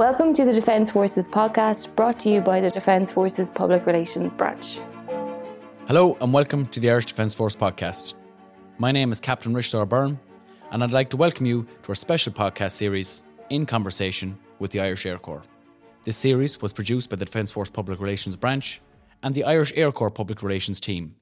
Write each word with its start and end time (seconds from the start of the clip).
Welcome 0.00 0.32
to 0.32 0.46
the 0.46 0.54
Defence 0.54 0.90
Forces 0.90 1.28
podcast 1.28 1.94
brought 1.94 2.18
to 2.20 2.30
you 2.30 2.40
by 2.40 2.58
the 2.62 2.70
Defence 2.70 3.10
Forces 3.10 3.50
Public 3.50 3.84
Relations 3.84 4.32
Branch. 4.32 4.80
Hello 5.88 6.16
and 6.22 6.32
welcome 6.32 6.66
to 6.68 6.80
the 6.80 6.90
Irish 6.90 7.04
Defence 7.04 7.34
Force 7.34 7.54
podcast. 7.54 8.14
My 8.78 8.92
name 8.92 9.12
is 9.12 9.20
Captain 9.20 9.52
Richard 9.52 9.84
Byrne 9.90 10.18
and 10.70 10.82
I'd 10.82 10.92
like 10.92 11.10
to 11.10 11.18
welcome 11.18 11.44
you 11.44 11.66
to 11.82 11.90
our 11.90 11.94
special 11.94 12.32
podcast 12.32 12.70
series, 12.70 13.24
In 13.50 13.66
Conversation 13.66 14.38
with 14.58 14.70
the 14.70 14.80
Irish 14.80 15.04
Air 15.04 15.18
Corps. 15.18 15.42
This 16.04 16.16
series 16.16 16.62
was 16.62 16.72
produced 16.72 17.10
by 17.10 17.16
the 17.16 17.26
Defence 17.26 17.50
Force 17.50 17.68
Public 17.68 18.00
Relations 18.00 18.36
Branch 18.36 18.80
and 19.22 19.34
the 19.34 19.44
Irish 19.44 19.74
Air 19.76 19.92
Corps 19.92 20.10
Public 20.10 20.42
Relations 20.42 20.80
team. 20.80 21.14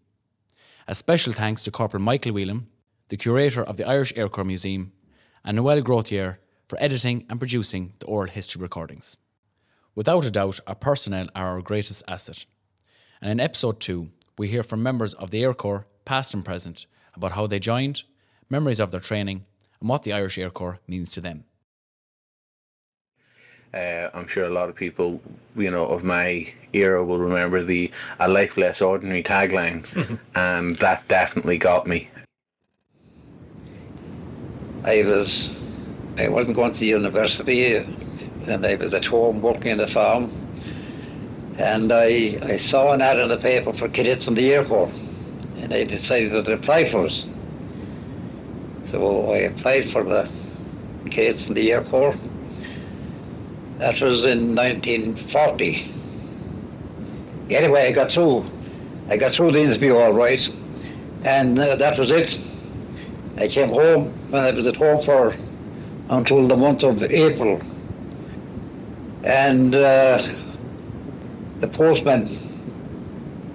A 0.87 0.95
special 0.95 1.33
thanks 1.33 1.65
to 1.65 1.73
Corporal 1.73 2.05
Michael 2.05 2.31
Whelan, 2.31 2.69
the 3.09 3.17
curator 3.17 3.65
of 3.65 3.77
the 3.77 3.89
Irish 3.89 4.13
Air 4.15 4.29
Corps 4.29 4.45
Museum, 4.45 4.93
and 5.45 5.57
Noel 5.57 5.83
Grothier 5.83 6.39
for 6.69 6.81
editing 6.81 7.27
and 7.29 7.41
producing 7.41 7.95
the 7.99 8.07
oral 8.07 8.31
history 8.31 8.61
recordings. 8.61 9.17
Without 9.95 10.25
a 10.25 10.31
doubt, 10.31 10.61
our 10.67 10.75
personnel 10.75 11.29
are 11.35 11.55
our 11.55 11.63
greatest 11.63 12.03
asset. 12.07 12.45
And 13.21 13.31
in 13.31 13.41
episode 13.41 13.81
2, 13.81 14.09
we 14.39 14.49
hear 14.49 14.63
from 14.63 14.83
members 14.83 15.15
of 15.15 15.31
the 15.31 15.43
Air 15.43 15.55
Corps, 15.55 15.87
past 16.05 16.35
and 16.35 16.45
present, 16.45 16.87
about 17.15 17.33
how 17.33 17.47
they 17.47 17.59
joined, 17.59 18.05
memories 18.49 18.79
of 18.79 18.91
their 18.91 19.01
training, 19.01 19.45
and 19.81 19.89
what 19.89 20.05
the 20.05 20.13
Irish 20.13 20.39
Air 20.39 20.51
Corps 20.51 20.79
means 20.87 21.11
to 21.13 21.21
them. 21.21 21.45
Uh, 23.75 24.09
I'm 24.15 24.27
sure 24.27 24.45
a 24.45 24.51
lot 24.51 24.71
of 24.71 24.75
people, 24.75 25.21
you 25.55 25.71
know, 25.71 25.85
of 25.87 26.03
my 26.03 26.51
era 26.73 27.05
will 27.05 27.19
remember 27.19 27.63
the 27.63 27.91
"A 28.19 28.27
Life 28.29 28.57
Less 28.57 28.81
Ordinary" 28.81 29.23
tagline, 29.23 29.85
and 30.35 30.79
that 30.79 31.07
definitely 31.09 31.59
got 31.59 31.87
me. 31.87 32.09
I 34.85 35.03
was, 35.03 35.55
I 36.19 36.27
wasn't 36.27 36.57
going 36.57 36.75
to 36.75 36.85
university, 36.85 37.77
and 37.77 38.67
I 38.67 38.75
was 38.75 38.93
at 38.93 39.05
home 39.05 39.41
working 39.41 39.71
in 39.71 39.79
the 39.79 39.87
farm, 39.87 40.33
and 41.59 41.93
I 41.93 42.41
I 42.43 42.57
saw 42.57 42.93
an 42.93 43.01
ad 43.01 43.21
in 43.21 43.29
the 43.29 43.37
paper 43.37 43.73
for 43.73 43.89
cadets 43.89 44.27
in 44.27 44.35
the 44.35 44.53
Air 44.53 44.65
Corps, 44.65 44.91
and 45.59 45.73
I 45.73 45.85
decided 45.85 46.45
to 46.45 46.53
apply 46.53 46.91
for 46.91 47.07
it. 47.07 47.25
So 48.91 49.31
I 49.31 49.37
applied 49.51 49.91
for 49.91 50.03
the 50.03 50.29
cadets 51.09 51.47
in 51.47 51.55
the 51.55 51.71
Air 51.71 51.85
Corps. 51.85 52.17
That 53.79 54.01
was 54.01 54.25
in 54.25 54.57
1940. 54.57 55.95
Anyway, 57.51 57.87
I 57.87 57.93
got 57.93 58.11
through. 58.11 58.45
I 59.09 59.17
got 59.17 59.35
through 59.35 59.53
the 59.53 59.61
interview 59.61 59.95
all 59.95 60.13
right, 60.13 60.49
and 61.23 61.57
uh, 61.61 61.77
that 61.77 61.97
was 61.97 62.11
it. 62.11 62.37
I 63.37 63.47
came 63.47 63.69
home 63.69 64.13
when 64.33 64.43
I 64.43 64.51
was 64.51 64.67
at 64.67 64.75
home 64.75 65.01
for 65.05 65.37
until 66.11 66.49
the 66.49 66.57
month 66.57 66.83
of 66.83 67.03
April, 67.03 67.61
and 69.25 69.75
uh, 69.75 70.23
the 71.61 71.69
postman 71.69 72.27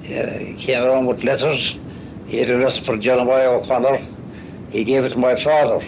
uh, 0.04 0.60
came 0.60 0.84
around 0.84 1.06
with 1.06 1.24
letters. 1.24 1.76
He 2.28 2.38
had 2.38 2.50
addressed 2.50 2.86
for 2.86 2.98
Jeremiah 2.98 3.52
O'Connor. 3.52 4.06
He 4.70 4.84
gave 4.84 5.04
it 5.04 5.10
to 5.10 5.18
my 5.18 5.36
father, 5.36 5.86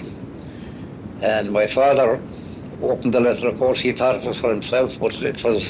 and 1.21 1.51
my 1.51 1.67
father 1.67 2.19
opened 2.81 3.13
the 3.13 3.19
letter. 3.19 3.47
Of 3.47 3.57
course, 3.57 3.79
he 3.79 3.91
thought 3.91 4.15
it 4.15 4.23
was 4.23 4.37
for 4.37 4.51
himself, 4.51 4.97
but 4.99 5.15
it 5.15 5.43
was 5.43 5.63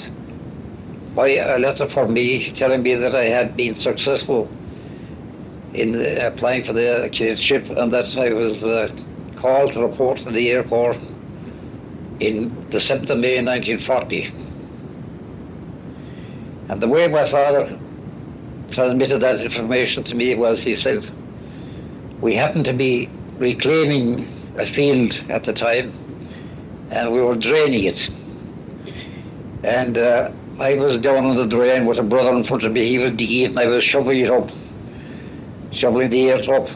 by 1.16 1.30
a 1.30 1.58
letter 1.58 1.88
for 1.88 2.08
me 2.08 2.52
telling 2.52 2.84
me 2.84 2.96
that 2.96 3.16
I 3.16 3.26
had 3.26 3.56
been 3.56 3.76
successful 3.76 4.50
in 5.74 5.96
applying 6.18 6.64
for 6.64 6.74
the 6.74 7.10
cadetship 7.12 7.70
and 7.70 7.92
that 7.94 8.16
I 8.18 8.34
was 8.34 8.62
uh, 8.64 8.90
called 9.36 9.74
to 9.74 9.82
report 9.82 10.20
to 10.20 10.32
the 10.32 10.52
Air 10.52 10.64
Corps 10.64 10.98
in 12.20 12.54
the 12.70 12.78
7th 12.78 13.10
of 13.10 13.20
May 13.20 13.44
1940. 13.44 14.32
And 16.70 16.82
the 16.82 16.88
way 16.88 17.08
my 17.08 17.30
father 17.30 17.78
transmitted 18.72 19.20
that 19.20 19.42
information 19.42 20.04
to 20.06 20.16
me 20.16 20.36
was 20.36 20.62
he 20.62 20.76
said, 20.76 21.10
we 22.22 22.34
happened 22.36 22.66
to 22.66 22.74
be 22.74 23.10
reclaiming 23.38 24.28
a 24.58 24.66
field 24.66 25.14
at 25.30 25.44
the 25.44 25.54
time 25.54 25.94
and 26.90 27.12
we 27.12 27.22
were 27.22 27.36
draining 27.36 27.84
it. 27.84 28.10
And 29.64 29.98
uh, 29.98 30.32
I 30.60 30.76
was 30.76 31.00
down 31.00 31.26
on 31.26 31.36
the 31.36 31.46
drain 31.46 31.86
with 31.86 32.00
a 32.00 32.04
brother 32.04 32.34
in 32.36 32.44
front 32.44 32.64
of 32.64 32.72
me. 32.72 32.88
He 32.88 32.98
was 32.98 33.12
digging 33.12 33.42
it 33.42 33.50
and 33.50 33.60
I 33.60 33.68
was 33.68 33.84
shoveling 33.84 34.20
it 34.22 34.32
up, 34.32 34.50
shoveling 35.72 36.10
the 36.10 36.32
earth 36.32 36.48
up. 36.48 36.70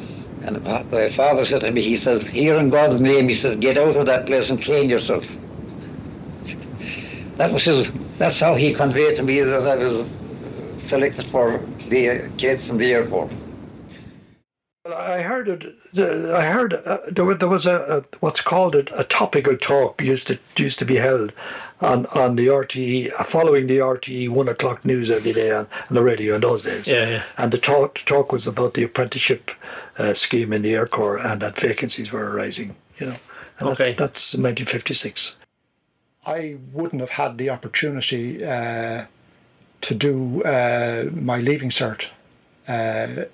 And 0.49 0.63
my 0.63 1.09
father 1.09 1.45
said 1.45 1.61
to 1.61 1.69
me, 1.69 1.83
he 1.83 1.95
says, 1.95 2.23
here 2.23 2.55
in 2.55 2.71
God's 2.71 2.99
name, 2.99 3.29
he 3.29 3.35
says, 3.35 3.57
get 3.57 3.77
out 3.77 3.95
of 3.95 4.07
that 4.07 4.25
place 4.25 4.49
and 4.49 4.59
clean 4.59 4.89
yourself. 4.89 5.23
That 7.37 7.53
was 7.53 7.63
his, 7.63 7.91
that's 8.17 8.39
how 8.39 8.55
he 8.55 8.73
conveyed 8.73 9.15
to 9.17 9.23
me 9.23 9.41
that 9.41 9.67
I 9.67 9.75
was 9.75 10.09
selected 10.77 11.29
for 11.29 11.63
the 11.89 12.31
kids 12.37 12.67
in 12.71 12.77
the 12.77 12.91
Air 12.91 13.05
Corps. 13.05 13.29
I 14.87 15.21
heard 15.21 15.49
it. 15.49 15.63
I 16.33 16.45
heard 16.45 16.73
uh, 16.73 16.97
there, 17.11 17.25
was, 17.25 17.37
there 17.37 17.47
was 17.47 17.67
a, 17.67 17.75
a, 17.75 18.17
what's 18.19 18.41
called 18.41 18.73
a, 18.73 18.99
a, 18.99 19.03
topical 19.03 19.55
talk 19.55 20.01
used 20.01 20.25
to 20.27 20.39
used 20.57 20.79
to 20.79 20.85
be 20.85 20.95
held 20.95 21.31
on, 21.81 22.05
on 22.07 22.35
the 22.35 22.47
RTE 22.47 23.11
following 23.25 23.67
the 23.67 23.77
RTE 23.77 24.29
one 24.29 24.49
o'clock 24.49 24.83
news 24.83 25.09
every 25.09 25.33
day 25.33 25.51
on, 25.51 25.67
on 25.89 25.95
the 25.95 26.03
radio 26.03 26.35
in 26.35 26.41
those 26.41 26.63
days. 26.63 26.87
Yeah, 26.87 27.09
yeah. 27.09 27.23
And 27.37 27.51
the 27.51 27.57
talk 27.57 28.01
talk 28.05 28.31
was 28.31 28.47
about 28.47 28.73
the 28.73 28.83
apprenticeship 28.83 29.51
uh, 29.97 30.13
scheme 30.13 30.53
in 30.53 30.61
the 30.61 30.73
Air 30.73 30.87
Corps 30.87 31.17
and 31.17 31.41
that 31.41 31.59
vacancies 31.59 32.11
were 32.11 32.31
arising. 32.31 32.75
You 32.97 33.07
know, 33.07 33.15
and 33.59 33.69
okay. 33.69 33.93
That's, 33.93 34.31
that's 34.31 34.33
1956. 34.33 35.35
I 36.25 36.57
wouldn't 36.73 36.99
have 36.99 37.11
had 37.11 37.37
the 37.37 37.49
opportunity 37.49 38.43
uh, 38.43 39.05
to 39.81 39.95
do 39.95 40.43
uh, 40.43 41.05
my 41.13 41.39
leaving 41.39 41.69
cert 41.69 42.07
uh, 42.67 43.25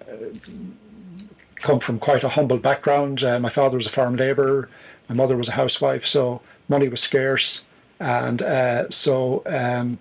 come 1.56 1.80
from 1.80 2.00
quite 2.00 2.24
a 2.24 2.30
humble 2.30 2.58
background. 2.58 3.24
Uh, 3.24 3.40
my 3.40 3.50
father 3.50 3.76
was 3.76 3.88
a 3.88 3.90
farm 3.90 4.16
labourer, 4.16 4.70
my 5.10 5.16
mother 5.16 5.36
was 5.36 5.50
a 5.50 5.54
housewife, 5.54 6.06
so 6.06 6.42
money 6.70 6.88
was 6.88 7.02
scarce. 7.02 7.65
And 8.00 8.42
uh, 8.42 8.90
so 8.90 9.44
um, 9.46 9.98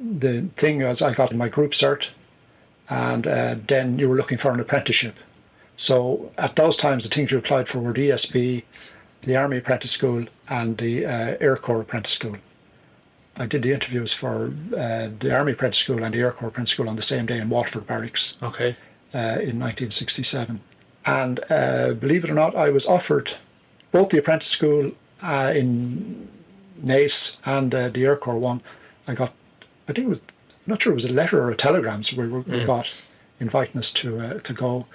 the 0.00 0.42
thing 0.56 0.82
was, 0.82 1.02
I 1.02 1.12
got 1.12 1.34
my 1.34 1.48
group 1.48 1.72
cert, 1.72 2.06
and 2.88 3.26
uh, 3.26 3.56
then 3.66 3.98
you 3.98 4.08
were 4.08 4.16
looking 4.16 4.38
for 4.38 4.52
an 4.52 4.60
apprenticeship. 4.60 5.16
So 5.76 6.30
at 6.38 6.56
those 6.56 6.76
times, 6.76 7.02
the 7.04 7.10
things 7.10 7.30
you 7.30 7.38
applied 7.38 7.68
for 7.68 7.78
were 7.80 7.92
the 7.92 8.10
ESB, 8.10 8.62
the 9.22 9.36
Army 9.36 9.58
Apprentice 9.58 9.90
School, 9.90 10.26
and 10.48 10.78
the 10.78 11.04
uh, 11.04 11.36
Air 11.40 11.56
Corps 11.56 11.80
Apprentice 11.80 12.12
School. 12.12 12.36
I 13.38 13.44
did 13.46 13.62
the 13.64 13.72
interviews 13.72 14.12
for 14.14 14.54
uh, 14.76 15.08
the 15.20 15.34
Army 15.36 15.52
Apprentice 15.52 15.80
School 15.80 16.02
and 16.02 16.14
the 16.14 16.20
Air 16.20 16.32
Corps 16.32 16.48
Apprentice 16.48 16.72
School 16.72 16.88
on 16.88 16.96
the 16.96 17.02
same 17.02 17.26
day 17.26 17.38
in 17.38 17.50
Waterford 17.50 17.86
Barracks 17.86 18.36
Okay. 18.42 18.76
uh, 19.14 19.36
in 19.42 19.58
1967. 19.60 20.60
And 21.04 21.40
uh, 21.50 21.92
believe 21.94 22.24
it 22.24 22.30
or 22.30 22.34
not, 22.34 22.56
I 22.56 22.70
was 22.70 22.86
offered 22.86 23.34
both 23.92 24.08
the 24.08 24.18
apprentice 24.18 24.48
school 24.48 24.92
uh, 25.22 25.52
in 25.54 26.28
Naas 26.84 27.36
and 27.44 27.74
uh, 27.74 27.88
the 27.88 28.04
Air 28.04 28.16
Corps 28.16 28.38
one. 28.38 28.60
I 29.08 29.14
got, 29.14 29.32
I 29.88 29.92
think 29.92 30.06
it 30.06 30.10
was, 30.10 30.18
I'm 30.20 30.72
not 30.72 30.82
sure 30.82 30.92
it 30.92 30.96
was 30.96 31.04
a 31.04 31.12
letter 31.12 31.40
or 31.42 31.50
a 31.50 31.56
telegram, 31.56 32.02
so 32.02 32.16
we, 32.20 32.28
were, 32.28 32.40
we 32.40 32.64
got 32.64 32.88
inviting 33.40 33.78
us 33.78 33.90
to 33.92 34.18
uh, 34.18 34.38
to 34.40 34.52
go, 34.52 34.86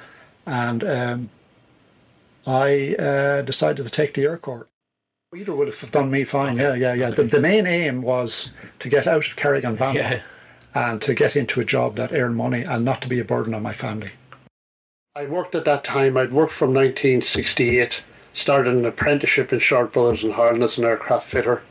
and 0.46 0.84
um, 0.84 1.30
I 2.46 2.96
uh, 2.96 3.42
decided 3.44 3.84
to 3.86 3.92
take 3.92 4.14
the 4.14 4.24
Air 4.24 4.38
Corps. 4.38 4.68
Either 5.36 5.56
would 5.56 5.70
have 5.74 5.92
done 5.92 6.12
me 6.12 6.26
fine. 6.26 6.58
Yeah, 6.58 6.74
yeah, 6.74 6.94
yeah. 6.94 7.10
The, 7.12 7.24
the 7.24 7.40
main 7.40 7.66
aim 7.66 8.02
was 8.02 8.50
to 8.80 8.90
get 8.90 9.08
out 9.08 9.26
of 9.26 9.36
Kerrigan 9.38 9.76
Bank 9.76 9.98
Yeah. 9.98 10.22
and 10.74 11.02
to 11.04 11.14
get 11.14 11.38
into 11.38 11.62
a 11.62 11.66
job 11.66 11.96
that 11.96 12.12
earned 12.12 12.36
money 12.36 12.64
and 12.64 12.84
not 12.84 13.02
to 13.04 13.08
be 13.08 13.20
a 13.20 13.24
burden 13.24 13.54
on 13.54 13.64
my 13.64 13.72
family. 13.74 14.12
I 15.16 15.26
worked 15.28 15.56
at 15.56 15.64
that 15.66 15.86
time. 15.86 16.18
I'd 16.18 16.34
worked 16.34 16.52
from 16.52 16.74
1968. 16.74 18.04
Started 18.34 18.74
an 18.74 18.86
apprenticeship 18.86 19.54
in 19.54 19.60
Short 19.60 19.94
Brothers 19.94 20.24
in 20.24 20.32
Harland 20.32 20.64
as 20.64 20.78
an 20.78 20.84
aircraft 20.84 21.28
fitter, 21.30 21.62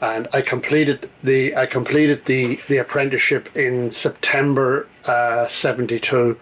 and 0.00 0.28
I 0.32 0.42
completed 0.42 1.10
the 1.22 1.56
I 1.56 1.66
completed 1.66 2.24
the 2.26 2.60
the 2.68 2.78
apprenticeship 2.78 3.54
in 3.56 3.90
September 3.90 4.86
uh, 5.04 5.48
'72, 5.48 6.38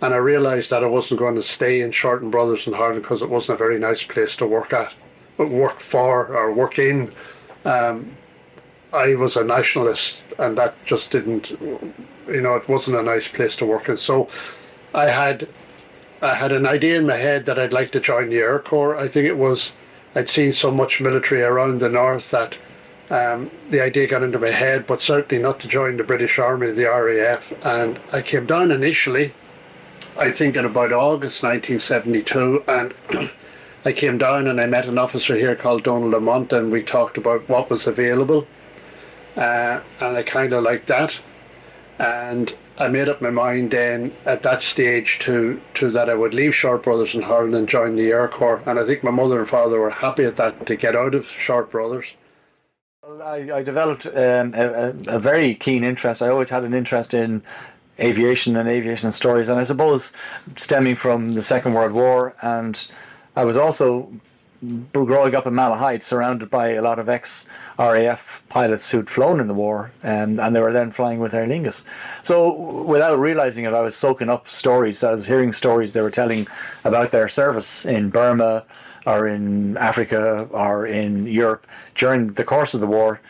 and 0.00 0.14
I 0.14 0.18
realised 0.18 0.70
that 0.70 0.84
I 0.84 0.86
wasn't 0.86 1.20
going 1.20 1.36
to 1.36 1.42
stay 1.42 1.80
in 1.80 1.92
Shorten 1.92 2.30
Brothers 2.30 2.66
in 2.66 2.74
Harland 2.74 3.02
because 3.02 3.22
it 3.22 3.30
wasn't 3.30 3.56
a 3.56 3.58
very 3.58 3.78
nice 3.78 4.02
place 4.02 4.36
to 4.36 4.46
work 4.46 4.72
at, 4.72 4.92
work 5.38 5.80
for 5.80 6.26
or 6.26 6.52
work 6.52 6.78
in. 6.78 7.12
Um, 7.64 8.16
I 8.92 9.14
was 9.14 9.36
a 9.36 9.44
nationalist, 9.44 10.22
and 10.38 10.58
that 10.58 10.74
just 10.84 11.10
didn't, 11.10 11.50
you 11.50 12.40
know, 12.40 12.56
it 12.56 12.68
wasn't 12.68 12.96
a 12.96 13.02
nice 13.02 13.28
place 13.28 13.54
to 13.56 13.66
work 13.66 13.88
in. 13.88 13.96
So, 13.96 14.28
I 14.92 15.10
had, 15.10 15.48
I 16.20 16.34
had 16.34 16.50
an 16.50 16.66
idea 16.66 16.98
in 16.98 17.06
my 17.06 17.16
head 17.16 17.46
that 17.46 17.58
I'd 17.58 17.72
like 17.72 17.92
to 17.92 18.00
join 18.00 18.30
the 18.30 18.38
Air 18.38 18.58
Corps. 18.58 18.96
I 18.96 19.06
think 19.06 19.26
it 19.26 19.36
was, 19.36 19.72
I'd 20.16 20.28
seen 20.28 20.52
so 20.52 20.72
much 20.72 21.00
military 21.00 21.42
around 21.42 21.78
the 21.78 21.88
north 21.88 22.30
that 22.30 22.58
um, 23.10 23.50
the 23.70 23.82
idea 23.82 24.06
got 24.06 24.22
into 24.22 24.38
my 24.38 24.50
head, 24.50 24.86
but 24.86 25.02
certainly 25.02 25.42
not 25.42 25.58
to 25.60 25.68
join 25.68 25.96
the 25.96 26.04
British 26.04 26.38
Army, 26.38 26.70
the 26.70 26.84
RAF. 26.84 27.52
And 27.62 27.98
I 28.12 28.22
came 28.22 28.46
down 28.46 28.70
initially, 28.70 29.34
I 30.16 30.30
think 30.30 30.56
in 30.56 30.64
about 30.64 30.92
August 30.92 31.42
1972, 31.42 32.64
and 32.68 32.94
I 33.84 33.92
came 33.92 34.16
down 34.16 34.46
and 34.46 34.60
I 34.60 34.66
met 34.66 34.86
an 34.86 34.98
officer 34.98 35.36
here 35.36 35.56
called 35.56 35.82
Donald 35.82 36.12
Lamont, 36.12 36.52
and 36.52 36.70
we 36.70 36.82
talked 36.84 37.18
about 37.18 37.48
what 37.48 37.68
was 37.68 37.86
available, 37.86 38.46
uh, 39.36 39.80
and 40.00 40.16
I 40.16 40.22
kind 40.22 40.52
of 40.52 40.62
liked 40.62 40.86
that, 40.86 41.18
and 41.98 42.54
I 42.78 42.88
made 42.88 43.08
up 43.08 43.20
my 43.20 43.30
mind 43.30 43.72
then 43.72 44.12
at 44.24 44.42
that 44.42 44.62
stage 44.62 45.18
to 45.20 45.60
to 45.74 45.90
that 45.90 46.08
I 46.08 46.14
would 46.14 46.32
leave 46.32 46.54
Sharp 46.54 46.84
Brothers 46.84 47.14
in 47.14 47.22
Hurling 47.22 47.54
and 47.54 47.68
join 47.68 47.96
the 47.96 48.10
Air 48.10 48.28
Corps, 48.28 48.62
and 48.66 48.78
I 48.78 48.86
think 48.86 49.02
my 49.02 49.10
mother 49.10 49.40
and 49.40 49.48
father 49.48 49.80
were 49.80 49.90
happy 49.90 50.24
at 50.24 50.36
that 50.36 50.66
to 50.66 50.76
get 50.76 50.94
out 50.94 51.14
of 51.14 51.26
Sharp 51.26 51.72
Brothers. 51.72 52.12
I, 53.20 53.58
I 53.58 53.62
developed 53.62 54.06
um, 54.06 54.54
a, 54.54 54.94
a, 55.06 55.18
very 55.18 55.54
keen 55.54 55.84
interest. 55.84 56.22
I 56.22 56.28
always 56.28 56.50
had 56.50 56.64
an 56.64 56.74
interest 56.74 57.14
in 57.14 57.42
aviation 57.98 58.56
and 58.56 58.68
aviation 58.68 59.12
stories, 59.12 59.48
and 59.48 59.58
I 59.58 59.64
suppose 59.64 60.12
stemming 60.56 60.96
from 60.96 61.34
the 61.34 61.42
Second 61.42 61.74
World 61.74 61.92
War, 61.92 62.34
and 62.40 62.90
I 63.36 63.44
was 63.44 63.56
also 63.56 64.12
growing 64.92 65.34
up 65.34 65.46
in 65.46 65.54
Malahide, 65.54 66.02
surrounded 66.02 66.50
by 66.50 66.70
a 66.70 66.82
lot 66.82 66.98
of 66.98 67.08
ex 67.08 67.46
RAF 67.78 68.42
pilots 68.48 68.90
who'd 68.90 69.08
flown 69.08 69.40
in 69.40 69.46
the 69.46 69.54
war, 69.54 69.90
and, 70.02 70.40
and 70.40 70.54
they 70.54 70.60
were 70.60 70.72
then 70.72 70.90
flying 70.90 71.18
with 71.18 71.34
Aer 71.34 71.46
Lingus. 71.46 71.84
So, 72.22 72.52
without 72.52 73.18
realizing 73.18 73.64
it, 73.64 73.72
I 73.72 73.80
was 73.80 73.96
soaking 73.96 74.28
up 74.28 74.48
stories. 74.48 75.02
I 75.02 75.14
was 75.14 75.26
hearing 75.26 75.52
stories 75.52 75.92
they 75.92 76.02
were 76.02 76.10
telling 76.10 76.46
about 76.84 77.10
their 77.10 77.28
service 77.28 77.86
in 77.86 78.10
Burma 78.10 78.64
or 79.06 79.26
in 79.26 79.76
Africa 79.76 80.48
or 80.50 80.86
in 80.86 81.26
Europe 81.26 81.66
during 81.94 82.32
the 82.34 82.44
course 82.44 82.74
of 82.74 82.80
the 82.80 82.86
war. 82.86 83.20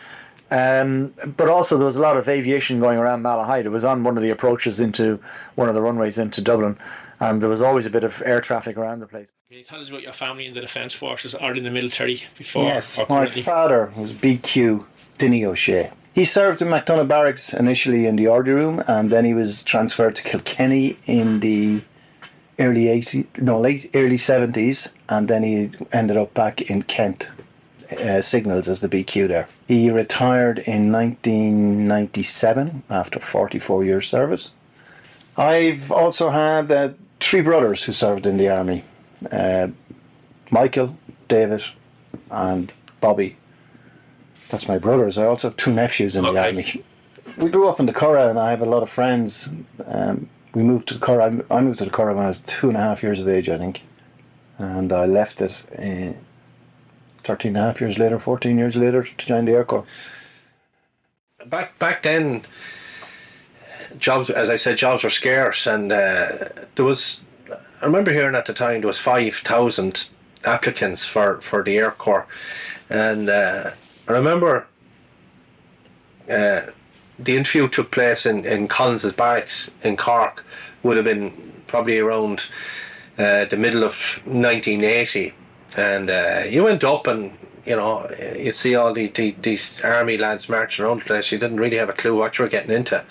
Um, 0.51 1.15
but 1.37 1.49
also, 1.49 1.79
there 1.79 1.87
was 1.87 1.97
a 1.97 2.01
lot 2.01 2.17
of 2.17 2.29
aviation 2.29 2.81
going 2.81 2.99
around 2.99 3.23
Malahide. 3.23 3.67
It 3.67 3.69
was 3.69 3.85
on 3.85 4.03
one 4.03 4.17
of 4.17 4.23
the 4.23 4.31
approaches 4.31 4.81
into 4.81 5.21
one 5.55 5.69
of 5.69 5.75
the 5.77 5.81
runways 5.81 6.19
into 6.19 6.41
Dublin, 6.41 6.77
and 7.21 7.41
there 7.41 7.49
was 7.49 7.61
always 7.61 7.87
a 7.87 7.91
bit 7.91 8.03
of 8.03 8.21
air 8.27 8.41
traffic 8.41 8.77
around 8.77 8.99
the 8.99 9.07
place. 9.07 9.29
Can 9.49 9.59
you 9.59 9.65
tell 9.65 9.81
us 9.81 9.89
about 9.89 10.03
your 10.03 10.13
family 10.13 10.47
in 10.47 10.55
the 10.55 10.61
Defence 10.61 10.93
Forces 10.93 11.35
or 11.35 11.53
in 11.53 11.63
the 11.63 11.71
military 11.71 12.25
before? 12.37 12.65
Yes, 12.65 12.99
my 13.09 13.27
father 13.27 13.93
was 13.97 14.13
BQ 14.13 14.87
Dinny 15.19 15.45
O'Shea. 15.45 15.91
He 16.13 16.25
served 16.25 16.61
in 16.61 16.69
McDonagh 16.69 17.07
Barracks 17.07 17.55
initially 17.55 18.07
in 18.07 18.17
the 18.17 18.27
order 18.27 18.55
room, 18.55 18.83
and 18.89 19.11
then 19.11 19.25
he 19.25 19.35
was 19.35 19.63
transferred 19.63 20.17
to 20.17 20.23
Kilkenny 20.23 20.99
in 21.07 21.39
the 21.41 21.83
early 22.61 22.85
80s, 22.85 23.27
no, 23.39 23.59
late 23.59 23.91
early 23.95 24.17
70s, 24.17 24.91
and 25.09 25.29
then 25.29 25.43
he 25.43 25.71
ended 25.93 26.17
up 26.17 26.35
back 26.35 26.61
in 26.63 26.83
Kent 26.83 27.29
uh, 27.99 28.21
Signals 28.21 28.69
as 28.69 28.81
the 28.81 28.89
BQ 28.89 29.29
there. 29.29 29.49
He 29.67 29.91
retired 29.91 30.61
in 30.61 30.93
1997 30.93 32.83
after 32.91 33.19
44 33.19 33.85
years 33.85 34.09
service. 34.09 34.53
I've 35.37 35.91
also 35.91 36.31
had 36.31 36.71
uh, 36.71 36.91
three 37.19 37.41
brothers 37.41 37.85
who 37.85 37.93
served 37.93 38.27
in 38.27 38.37
the 38.37 38.49
army 38.49 38.85
uh, 39.31 39.69
Michael, 40.51 40.97
David, 41.29 41.63
and 42.31 42.73
Bobby. 43.01 43.37
That's 44.51 44.67
my 44.67 44.79
brothers. 44.79 45.19
I 45.19 45.27
also 45.27 45.49
have 45.49 45.57
two 45.57 45.73
nephews 45.73 46.17
in 46.17 46.25
the 46.25 46.37
army. 46.37 46.83
We 47.37 47.51
grew 47.51 47.69
up 47.69 47.79
in 47.79 47.87
the 47.87 47.93
Curragh, 47.93 48.31
and 48.31 48.39
I 48.39 48.51
have 48.51 48.63
a 48.63 48.67
lot 48.67 48.83
of 48.83 48.91
friends. 48.91 49.49
Um, 49.87 50.29
we 50.55 50.63
moved 50.63 50.89
to 50.89 50.95
the 50.95 51.01
Curragh. 51.01 51.45
I 51.51 51.57
I 51.57 51.61
moved 51.61 51.79
to 51.79 51.85
the 51.85 51.91
Curragh 51.91 52.17
when 52.17 52.25
I 52.25 52.29
was 52.29 52.41
two 52.41 52.69
and 52.69 52.77
a 52.77 52.81
half 52.81 53.03
years 53.03 53.21
of 53.21 53.29
age, 53.29 53.49
I 53.49 53.59
think. 53.59 53.83
And 54.59 54.93
I 54.93 55.07
left 55.07 55.41
it 55.41 55.63
uh, 55.79 56.13
13 57.25 57.51
and 57.51 57.57
a 57.57 57.61
half 57.61 57.81
years 57.81 57.99
later, 57.99 58.19
14 58.19 58.59
years 58.59 58.77
later, 58.77 59.03
to 59.03 59.27
join 59.27 59.45
the 59.47 59.53
Air 59.53 59.65
Corps. 59.65 59.87
back 61.47 61.79
back 61.79 62.03
then 62.03 62.45
jobs 63.99 64.31
as 64.31 64.49
I 64.49 64.57
said 64.57 64.77
jobs 64.77 65.03
were 65.03 65.11
scarce 65.11 65.67
and 65.67 65.91
uh, 65.91 66.49
there 66.77 66.85
was 66.85 67.21
I 67.81 67.85
remember 67.87 68.13
hearing 68.13 68.35
at 68.37 68.47
the 68.47 68.53
time 68.53 68.81
there 68.81 68.87
was 68.87 68.99
five 68.99 69.37
thousand 69.37 70.09
applicants 70.45 71.05
for, 71.07 71.41
for 71.41 71.63
the 71.63 71.77
Air 71.79 71.91
Corps 71.93 72.27
and 72.89 73.29
uh, 73.31 73.73
I 74.09 74.13
remember 74.13 74.67
uh, 76.31 76.63
the 77.23 77.37
interview 77.37 77.69
took 77.69 77.91
place 77.91 78.27
in, 78.27 78.45
in 78.45 78.69
Collins's 78.69 79.13
barracks 79.13 79.71
in 79.83 79.97
Cork 79.97 80.45
would 80.83 80.97
have 80.97 81.05
been 81.05 81.53
probably 81.67 81.99
around 81.99 82.45
uh, 83.19 83.45
the 83.45 83.57
middle 83.57 83.85
of 83.85 83.95
1980 84.25 85.35
and 85.77 86.11
uh, 86.11 86.45
you 86.49 86.65
went 86.65 86.83
up 86.85 87.07
and 87.07 87.37
you 87.67 87.77
know 87.77 88.11
you'd 88.37 88.57
see 88.57 88.75
all 88.75 88.93
the, 88.93 89.09
the, 89.09 89.37
these 89.43 89.81
army 89.83 90.17
lads 90.17 90.49
marching 90.49 90.85
around 90.85 91.01
the 91.01 91.05
place. 91.05 91.31
You 91.31 91.39
didn't 91.39 91.61
really 91.61 91.77
have 91.77 91.89
a 91.89 91.93
clue 91.93 92.17
what 92.17 92.39
you 92.39 92.45
were 92.45 92.49
getting 92.49 92.73
into. 92.73 93.05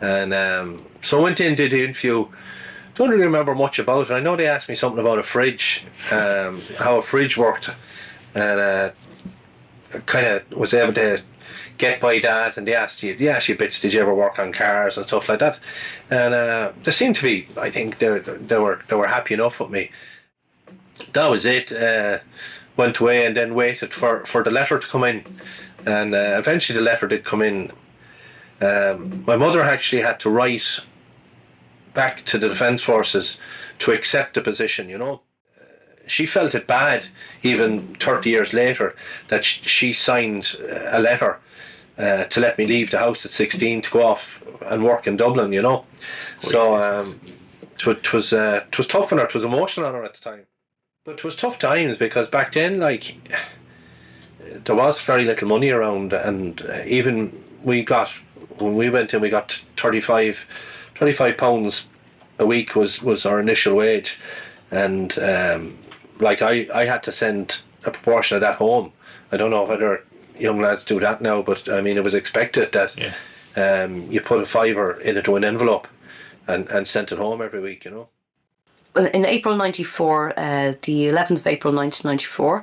And 0.00 0.34
um, 0.34 0.84
so 1.02 1.18
I 1.18 1.22
went 1.22 1.40
in 1.40 1.54
did 1.54 1.72
the 1.72 1.84
interview. 1.84 2.28
Don't 2.94 3.10
really 3.10 3.24
remember 3.24 3.54
much 3.54 3.78
about 3.78 4.10
it. 4.10 4.12
I 4.12 4.20
know 4.20 4.36
they 4.36 4.46
asked 4.46 4.68
me 4.68 4.76
something 4.76 5.00
about 5.00 5.18
a 5.18 5.22
fridge 5.22 5.84
um, 6.10 6.62
how 6.78 6.98
a 6.98 7.02
fridge 7.02 7.36
worked. 7.36 7.70
And 8.34 8.60
uh, 8.60 8.90
kind 10.04 10.26
of 10.26 10.50
was 10.52 10.74
able 10.74 10.92
to 10.94 11.22
get 11.78 12.00
by 12.00 12.18
that 12.18 12.56
and 12.56 12.66
they 12.66 12.74
asked 12.74 13.02
you 13.02 13.16
they 13.16 13.28
asked 13.28 13.48
you 13.48 13.56
bits 13.56 13.80
did 13.80 13.92
you 13.92 14.00
ever 14.00 14.14
work 14.14 14.38
on 14.38 14.52
cars 14.52 14.96
and 14.96 15.06
stuff 15.06 15.28
like 15.28 15.40
that? 15.40 15.58
And 16.10 16.34
uh, 16.34 16.72
they 16.84 16.90
seemed 16.90 17.16
to 17.16 17.22
be 17.22 17.48
I 17.56 17.70
think 17.70 17.98
they, 17.98 18.18
they 18.18 18.58
were 18.58 18.82
they 18.88 18.96
were 18.96 19.08
happy 19.08 19.34
enough 19.34 19.60
with 19.60 19.70
me. 19.70 19.90
That 21.12 21.30
was 21.30 21.44
it 21.44 21.72
uh, 21.72 22.18
went 22.76 22.98
away 22.98 23.26
and 23.26 23.36
then 23.36 23.54
waited 23.54 23.92
for, 23.92 24.24
for 24.26 24.42
the 24.42 24.50
letter 24.50 24.78
to 24.78 24.86
come 24.86 25.04
in. 25.04 25.24
And 25.84 26.14
uh, 26.14 26.36
eventually 26.38 26.78
the 26.78 26.84
letter 26.84 27.06
did 27.06 27.24
come 27.24 27.42
in. 27.42 27.72
Um, 28.60 29.24
my 29.26 29.36
mother 29.36 29.62
actually 29.62 30.02
had 30.02 30.18
to 30.20 30.30
write 30.30 30.80
back 31.94 32.24
to 32.26 32.38
the 32.38 32.48
defence 32.48 32.82
forces 32.82 33.38
to 33.78 33.90
accept 33.90 34.34
the 34.34 34.40
position 34.40 34.88
you 34.88 34.98
know 34.98 35.20
she 36.06 36.26
felt 36.26 36.54
it 36.54 36.66
bad 36.66 37.06
even 37.42 37.96
30 37.96 38.30
years 38.30 38.52
later 38.52 38.94
that 39.28 39.44
she 39.44 39.92
signed 39.92 40.56
uh, 40.60 40.88
a 40.90 41.00
letter 41.00 41.38
uh, 41.98 42.24
to 42.24 42.40
let 42.40 42.58
me 42.58 42.66
leave 42.66 42.90
the 42.90 42.98
house 42.98 43.24
at 43.24 43.30
16 43.30 43.82
to 43.82 43.90
go 43.90 44.02
off 44.02 44.42
and 44.66 44.84
work 44.84 45.06
in 45.06 45.16
Dublin, 45.16 45.52
you 45.52 45.62
know. 45.62 45.84
so 46.40 46.76
um, 46.76 47.20
it 47.78 48.12
was 48.12 48.32
uh, 48.32 48.64
it 48.66 48.78
was 48.78 48.86
tough 48.86 49.12
on 49.12 49.18
her. 49.18 49.24
It 49.24 49.34
was 49.34 49.44
emotional 49.44 49.86
on 49.86 49.94
her 49.94 50.04
at 50.04 50.14
the 50.14 50.20
time, 50.20 50.46
but 51.04 51.18
it 51.18 51.24
was 51.24 51.36
tough 51.36 51.58
times 51.58 51.96
because 51.96 52.28
back 52.28 52.52
then, 52.52 52.80
like, 52.80 53.16
there 54.64 54.74
was 54.74 55.00
very 55.00 55.24
little 55.24 55.48
money 55.48 55.70
around, 55.70 56.12
and 56.12 56.60
uh, 56.62 56.82
even 56.86 57.42
we 57.62 57.82
got 57.82 58.10
when 58.58 58.74
we 58.76 58.90
went 58.90 59.12
in, 59.12 59.20
we 59.20 59.28
got 59.28 59.60
35, 59.76 60.46
35 60.98 61.36
pounds 61.36 61.84
a 62.38 62.46
week 62.46 62.74
was 62.74 63.02
was 63.02 63.26
our 63.26 63.40
initial 63.40 63.74
wage, 63.74 64.18
and 64.70 65.18
um, 65.18 65.78
like 66.20 66.42
I 66.42 66.66
I 66.74 66.84
had 66.86 67.02
to 67.04 67.12
send 67.12 67.60
a 67.84 67.90
proportion 67.90 68.36
of 68.36 68.40
that 68.40 68.56
home. 68.56 68.92
I 69.32 69.36
don't 69.36 69.50
know 69.50 69.64
whether 69.64 70.04
young 70.38 70.60
lads 70.60 70.84
do 70.84 71.00
that 71.00 71.20
now, 71.20 71.42
but 71.42 71.68
I 71.68 71.80
mean 71.80 71.96
it 71.96 72.04
was 72.04 72.14
expected 72.14 72.72
that 72.72 72.94
Yeah. 72.96 73.14
um, 73.56 74.10
you 74.10 74.20
put 74.20 74.40
a 74.40 74.46
fiver 74.46 75.00
into 75.00 75.36
an 75.36 75.44
envelope 75.44 75.86
and, 76.46 76.68
and 76.70 76.86
sent 76.86 77.12
it 77.12 77.18
home 77.18 77.42
every 77.42 77.60
week, 77.60 77.84
you 77.84 77.90
know. 77.90 78.08
Well, 78.94 79.06
in 79.06 79.24
April 79.26 79.56
94, 79.56 80.38
uh, 80.38 80.74
the 80.82 81.06
11th 81.08 81.38
of 81.38 81.46
April 81.46 81.74
1994, 81.74 82.62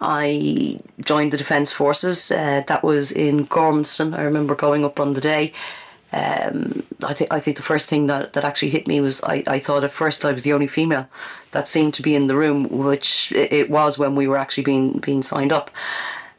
I 0.00 0.80
joined 1.00 1.32
the 1.32 1.36
Defence 1.36 1.72
Forces. 1.72 2.30
Uh, 2.30 2.62
that 2.68 2.82
was 2.84 3.10
in 3.10 3.46
Gormanston. 3.48 4.16
I 4.16 4.22
remember 4.22 4.54
going 4.54 4.84
up 4.84 5.00
on 5.00 5.12
the 5.14 5.20
day. 5.20 5.52
Um, 6.12 6.84
I 7.02 7.12
think 7.12 7.32
I 7.32 7.40
think 7.40 7.58
the 7.58 7.62
first 7.62 7.88
thing 7.88 8.06
that, 8.06 8.32
that 8.32 8.44
actually 8.44 8.70
hit 8.70 8.86
me 8.86 9.00
was 9.00 9.20
I, 9.22 9.44
I 9.46 9.58
thought 9.58 9.84
at 9.84 9.92
first 9.92 10.24
I 10.24 10.32
was 10.32 10.42
the 10.42 10.54
only 10.54 10.66
female 10.66 11.06
that 11.52 11.68
seemed 11.68 11.94
to 11.94 12.02
be 12.02 12.14
in 12.14 12.28
the 12.28 12.36
room, 12.36 12.68
which 12.70 13.30
it, 13.32 13.68
was 13.68 13.98
when 13.98 14.14
we 14.14 14.26
were 14.26 14.38
actually 14.38 14.64
being 14.64 14.98
being 14.98 15.22
signed 15.22 15.52
up. 15.52 15.70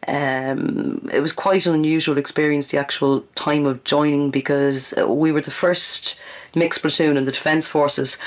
Um, 0.08 1.08
it 1.14 1.20
was 1.20 1.34
quite 1.34 1.68
an 1.68 1.76
unusual 1.76 2.18
experience 2.18 2.68
the 2.68 2.80
actual 2.80 3.22
time 3.36 3.68
of 3.68 3.84
joining 3.84 4.32
because 4.32 4.94
uh, 4.98 5.08
we 5.08 5.32
were 5.32 5.42
the 5.42 5.52
first 5.52 6.20
mixed 6.56 6.82
platoon 6.82 7.16
in 7.16 7.26
the 7.26 7.32
Defence 7.32 7.68
Forces. 7.68 8.18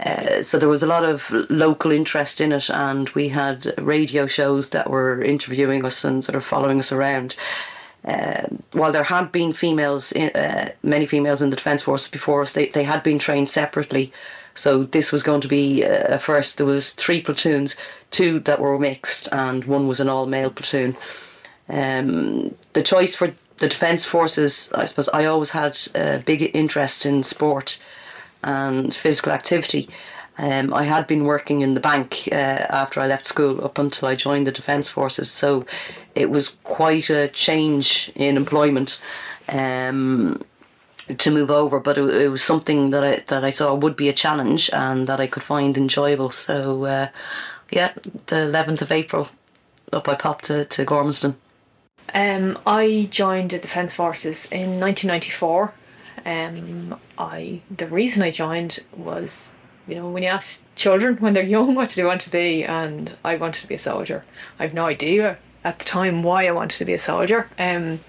Uh, 0.00 0.42
so 0.42 0.58
there 0.58 0.68
was 0.68 0.82
a 0.82 0.86
lot 0.86 1.04
of 1.04 1.30
local 1.50 1.92
interest 1.92 2.40
in 2.40 2.52
it, 2.52 2.68
and 2.70 3.10
we 3.10 3.28
had 3.28 3.74
radio 3.78 4.26
shows 4.26 4.70
that 4.70 4.90
were 4.90 5.22
interviewing 5.22 5.84
us 5.84 6.04
and 6.04 6.24
sort 6.24 6.36
of 6.36 6.44
following 6.44 6.78
us 6.78 6.90
around. 6.90 7.36
Uh, 8.04 8.46
while 8.72 8.92
there 8.92 9.04
had 9.04 9.30
been 9.30 9.52
females, 9.52 10.12
uh, 10.12 10.70
many 10.82 11.06
females 11.06 11.42
in 11.42 11.50
the 11.50 11.56
Defence 11.56 11.82
Forces 11.82 12.08
before 12.08 12.42
us, 12.42 12.52
they, 12.52 12.68
they 12.68 12.84
had 12.84 13.02
been 13.02 13.18
trained 13.18 13.50
separately. 13.50 14.12
So 14.54 14.84
this 14.84 15.12
was 15.12 15.22
going 15.22 15.42
to 15.42 15.48
be 15.48 15.84
uh, 15.84 16.18
first. 16.18 16.56
There 16.56 16.66
was 16.66 16.92
three 16.92 17.20
platoons, 17.20 17.76
two 18.10 18.40
that 18.40 18.60
were 18.60 18.78
mixed, 18.78 19.28
and 19.32 19.64
one 19.64 19.86
was 19.86 20.00
an 20.00 20.08
all-male 20.08 20.50
platoon. 20.50 20.96
Um, 21.68 22.54
the 22.72 22.82
choice 22.82 23.14
for 23.14 23.34
the 23.58 23.68
Defence 23.68 24.04
Forces, 24.04 24.72
I 24.74 24.86
suppose, 24.86 25.08
I 25.10 25.26
always 25.26 25.50
had 25.50 25.78
a 25.94 26.18
big 26.18 26.50
interest 26.54 27.04
in 27.04 27.22
sport 27.22 27.78
and 28.42 28.94
physical 28.94 29.32
activity. 29.32 29.88
Um, 30.40 30.72
I 30.72 30.84
had 30.84 31.06
been 31.06 31.24
working 31.24 31.60
in 31.60 31.74
the 31.74 31.80
bank 31.80 32.28
uh, 32.32 32.34
after 32.82 33.00
I 33.00 33.06
left 33.06 33.26
school 33.26 33.62
up 33.62 33.78
until 33.78 34.08
I 34.08 34.14
joined 34.16 34.46
the 34.46 34.52
Defence 34.52 34.88
Forces, 34.88 35.30
so 35.30 35.66
it 36.14 36.30
was 36.30 36.56
quite 36.64 37.10
a 37.10 37.28
change 37.28 38.10
in 38.14 38.36
employment 38.36 38.98
um, 39.50 40.42
to 41.18 41.30
move 41.30 41.50
over. 41.50 41.78
But 41.78 41.98
it, 41.98 42.04
it 42.22 42.28
was 42.28 42.42
something 42.42 42.90
that 42.90 43.04
I 43.04 43.22
that 43.26 43.44
I 43.44 43.50
saw 43.50 43.74
would 43.74 43.96
be 43.96 44.08
a 44.08 44.14
challenge 44.14 44.70
and 44.72 45.06
that 45.06 45.20
I 45.20 45.26
could 45.26 45.42
find 45.42 45.76
enjoyable. 45.76 46.30
So 46.30 46.84
uh, 46.86 47.08
Yeah, 47.70 47.92
the 48.26 48.36
11th 48.36 48.82
of 48.82 48.92
April, 48.92 49.28
up 49.92 50.08
I 50.08 50.14
popped 50.14 50.46
to, 50.46 50.64
to 50.64 50.84
Gormanston. 50.84 51.34
Um, 52.14 52.58
I 52.66 53.08
joined 53.10 53.50
the 53.50 53.58
Defence 53.58 53.94
Forces 53.94 54.46
in 54.50 54.80
1994. 54.80 55.72
Um, 56.26 56.98
I 57.18 57.62
the 57.76 57.86
reason 57.86 58.22
I 58.22 58.30
joined 58.30 58.80
was, 58.96 59.48
you 59.90 59.96
know, 59.96 60.08
when 60.08 60.22
you 60.22 60.28
ask 60.28 60.62
children 60.76 61.16
when 61.16 61.34
they're 61.34 61.42
young 61.42 61.74
what 61.74 61.90
do 61.90 61.96
they 61.96 62.06
want 62.06 62.20
to 62.22 62.30
be, 62.30 62.64
and 62.64 63.16
I 63.24 63.36
wanted 63.36 63.60
to 63.62 63.66
be 63.66 63.74
a 63.74 63.78
soldier. 63.78 64.24
I've 64.58 64.74
no 64.74 64.86
idea 64.86 65.38
at 65.64 65.78
the 65.78 65.84
time 65.84 66.22
why 66.22 66.46
I 66.46 66.52
wanted 66.52 66.78
to 66.78 66.84
be 66.84 66.94
a 66.94 66.98
soldier. 66.98 67.48
Um, 67.58 68.00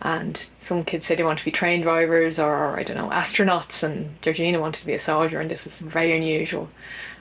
and 0.00 0.48
some 0.60 0.84
kids 0.84 1.06
said 1.06 1.18
they 1.18 1.24
want 1.24 1.40
to 1.40 1.44
be 1.44 1.50
train 1.50 1.80
drivers 1.82 2.38
or 2.38 2.78
I 2.78 2.84
don't 2.84 2.96
know 2.96 3.10
astronauts, 3.10 3.82
and 3.82 4.20
Georgina 4.22 4.60
wanted 4.60 4.80
to 4.80 4.86
be 4.86 4.94
a 4.94 4.98
soldier, 4.98 5.40
and 5.40 5.50
this 5.50 5.64
was 5.64 5.78
very 5.78 6.16
unusual. 6.16 6.68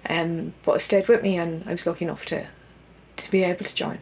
Um, 0.10 0.54
but 0.64 0.74
it 0.74 0.80
stayed 0.82 1.08
with 1.08 1.24
me, 1.24 1.38
and 1.38 1.64
I 1.68 1.72
was 1.72 1.86
lucky 1.88 2.06
enough 2.06 2.26
to 2.26 2.46
to 3.18 3.32
be 3.32 3.44
able 3.44 3.66
to 3.66 3.74
join. 3.74 3.98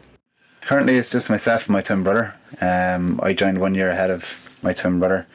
Currently, 0.60 0.98
it's 0.98 1.10
just 1.10 1.30
myself 1.30 1.62
and 1.66 1.70
my 1.70 1.80
twin 1.80 2.02
brother. 2.02 2.34
Um, 2.60 3.18
I 3.22 3.32
joined 3.32 3.58
one 3.58 3.74
year 3.74 3.88
ahead 3.88 4.10
of 4.10 4.26
my 4.60 4.74
twin 4.74 4.98
brother. 4.98 5.26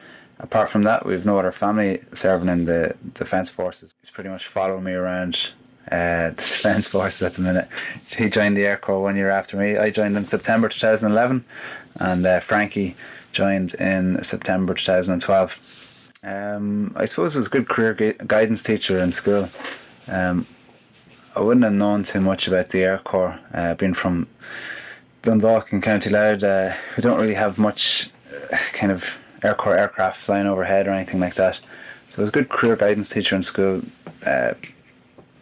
Apart 0.42 0.70
from 0.70 0.82
that, 0.82 1.06
we've 1.06 1.24
no 1.24 1.38
other 1.38 1.52
family 1.52 2.02
serving 2.14 2.48
in 2.48 2.64
the 2.64 2.94
defence 3.14 3.48
forces. 3.48 3.94
He's 4.00 4.10
pretty 4.10 4.28
much 4.28 4.48
following 4.48 4.82
me 4.82 4.92
around 4.92 5.50
uh, 5.90 6.30
the 6.30 6.34
defence 6.36 6.88
forces 6.88 7.22
at 7.22 7.34
the 7.34 7.40
minute. 7.40 7.68
He 8.16 8.28
joined 8.28 8.56
the 8.56 8.66
Air 8.66 8.76
Corps 8.76 9.00
one 9.00 9.16
year 9.16 9.30
after 9.30 9.56
me. 9.56 9.78
I 9.78 9.90
joined 9.90 10.16
in 10.16 10.26
September 10.26 10.68
2011, 10.68 11.44
and 11.96 12.26
uh, 12.26 12.40
Frankie 12.40 12.96
joined 13.30 13.74
in 13.74 14.22
September 14.22 14.74
2012. 14.74 15.58
Um, 16.24 16.92
I 16.96 17.04
suppose 17.04 17.34
I 17.34 17.38
was 17.38 17.46
a 17.46 17.50
good 17.50 17.68
career 17.68 17.94
gu- 17.94 18.12
guidance 18.26 18.62
teacher 18.64 18.98
in 18.98 19.12
school. 19.12 19.48
Um, 20.08 20.46
I 21.36 21.40
wouldn't 21.40 21.64
have 21.64 21.72
known 21.72 22.02
too 22.02 22.20
much 22.20 22.48
about 22.48 22.68
the 22.70 22.82
Air 22.82 22.98
Corps, 22.98 23.38
uh, 23.54 23.74
being 23.74 23.94
from 23.94 24.26
Dundalk 25.22 25.72
and 25.72 25.82
County 25.82 26.10
Louth. 26.10 26.42
Uh, 26.42 26.74
we 26.96 27.00
don't 27.00 27.18
really 27.20 27.34
have 27.34 27.58
much 27.58 28.10
uh, 28.52 28.56
kind 28.72 28.92
of 28.92 29.04
Air 29.42 29.54
Corps 29.54 29.76
aircraft 29.76 30.20
flying 30.20 30.46
overhead 30.46 30.86
or 30.86 30.92
anything 30.92 31.20
like 31.20 31.34
that. 31.34 31.58
So 32.08 32.18
I 32.18 32.20
was 32.22 32.28
a 32.28 32.32
good 32.32 32.48
career 32.48 32.76
guidance 32.76 33.10
teacher 33.10 33.34
in 33.34 33.42
school. 33.42 33.82
Uh, 34.24 34.52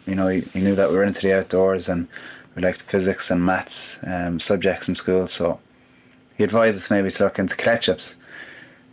you 0.05 0.15
know, 0.15 0.27
he, 0.27 0.41
he 0.41 0.61
knew 0.61 0.75
that 0.75 0.89
we 0.89 0.95
were 0.95 1.03
into 1.03 1.21
the 1.21 1.37
outdoors 1.37 1.89
and 1.89 2.07
we 2.55 2.61
liked 2.61 2.81
physics 2.83 3.29
and 3.29 3.45
maths 3.45 3.97
um, 4.03 4.39
subjects 4.39 4.87
in 4.87 4.95
school. 4.95 5.27
So 5.27 5.59
he 6.37 6.43
advised 6.43 6.77
us 6.77 6.89
maybe 6.89 7.11
to 7.11 7.23
look 7.23 7.39
into 7.39 7.55
cadetships. 7.55 8.15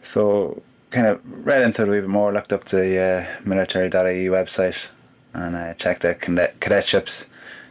So 0.02 0.62
kind 0.90 1.06
of 1.06 1.20
read 1.24 1.62
into 1.62 1.82
it 1.82 1.88
a 1.88 1.90
wee 1.90 2.00
bit 2.00 2.08
more, 2.08 2.32
looked 2.32 2.52
up 2.52 2.64
the 2.64 2.98
uh, 2.98 3.26
military.ie 3.44 4.26
website 4.26 4.88
and 5.34 5.56
uh, 5.56 5.74
checked 5.74 6.04
out 6.04 6.20
cadet- 6.20 6.60
cadetships, 6.60 7.26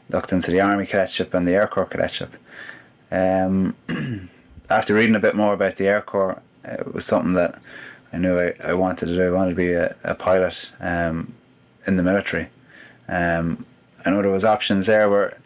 looked 0.10 0.32
into 0.32 0.51
the 0.51 0.62
Army 0.62 0.86
cadetship 0.86 1.34
and 1.34 1.48
the 1.48 1.53
Air 1.53 1.67
Corps 1.67 1.86
cadetship. 1.86 2.34
Um, 3.12 3.75
after 4.70 4.94
reading 4.94 5.15
a 5.15 5.20
bit 5.20 5.36
more 5.36 5.53
about 5.53 5.77
the 5.77 5.88
Air 5.88 6.01
Corps, 6.01 6.41
it 6.68 6.94
was 6.94 7.06
something 7.06 7.34
that 7.34 7.60
I 8.14 8.18
knew 8.18 8.40
I, 8.40 8.54
I 8.64 8.74
wanted 8.74 9.08
to 9.08 9.16
do. 9.16 9.28
I 9.28 9.32
wanted 9.32 9.52
to 9.52 9.56
be 9.56 9.74
a, 9.74 9.96
a 10.04 10.16
pilot 10.16 10.70
um, 10.80 11.34
in 11.86 11.98
the 11.98 12.04
military. 12.04 12.50
Um, 13.08 13.66
I 14.06 14.10
know 14.10 14.22
there 14.22 14.32
was 14.32 14.46
options 14.46 14.86
there 14.86 15.10
where, 15.10 15.38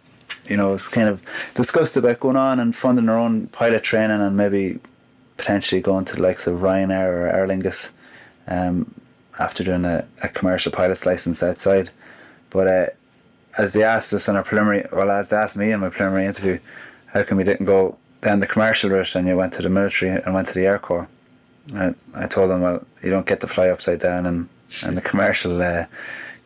you 0.47 0.57
know, 0.57 0.73
it's 0.73 0.87
kind 0.87 1.07
of 1.07 1.21
discussed 1.55 1.97
about 1.97 2.19
going 2.19 2.35
on 2.35 2.59
and 2.59 2.75
funding 2.75 3.05
their 3.05 3.17
own 3.17 3.47
pilot 3.47 3.83
training 3.83 4.21
and 4.21 4.37
maybe 4.37 4.79
potentially 5.37 5.81
going 5.81 6.05
to 6.05 6.15
the 6.15 6.21
likes 6.21 6.45
of 6.47 6.59
Ryanair 6.59 7.07
or 7.07 7.27
Aer 7.27 7.47
Lingus 7.47 7.89
um, 8.47 8.93
after 9.39 9.63
doing 9.63 9.85
a, 9.85 10.05
a 10.21 10.29
commercial 10.29 10.71
pilot's 10.71 11.05
license 11.05 11.41
outside. 11.41 11.89
But 12.51 12.67
uh, 12.67 12.87
as 13.57 13.73
they 13.73 13.83
asked 13.83 14.13
us 14.13 14.27
in 14.27 14.35
our 14.35 14.43
preliminary, 14.43 14.87
well, 14.91 15.09
as 15.09 15.29
they 15.29 15.37
asked 15.37 15.55
me 15.55 15.71
in 15.71 15.79
my 15.79 15.89
preliminary 15.89 16.27
interview, 16.27 16.59
how 17.07 17.23
come 17.23 17.37
we 17.37 17.43
didn't 17.43 17.65
go 17.65 17.97
down 18.21 18.39
the 18.39 18.47
commercial 18.47 18.89
route 18.89 19.15
and 19.15 19.27
you 19.27 19.35
went 19.35 19.53
to 19.53 19.61
the 19.61 19.69
military 19.69 20.21
and 20.21 20.33
went 20.33 20.47
to 20.47 20.53
the 20.53 20.65
Air 20.65 20.79
Corps? 20.79 21.07
I, 21.73 21.93
I 22.13 22.27
told 22.27 22.49
them, 22.49 22.61
well, 22.61 22.85
you 23.03 23.09
don't 23.09 23.25
get 23.25 23.41
to 23.41 23.47
fly 23.47 23.69
upside 23.69 23.99
down 23.99 24.25
in, 24.25 24.49
in 24.83 24.95
the 24.95 25.01
commercial 25.01 25.61
uh, 25.61 25.85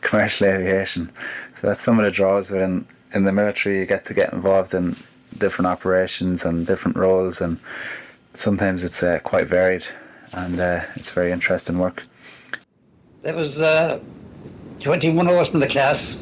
commercial 0.02 0.48
aviation. 0.48 1.12
So 1.60 1.68
that's 1.68 1.82
some 1.82 2.00
of 2.00 2.06
the 2.06 2.12
draws 2.12 2.52
within 2.52 2.86
in 3.14 3.24
the 3.24 3.32
military. 3.32 3.80
You 3.80 3.86
get 3.86 4.06
to 4.06 4.14
get 4.14 4.34
involved 4.34 4.74
in 4.74 4.96
different 5.38 5.68
operations 5.68 6.46
and 6.46 6.66
different 6.66 6.98
roles, 6.98 7.42
and 7.42 7.60
sometimes 8.34 8.84
it's 8.84 9.02
uh, 9.04 9.20
quite 9.20 9.48
varied, 9.48 9.86
and 10.32 10.60
uh, 10.60 10.84
it's 10.96 11.10
very 11.10 11.32
interesting 11.32 11.80
work. 11.80 12.04
There 13.24 13.36
was 13.36 13.58
uh, 13.58 14.00
21 14.82 15.28
of 15.28 15.36
us 15.38 15.50
in 15.50 15.60
the 15.60 15.68
class. 15.68 16.18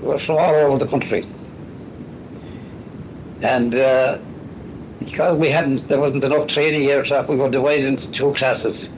We 0.00 0.08
were 0.08 0.18
from 0.18 0.36
all 0.36 0.54
over 0.54 0.78
the 0.78 0.90
country. 0.90 1.26
And 3.42 3.74
uh, 3.74 4.18
because 5.04 5.38
we 5.38 5.48
hadn't, 5.48 5.88
there 5.88 6.00
wasn't 6.00 6.24
enough 6.24 6.48
training 6.48 6.88
aircraft, 6.88 7.28
we 7.28 7.36
were 7.36 7.50
divided 7.50 7.86
into 7.86 8.10
two 8.10 8.32
classes. 8.34 8.88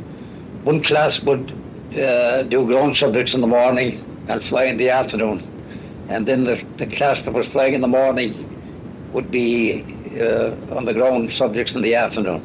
One 0.65 0.83
class 0.83 1.21
would 1.21 1.53
uh, 1.99 2.43
do 2.45 2.67
ground 2.67 2.97
subjects 2.97 3.35
in 3.35 3.41
the 3.41 3.47
morning 3.47 4.03
and 4.29 4.43
fly 4.43 4.65
in 4.65 4.77
the 4.77 4.91
afternoon. 4.91 5.43
And 6.09 6.27
then 6.27 6.45
the, 6.45 6.65
the 6.77 6.87
class 6.87 7.23
that 7.23 7.33
was 7.33 7.47
flying 7.47 7.75
in 7.75 7.81
the 7.81 7.89
morning 7.89 9.11
would 9.13 9.31
be 9.31 9.85
uh, 10.21 10.55
on 10.75 10.85
the 10.85 10.95
ground 10.95 11.33
subjects 11.33 11.75
in 11.75 11.83
the 11.83 11.95
afternoon. 11.95 12.43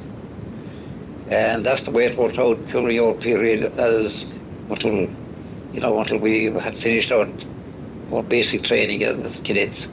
And 1.30 1.66
that's 1.66 1.84
the 1.84 1.92
way 1.92 2.06
it 2.06 2.18
worked 2.18 2.40
out 2.40 2.58
during 2.70 2.96
your 2.96 3.14
period 3.16 3.78
as 3.78 4.26
until, 4.70 5.10
you 5.74 5.80
know, 5.80 6.00
until 6.00 6.18
we 6.18 6.46
had 6.46 6.78
finished 6.78 7.12
our, 7.12 7.28
our 8.12 8.24
basic 8.24 8.64
training 8.64 9.04
as 9.04 9.40
cadets. 9.42 9.88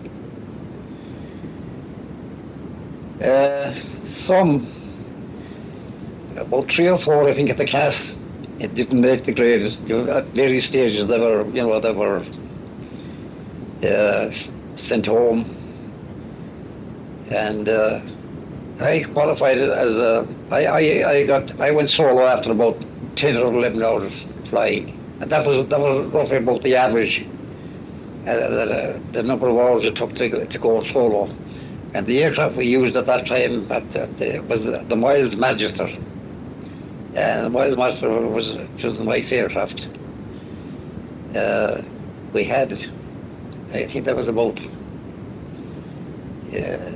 Uh, 3.26 3.74
some, 4.24 4.70
about 6.36 6.70
three 6.70 6.88
or 6.88 6.96
four, 6.96 7.28
I 7.28 7.34
think, 7.34 7.50
at 7.50 7.56
the 7.56 7.66
class, 7.66 8.14
it 8.60 8.76
didn't 8.76 9.00
make 9.00 9.24
the 9.24 9.32
grade. 9.32 9.62
At 9.90 10.26
various 10.26 10.66
stages, 10.66 11.08
they 11.08 11.18
were, 11.18 11.44
you 11.46 11.62
know, 11.62 11.80
they 11.80 11.92
were 11.92 12.24
uh, 13.82 14.32
sent 14.76 15.06
home. 15.06 15.44
And 17.30 17.68
uh, 17.68 18.00
I 18.78 19.02
qualified 19.12 19.58
as 19.58 19.96
a, 19.96 20.28
I, 20.52 20.66
I, 20.66 21.10
I 21.10 21.26
got, 21.26 21.60
I 21.60 21.72
went 21.72 21.90
solo 21.90 22.22
after 22.22 22.52
about 22.52 22.76
10 23.16 23.38
or 23.38 23.52
11 23.52 23.82
hours 23.82 24.12
flying. 24.50 24.96
And 25.20 25.32
that 25.32 25.44
was, 25.44 25.66
that 25.66 25.80
was 25.80 26.06
roughly 26.12 26.36
about 26.36 26.62
the 26.62 26.76
average, 26.76 27.26
uh, 28.24 28.34
the, 28.36 29.00
the 29.10 29.22
number 29.24 29.48
of 29.48 29.56
hours 29.56 29.84
it 29.84 29.96
took 29.96 30.14
to, 30.14 30.46
to 30.46 30.58
go 30.60 30.84
solo. 30.84 31.34
And 31.96 32.06
the 32.06 32.22
aircraft 32.22 32.56
we 32.56 32.66
used 32.66 32.94
at 32.94 33.06
that 33.06 33.26
time 33.26 33.72
at, 33.72 33.96
at 33.96 34.18
the, 34.18 34.40
was 34.40 34.64
the 34.64 34.96
Miles 34.96 35.34
Magister. 35.34 35.86
And 37.14 37.46
the 37.46 37.48
Miles 37.48 37.78
Magister 37.78 38.10
was, 38.10 38.54
was 38.84 38.98
a 38.98 39.02
nice 39.02 39.32
aircraft. 39.32 39.88
Uh, 41.34 41.80
we 42.34 42.44
had, 42.44 42.74
I 43.72 43.86
think 43.86 44.04
that 44.04 44.14
was 44.14 44.28
about 44.28 44.60
uh, 46.52 46.92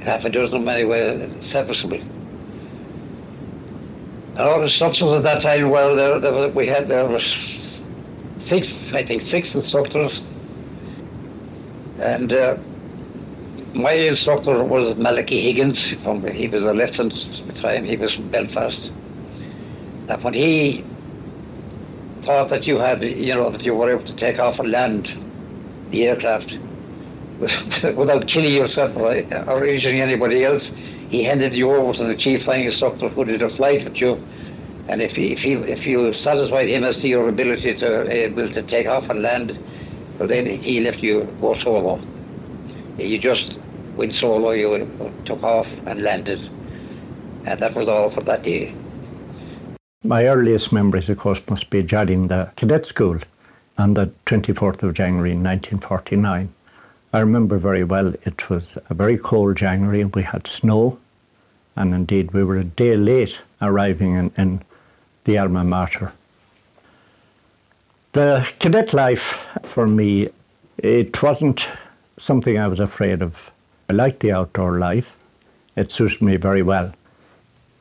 half 0.00 0.24
a 0.24 0.28
dozen 0.28 0.56
of 0.56 0.62
them 0.62 0.68
anyway, 0.68 1.30
serviceable. 1.40 2.00
And 4.32 4.40
all 4.40 4.56
the 4.58 4.64
instructors 4.64 5.02
at 5.02 5.22
that 5.22 5.40
time, 5.40 5.70
well, 5.70 5.94
there, 5.94 6.18
there 6.18 6.32
was, 6.32 6.52
we 6.52 6.66
had, 6.66 6.88
there 6.88 7.06
was 7.06 7.84
six, 8.40 8.92
I 8.92 9.04
think, 9.04 9.22
six 9.22 9.54
instructors. 9.54 10.20
And 12.00 12.32
uh, 12.32 12.56
my 13.74 13.92
instructor 13.92 14.62
was 14.64 14.96
Malachi 14.96 15.40
Higgins. 15.40 15.90
From, 16.02 16.26
he 16.28 16.48
was 16.48 16.62
a 16.62 16.72
lieutenant 16.72 17.28
at 17.40 17.46
the 17.46 17.52
time. 17.52 17.84
He 17.84 17.96
was 17.96 18.14
from 18.14 18.28
Belfast. 18.28 18.90
And 20.08 20.22
when 20.22 20.34
he 20.34 20.84
thought 22.22 22.48
that 22.50 22.66
you 22.66 22.78
had, 22.78 23.02
you 23.02 23.34
know, 23.34 23.50
that 23.50 23.64
you 23.64 23.74
were 23.74 23.90
able 23.90 24.04
to 24.04 24.14
take 24.14 24.38
off 24.38 24.60
and 24.60 24.70
land 24.70 25.12
the 25.90 26.06
aircraft 26.06 26.58
without 27.38 28.26
killing 28.28 28.52
yourself 28.52 28.96
or, 28.96 29.12
or 29.48 29.64
injuring 29.64 30.00
anybody 30.00 30.44
else, 30.44 30.70
he 31.10 31.24
handed 31.24 31.54
you 31.54 31.70
over 31.70 31.92
to 31.94 32.04
the 32.04 32.16
chief 32.16 32.44
flying 32.44 32.66
instructor 32.66 33.08
who 33.08 33.24
did 33.24 33.42
a 33.42 33.48
flight 33.48 33.84
with 33.84 34.00
you. 34.00 34.18
And 34.88 35.02
if 35.02 35.16
he, 35.16 35.32
if 35.32 35.42
he, 35.42 35.54
if 35.54 35.86
you 35.86 36.12
satisfied 36.12 36.68
him 36.68 36.84
as 36.84 36.98
to 36.98 37.08
your 37.08 37.28
ability 37.28 37.74
to 37.74 38.10
able 38.10 38.48
to 38.50 38.62
take 38.62 38.86
off 38.86 39.10
and 39.10 39.22
land, 39.22 39.58
well 40.18 40.28
then 40.28 40.46
he 40.46 40.80
left 40.80 41.02
you 41.02 41.24
go 41.40 41.54
solo. 41.58 42.00
You 42.98 43.18
just 43.18 43.58
went 43.96 44.14
solo, 44.14 44.50
you 44.50 44.88
took 45.24 45.42
off 45.42 45.66
and 45.86 46.02
landed. 46.02 46.40
And 47.46 47.60
that 47.60 47.74
was 47.74 47.88
all 47.88 48.10
for 48.10 48.22
that 48.22 48.42
day. 48.42 48.74
My 50.02 50.24
earliest 50.24 50.72
memories, 50.72 51.08
of 51.08 51.18
course, 51.18 51.40
must 51.48 51.70
be 51.70 51.82
joining 51.82 52.28
the 52.28 52.50
cadet 52.56 52.86
school 52.86 53.18
on 53.78 53.94
the 53.94 54.12
24th 54.26 54.82
of 54.82 54.94
January 54.94 55.30
1949. 55.30 56.52
I 57.12 57.18
remember 57.20 57.58
very 57.58 57.84
well 57.84 58.12
it 58.22 58.50
was 58.50 58.76
a 58.90 58.94
very 58.94 59.18
cold 59.18 59.56
January 59.56 60.00
and 60.00 60.14
we 60.14 60.22
had 60.22 60.46
snow, 60.46 60.98
and 61.76 61.94
indeed 61.94 62.32
we 62.32 62.44
were 62.44 62.58
a 62.58 62.64
day 62.64 62.96
late 62.96 63.32
arriving 63.62 64.16
in, 64.16 64.32
in 64.36 64.64
the 65.24 65.38
alma 65.38 65.64
mater. 65.64 66.12
The 68.14 68.44
cadet 68.60 68.92
life 68.92 69.22
for 69.74 69.86
me, 69.86 70.28
it 70.78 71.22
wasn't 71.22 71.60
something 72.18 72.58
I 72.58 72.68
was 72.68 72.80
afraid 72.80 73.22
of. 73.22 73.32
I 73.88 73.92
liked 73.92 74.20
the 74.20 74.32
outdoor 74.32 74.78
life. 74.78 75.06
It 75.76 75.90
suited 75.90 76.22
me 76.22 76.36
very 76.36 76.62
well. 76.62 76.92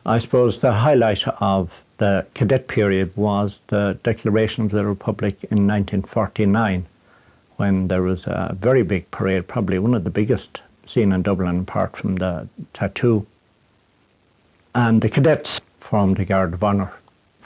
I 0.05 0.19
suppose 0.19 0.59
the 0.59 0.73
highlight 0.73 1.25
of 1.39 1.69
the 1.97 2.25
cadet 2.35 2.67
period 2.67 3.15
was 3.15 3.57
the 3.69 3.97
Declaration 4.03 4.65
of 4.65 4.71
the 4.71 4.85
Republic 4.85 5.37
in 5.43 5.65
1949, 5.67 6.85
when 7.55 7.87
there 7.87 8.01
was 8.01 8.23
a 8.25 8.57
very 8.59 8.83
big 8.83 9.09
parade, 9.11 9.47
probably 9.47 9.79
one 9.79 9.93
of 9.93 10.03
the 10.03 10.09
biggest 10.09 10.59
seen 10.85 11.13
in 11.13 11.21
Dublin, 11.21 11.59
apart 11.59 11.95
from 11.95 12.15
the 12.15 12.49
tattoo. 12.73 13.25
And 14.75 15.01
the 15.01 15.09
cadets 15.09 15.61
formed 15.89 16.19
a 16.19 16.25
guard 16.25 16.53
of 16.53 16.63
honour 16.63 16.91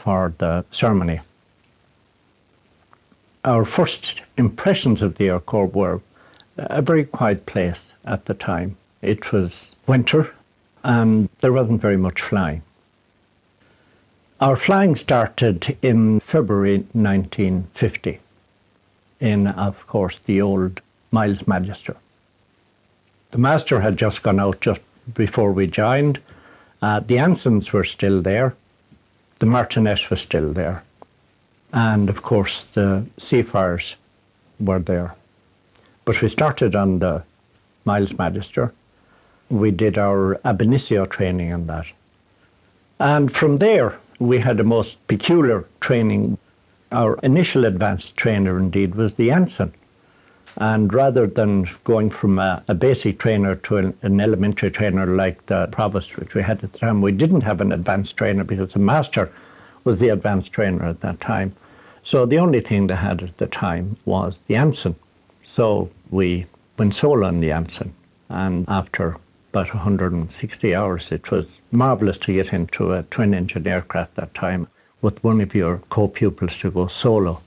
for 0.03 0.33
the 0.39 0.65
ceremony. 0.71 1.21
Our 3.43 3.65
first 3.65 4.21
impressions 4.37 5.03
of 5.03 5.17
the 5.17 5.27
Air 5.27 5.39
Corps 5.39 5.67
were 5.67 6.01
a 6.57 6.81
very 6.81 7.05
quiet 7.05 7.45
place 7.45 7.91
at 8.05 8.25
the 8.25 8.33
time. 8.33 8.77
It 9.01 9.31
was 9.31 9.53
winter 9.87 10.33
and 10.83 11.29
there 11.41 11.53
wasn't 11.53 11.81
very 11.81 11.97
much 11.97 12.19
flying. 12.29 12.61
Our 14.39 14.57
flying 14.57 14.95
started 14.95 15.77
in 15.81 16.21
February 16.31 16.85
1950 16.93 18.19
in, 19.19 19.47
of 19.47 19.75
course, 19.87 20.15
the 20.25 20.41
old 20.41 20.81
Miles 21.11 21.41
Magister. 21.47 21.97
The 23.31 23.39
master 23.39 23.81
had 23.81 23.97
just 23.97 24.23
gone 24.23 24.39
out 24.39 24.61
just 24.61 24.79
before 25.15 25.51
we 25.51 25.67
joined. 25.67 26.19
Uh, 26.81 26.99
the 26.99 27.17
Ansons 27.17 27.73
were 27.73 27.83
still 27.83 28.21
there. 28.21 28.55
The 29.39 29.47
martinet 29.47 29.99
was 30.09 30.21
still 30.21 30.53
there. 30.53 30.83
And 31.73 32.09
of 32.09 32.23
course, 32.23 32.63
the 32.75 33.05
Seafires 33.19 33.95
were 34.59 34.79
there. 34.79 35.16
But 36.07 36.21
we 36.21 36.29
started 36.29 36.73
on 36.73 36.99
the 36.99 37.21
Miles 37.83 38.13
Magister. 38.17 38.73
We 39.49 39.71
did 39.71 39.97
our 39.97 40.39
ab 40.47 40.61
initio 40.61 41.05
training 41.05 41.51
on 41.51 41.67
that. 41.67 41.83
And 42.97 43.29
from 43.33 43.57
there, 43.57 43.99
we 44.17 44.39
had 44.39 44.55
the 44.55 44.63
most 44.63 44.95
peculiar 45.09 45.65
training. 45.81 46.37
Our 46.93 47.19
initial 47.23 47.65
advanced 47.65 48.15
trainer, 48.15 48.57
indeed, 48.57 48.95
was 48.95 49.15
the 49.15 49.31
Anson. 49.31 49.73
And 50.55 50.93
rather 50.93 51.27
than 51.27 51.67
going 51.83 52.09
from 52.09 52.39
a, 52.39 52.63
a 52.69 52.73
basic 52.73 53.19
trainer 53.19 53.55
to 53.67 53.75
an, 53.75 53.97
an, 54.01 54.21
elementary 54.21 54.71
trainer 54.71 55.07
like 55.07 55.45
the 55.47 55.67
provost, 55.73 56.15
which 56.15 56.33
we 56.33 56.41
had 56.41 56.63
at 56.63 56.71
the 56.71 56.77
time, 56.77 57.01
we 57.01 57.11
didn't 57.11 57.41
have 57.41 57.59
an 57.59 57.73
advanced 57.73 58.15
trainer 58.15 58.45
because 58.45 58.71
the 58.71 58.79
master 58.79 59.29
was 59.83 59.99
the 59.99 60.07
advanced 60.07 60.53
trainer 60.53 60.85
at 60.85 61.01
that 61.01 61.19
time. 61.19 61.53
So 62.03 62.25
the 62.25 62.37
only 62.37 62.61
thing 62.61 62.87
they 62.87 62.95
had 62.95 63.21
at 63.21 63.37
the 63.37 63.47
time 63.47 63.97
was 64.05 64.37
the 64.47 64.55
Anson. 64.55 64.95
So 65.57 65.89
we 66.11 66.45
went 66.77 66.93
solo 66.93 67.25
on 67.25 67.41
the 67.41 67.51
Anson. 67.51 67.95
And 68.29 68.63
after 68.67 69.17
about 69.49 69.73
160 69.73 70.75
hours, 70.75 71.07
it 71.09 71.31
was 71.31 71.47
marvellous 71.71 72.19
to 72.19 72.33
get 72.33 72.53
into 72.53 72.91
a 72.91 73.01
twin 73.01 73.33
engine 73.33 73.65
aircraft 73.65 74.17
that 74.17 74.35
time 74.35 74.67
with 75.01 75.23
one 75.23 75.41
of 75.41 75.55
your 75.55 75.81
co 75.89 76.09
pupils 76.09 76.55
to 76.61 76.69
go 76.69 76.87
solo. 76.87 77.41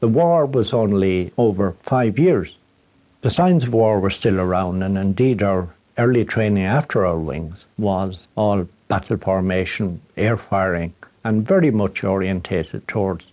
The 0.00 0.08
war 0.08 0.44
was 0.44 0.74
only 0.74 1.32
over 1.38 1.74
five 1.88 2.18
years. 2.18 2.54
The 3.22 3.30
signs 3.30 3.66
of 3.66 3.72
war 3.72 3.98
were 3.98 4.10
still 4.10 4.38
around, 4.38 4.82
and 4.82 4.98
indeed, 4.98 5.42
our 5.42 5.74
early 5.96 6.26
training 6.26 6.64
after 6.64 7.06
our 7.06 7.18
wings 7.18 7.64
was 7.78 8.26
all 8.34 8.68
battle 8.88 9.16
formation, 9.16 10.02
air 10.18 10.36
firing, 10.36 10.92
and 11.24 11.48
very 11.48 11.70
much 11.70 12.04
orientated 12.04 12.86
towards 12.88 13.24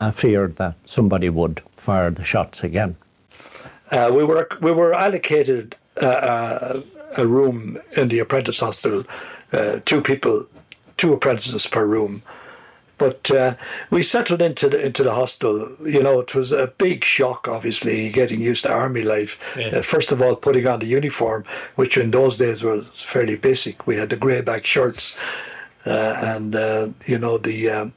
a 0.00 0.12
fear 0.12 0.46
that 0.58 0.76
somebody 0.86 1.28
would 1.28 1.60
fire 1.84 2.10
the 2.10 2.24
shots 2.24 2.60
again. 2.62 2.96
Uh, 3.90 4.10
we 4.14 4.24
were 4.24 4.48
we 4.60 4.72
were 4.72 4.94
allocated 4.94 5.76
uh, 6.00 6.06
uh 6.06 6.82
a 7.16 7.26
room 7.26 7.78
in 7.96 8.08
the 8.08 8.18
apprentice 8.18 8.58
hostel, 8.58 9.04
uh, 9.52 9.78
two 9.84 10.00
people, 10.00 10.46
two 10.96 11.12
apprentices 11.12 11.64
per 11.66 11.86
room, 11.86 12.22
but 12.98 13.30
uh, 13.30 13.54
we 13.90 14.02
settled 14.02 14.40
into 14.40 14.68
the 14.68 14.80
into 14.80 15.02
the 15.02 15.14
hostel. 15.14 15.76
You 15.84 16.02
know, 16.02 16.20
it 16.20 16.34
was 16.34 16.52
a 16.52 16.68
big 16.78 17.04
shock, 17.04 17.48
obviously, 17.48 18.10
getting 18.10 18.40
used 18.40 18.62
to 18.64 18.72
army 18.72 19.02
life. 19.02 19.36
Yeah. 19.56 19.78
Uh, 19.78 19.82
first 19.82 20.12
of 20.12 20.22
all, 20.22 20.36
putting 20.36 20.66
on 20.66 20.78
the 20.78 20.86
uniform, 20.86 21.44
which 21.74 21.96
in 21.96 22.10
those 22.10 22.36
days 22.36 22.62
was 22.62 23.02
fairly 23.02 23.36
basic. 23.36 23.86
We 23.86 23.96
had 23.96 24.10
the 24.10 24.16
grey 24.16 24.40
back 24.42 24.64
shirts, 24.64 25.16
uh, 25.86 25.90
and 25.90 26.54
uh, 26.54 26.88
you 27.06 27.18
know 27.18 27.38
the. 27.38 27.70
Um, 27.70 27.92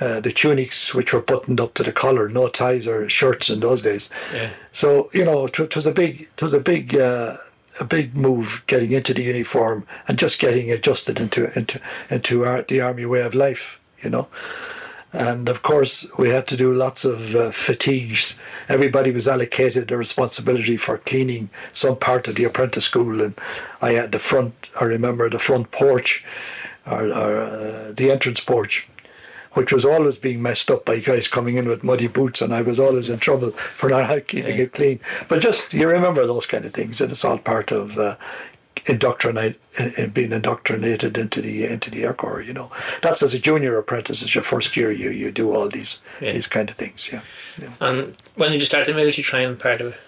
uh, 0.00 0.20
the 0.20 0.32
tunics 0.32 0.94
which 0.94 1.12
were 1.12 1.20
buttoned 1.20 1.60
up 1.60 1.74
to 1.74 1.82
the 1.82 1.92
collar, 1.92 2.28
no 2.28 2.48
ties 2.48 2.86
or 2.86 3.08
shirts 3.08 3.50
in 3.50 3.60
those 3.60 3.82
days. 3.82 4.10
Yeah. 4.32 4.50
So 4.72 5.10
you 5.12 5.24
know, 5.24 5.46
it, 5.46 5.76
was 5.76 5.86
a 5.86 5.92
big, 5.92 6.22
it 6.36 6.42
was 6.42 6.54
a 6.54 6.60
big, 6.60 6.94
uh, 6.94 7.38
a 7.80 7.84
big 7.84 8.16
move 8.16 8.62
getting 8.66 8.92
into 8.92 9.14
the 9.14 9.22
uniform 9.22 9.86
and 10.06 10.18
just 10.18 10.38
getting 10.38 10.70
adjusted 10.70 11.20
into 11.20 11.56
into 11.58 11.80
into 12.10 12.44
our, 12.44 12.62
the 12.62 12.80
army 12.80 13.06
way 13.06 13.22
of 13.22 13.34
life 13.34 13.78
you 14.02 14.10
know. 14.10 14.28
And 15.10 15.48
of 15.48 15.62
course, 15.62 16.06
we 16.18 16.28
had 16.28 16.46
to 16.48 16.56
do 16.56 16.72
lots 16.72 17.04
of 17.04 17.34
uh, 17.34 17.50
fatigues. 17.50 18.36
Everybody 18.68 19.10
was 19.10 19.26
allocated 19.26 19.90
a 19.90 19.96
responsibility 19.96 20.76
for 20.76 20.98
cleaning 20.98 21.48
some 21.72 21.96
part 21.96 22.28
of 22.28 22.34
the 22.34 22.44
apprentice 22.44 22.84
school, 22.84 23.22
and 23.22 23.34
I 23.80 23.92
had 23.92 24.12
the 24.12 24.18
front. 24.18 24.68
I 24.78 24.84
remember 24.84 25.30
the 25.30 25.38
front 25.38 25.70
porch, 25.70 26.24
or, 26.86 27.06
or 27.06 27.40
uh, 27.40 27.92
the 27.96 28.10
entrance 28.10 28.40
porch, 28.40 28.86
which 29.52 29.72
was 29.72 29.84
always 29.84 30.16
being 30.16 30.42
messed 30.42 30.70
up 30.70 30.84
by 30.84 30.98
guys 30.98 31.28
coming 31.28 31.56
in 31.56 31.68
with 31.68 31.84
muddy 31.84 32.06
boots, 32.06 32.40
and 32.40 32.54
I 32.54 32.62
was 32.62 32.78
always 32.78 33.08
in 33.08 33.18
trouble 33.18 33.52
for 33.76 33.88
not 33.88 34.08
keeping 34.28 34.56
yeah. 34.56 34.64
it 34.64 34.72
clean. 34.72 35.00
But 35.28 35.40
just 35.40 35.72
you 35.72 35.88
remember 35.88 36.26
those 36.26 36.46
kind 36.46 36.64
of 36.64 36.72
things, 36.72 37.00
and 37.00 37.10
it's 37.12 37.24
all 37.24 37.38
part 37.38 37.70
of 37.70 37.98
uh, 37.98 38.16
indoctrinate 38.86 39.60
uh, 39.78 39.90
uh, 39.98 40.06
being 40.06 40.32
indoctrinated 40.32 41.18
into 41.18 41.40
the 41.40 41.64
into 41.64 41.90
the 41.90 42.04
Air 42.04 42.14
Corps. 42.14 42.42
You 42.42 42.52
know, 42.52 42.70
that's 43.02 43.22
as 43.22 43.34
a 43.34 43.38
junior 43.38 43.76
apprentice. 43.78 44.22
As 44.22 44.34
your 44.34 44.44
first 44.44 44.76
year, 44.76 44.90
you 44.90 45.10
you 45.10 45.30
do 45.30 45.54
all 45.54 45.68
these 45.68 46.00
yeah. 46.20 46.32
these 46.32 46.46
kind 46.46 46.70
of 46.70 46.76
things. 46.76 47.08
Yeah. 47.12 47.22
yeah. 47.58 47.70
And 47.80 48.16
when 48.34 48.52
did 48.52 48.60
you 48.60 48.66
start 48.66 48.86
the 48.86 48.94
military 48.94 49.22
training 49.22 49.56
part 49.56 49.80
of 49.80 49.88
it? 49.88 50.00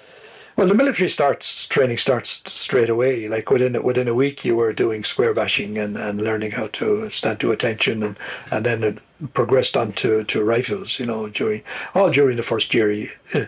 Well, 0.61 0.68
the 0.68 0.75
military 0.75 1.09
starts 1.09 1.66
training 1.68 1.96
starts 1.96 2.42
straight 2.44 2.90
away. 2.90 3.27
Like 3.29 3.49
within 3.49 3.83
within 3.83 4.09
a 4.09 4.14
week, 4.14 4.44
you 4.44 4.57
were 4.57 4.75
doing 4.75 5.05
square 5.05 5.33
bashing 5.33 5.79
and, 5.79 5.96
and 5.96 6.20
learning 6.20 6.51
how 6.51 6.66
to 6.66 7.09
stand 7.09 7.40
to 7.40 7.51
attention, 7.51 8.03
and 8.03 8.18
and 8.51 8.66
then 8.66 8.85
it 8.85 8.99
progressed 9.33 9.75
on 9.75 9.94
to, 9.94 10.23
to 10.25 10.44
rifles. 10.44 10.99
You 11.01 11.07
know, 11.07 11.31
during 11.31 11.62
all 11.94 12.11
during 12.11 12.37
the 12.37 12.42
first 12.42 12.75
year, 12.75 13.11
uh, 13.33 13.46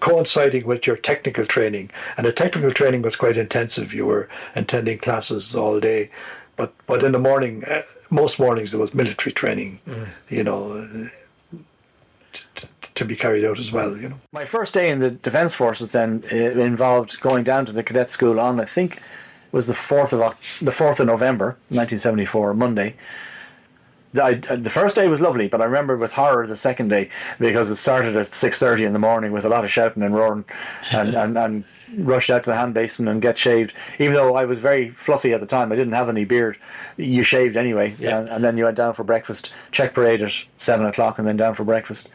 coinciding 0.00 0.66
with 0.66 0.86
your 0.86 0.96
technical 0.96 1.46
training, 1.46 1.88
and 2.18 2.26
the 2.26 2.32
technical 2.32 2.72
training 2.72 3.00
was 3.00 3.16
quite 3.16 3.38
intensive. 3.38 3.94
You 3.94 4.04
were 4.04 4.28
attending 4.54 4.98
classes 4.98 5.54
all 5.54 5.80
day, 5.80 6.10
but 6.56 6.74
but 6.86 7.02
in 7.02 7.12
the 7.12 7.18
morning, 7.18 7.64
uh, 7.64 7.84
most 8.10 8.38
mornings 8.38 8.70
there 8.70 8.80
was 8.80 8.92
military 8.92 9.32
training. 9.32 9.80
Mm. 9.86 10.08
You 10.28 10.44
know. 10.44 11.10
To 13.00 13.06
be 13.06 13.16
carried 13.16 13.46
out 13.46 13.58
as 13.58 13.72
well. 13.72 13.96
You 13.96 14.10
know. 14.10 14.20
My 14.30 14.44
first 14.44 14.74
day 14.74 14.90
in 14.90 14.98
the 14.98 15.08
Defence 15.08 15.54
Forces 15.54 15.90
then 15.90 16.22
uh, 16.30 16.36
involved 16.36 17.18
going 17.22 17.44
down 17.44 17.64
to 17.64 17.72
the 17.72 17.82
cadet 17.82 18.12
school 18.12 18.38
on 18.38 18.60
I 18.60 18.66
think 18.66 19.00
was 19.52 19.66
the 19.66 19.74
fourth 19.74 20.12
of 20.12 20.34
the 20.60 20.70
fourth 20.70 21.00
of 21.00 21.06
November, 21.06 21.56
1974, 21.70 22.52
Monday. 22.52 22.96
I, 24.20 24.34
the 24.34 24.68
first 24.68 24.96
day 24.96 25.08
was 25.08 25.18
lovely, 25.18 25.48
but 25.48 25.62
I 25.62 25.64
remember 25.64 25.96
with 25.96 26.12
horror 26.12 26.46
the 26.46 26.56
second 26.56 26.88
day 26.88 27.08
because 27.38 27.70
it 27.70 27.76
started 27.76 28.16
at 28.16 28.34
six 28.34 28.58
thirty 28.58 28.84
in 28.84 28.92
the 28.92 28.98
morning 28.98 29.32
with 29.32 29.46
a 29.46 29.48
lot 29.48 29.64
of 29.64 29.72
shouting 29.72 30.02
and 30.02 30.14
roaring, 30.14 30.44
and, 30.90 31.14
and, 31.22 31.38
and 31.38 31.64
rushed 31.96 32.28
out 32.28 32.44
to 32.44 32.50
the 32.50 32.56
hand 32.56 32.74
basin 32.74 33.08
and 33.08 33.22
get 33.22 33.38
shaved. 33.38 33.72
Even 33.98 34.12
though 34.12 34.34
I 34.34 34.44
was 34.44 34.58
very 34.58 34.90
fluffy 34.90 35.32
at 35.32 35.40
the 35.40 35.46
time, 35.46 35.72
I 35.72 35.76
didn't 35.76 35.94
have 35.94 36.10
any 36.10 36.26
beard. 36.26 36.58
You 36.98 37.22
shaved 37.22 37.56
anyway, 37.56 37.96
yeah. 37.98 38.18
and, 38.18 38.28
and 38.28 38.44
then 38.44 38.58
you 38.58 38.64
went 38.64 38.76
down 38.76 38.92
for 38.92 39.04
breakfast. 39.04 39.52
Check 39.72 39.94
parade 39.94 40.20
at 40.20 40.32
seven 40.58 40.84
o'clock, 40.84 41.18
and 41.18 41.26
then 41.26 41.38
down 41.38 41.54
for 41.54 41.64
breakfast. 41.64 42.10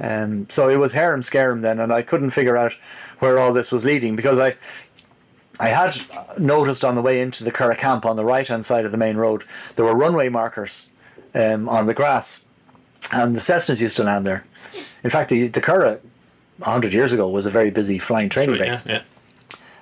Um, 0.00 0.46
so 0.50 0.68
it 0.68 0.76
was 0.76 0.92
harum 0.92 1.22
scarum 1.22 1.60
then, 1.60 1.78
and 1.80 1.92
I 1.92 2.02
couldn't 2.02 2.30
figure 2.30 2.56
out 2.56 2.72
where 3.18 3.38
all 3.38 3.52
this 3.52 3.70
was 3.70 3.84
leading 3.84 4.16
because 4.16 4.38
I 4.38 4.56
I 5.58 5.68
had 5.68 5.94
noticed 6.38 6.84
on 6.84 6.94
the 6.94 7.02
way 7.02 7.20
into 7.20 7.44
the 7.44 7.50
Curragh 7.50 7.78
camp 7.78 8.06
on 8.06 8.16
the 8.16 8.24
right 8.24 8.46
hand 8.46 8.64
side 8.64 8.86
of 8.86 8.92
the 8.92 8.98
main 8.98 9.16
road 9.16 9.44
there 9.76 9.84
were 9.84 9.94
runway 9.94 10.30
markers 10.30 10.88
um, 11.34 11.68
on 11.68 11.86
the 11.86 11.94
grass, 11.94 12.42
and 13.12 13.36
the 13.36 13.40
Cessnas 13.40 13.80
used 13.80 13.96
to 13.96 14.04
land 14.04 14.26
there. 14.26 14.44
In 15.04 15.10
fact, 15.10 15.30
the 15.30 15.48
the 15.48 15.60
Curragh 15.60 16.00
hundred 16.62 16.92
years 16.92 17.12
ago 17.12 17.28
was 17.28 17.46
a 17.46 17.50
very 17.50 17.70
busy 17.70 17.98
flying 17.98 18.28
training 18.28 18.56
True, 18.56 18.66
base. 18.66 18.82
Yeah, 18.86 18.92
yeah 18.92 19.02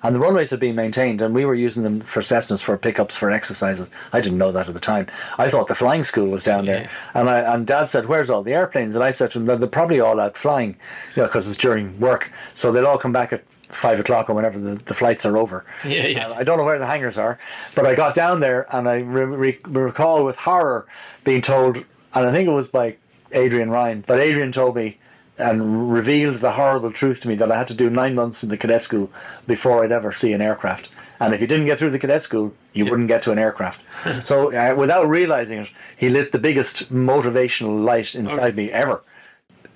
and 0.02 0.14
the 0.14 0.20
runways 0.20 0.50
had 0.50 0.61
been 0.61 0.74
maintained, 0.74 1.20
and 1.20 1.34
we 1.34 1.44
were 1.44 1.54
using 1.54 1.82
them 1.82 2.00
for 2.00 2.20
Cessnas 2.20 2.62
for 2.62 2.76
pickups 2.76 3.16
for 3.16 3.30
exercises. 3.30 3.90
I 4.12 4.20
didn't 4.20 4.38
know 4.38 4.52
that 4.52 4.68
at 4.68 4.74
the 4.74 4.80
time. 4.80 5.06
I 5.38 5.48
thought 5.50 5.68
the 5.68 5.74
flying 5.74 6.04
school 6.04 6.28
was 6.28 6.44
down 6.44 6.66
there, 6.66 6.90
and 7.14 7.28
I, 7.28 7.40
and 7.40 7.66
Dad 7.66 7.87
said, 7.87 8.06
"Where's 8.06 8.30
all 8.30 8.42
the 8.42 8.54
airplanes?" 8.54 8.94
And 8.94 9.04
I 9.04 9.11
said 9.11 9.30
to 9.32 9.38
him, 9.38 9.46
"They're 9.46 9.66
probably 9.66 10.00
all 10.00 10.20
out 10.20 10.37
flying, 10.37 10.76
you 11.14 11.22
know, 11.22 11.26
because 11.28 11.48
it's 11.48 11.58
during 11.58 11.98
work, 12.00 12.30
so 12.54 12.72
they'll 12.72 12.87
all 12.87 12.98
come 12.98 13.12
back 13.12 13.32
at." 13.32 13.42
Five 13.70 14.00
o'clock 14.00 14.30
or 14.30 14.34
whenever 14.34 14.58
the, 14.58 14.76
the 14.87 14.94
flights 14.94 15.26
are 15.26 15.37
over. 15.37 15.62
Yeah, 15.84 16.06
yeah. 16.06 16.32
I 16.32 16.42
don't 16.42 16.56
know 16.56 16.64
where 16.64 16.78
the 16.78 16.87
hangars 16.87 17.18
are, 17.18 17.38
but 17.74 17.84
I 17.84 17.94
got 17.94 18.14
down 18.14 18.40
there 18.40 18.66
and 18.74 18.88
I 18.88 19.00
re- 19.00 19.24
re- 19.24 19.58
recall 19.66 20.24
with 20.24 20.37
horror 20.37 20.87
being 21.22 21.42
told, 21.42 21.76
and 21.76 22.26
I 22.26 22.32
think 22.32 22.48
it 22.48 22.52
was 22.52 22.68
by 22.68 22.96
Adrian 23.32 23.68
Ryan, 23.68 24.04
but 24.06 24.20
Adrian 24.20 24.52
told 24.52 24.74
me 24.74 24.96
and 25.38 25.92
revealed 25.92 26.37
the 26.37 26.53
horrible 26.53 26.92
truth 26.92 27.20
to 27.20 27.29
me 27.29 27.35
that 27.37 27.51
I 27.51 27.59
had 27.59 27.68
to 27.68 27.74
do 27.74 27.88
nine 27.88 28.14
months 28.14 28.42
in 28.42 28.48
the 28.48 28.57
cadet 28.57 28.85
school 28.85 29.11
before 29.46 29.85
I'd 29.85 29.92
ever 29.92 30.12
see 30.12 30.33
an 30.33 30.42
aircraft. 30.42 30.88
And 31.20 31.35
if 31.35 31.40
you 31.40 31.46
didn't 31.46 31.66
get 31.66 31.79
through 31.79 31.90
the 31.90 31.98
cadet 31.98 32.22
school, 32.22 32.55
you 32.72 32.85
wouldn't 32.85 33.09
get 33.09 33.22
to 33.22 33.33
an 33.33 33.38
aircraft. 33.38 33.81
so, 34.24 34.53
uh, 34.53 34.74
without 34.74 35.09
realizing 35.09 35.61
it, 35.61 35.68
he 35.96 36.09
lit 36.09 36.33
the 36.33 36.38
biggest 36.38 36.92
motivational 36.92 37.85
light 37.85 38.14
inside 38.14 38.57
me 38.57 38.70
ever. 38.70 39.03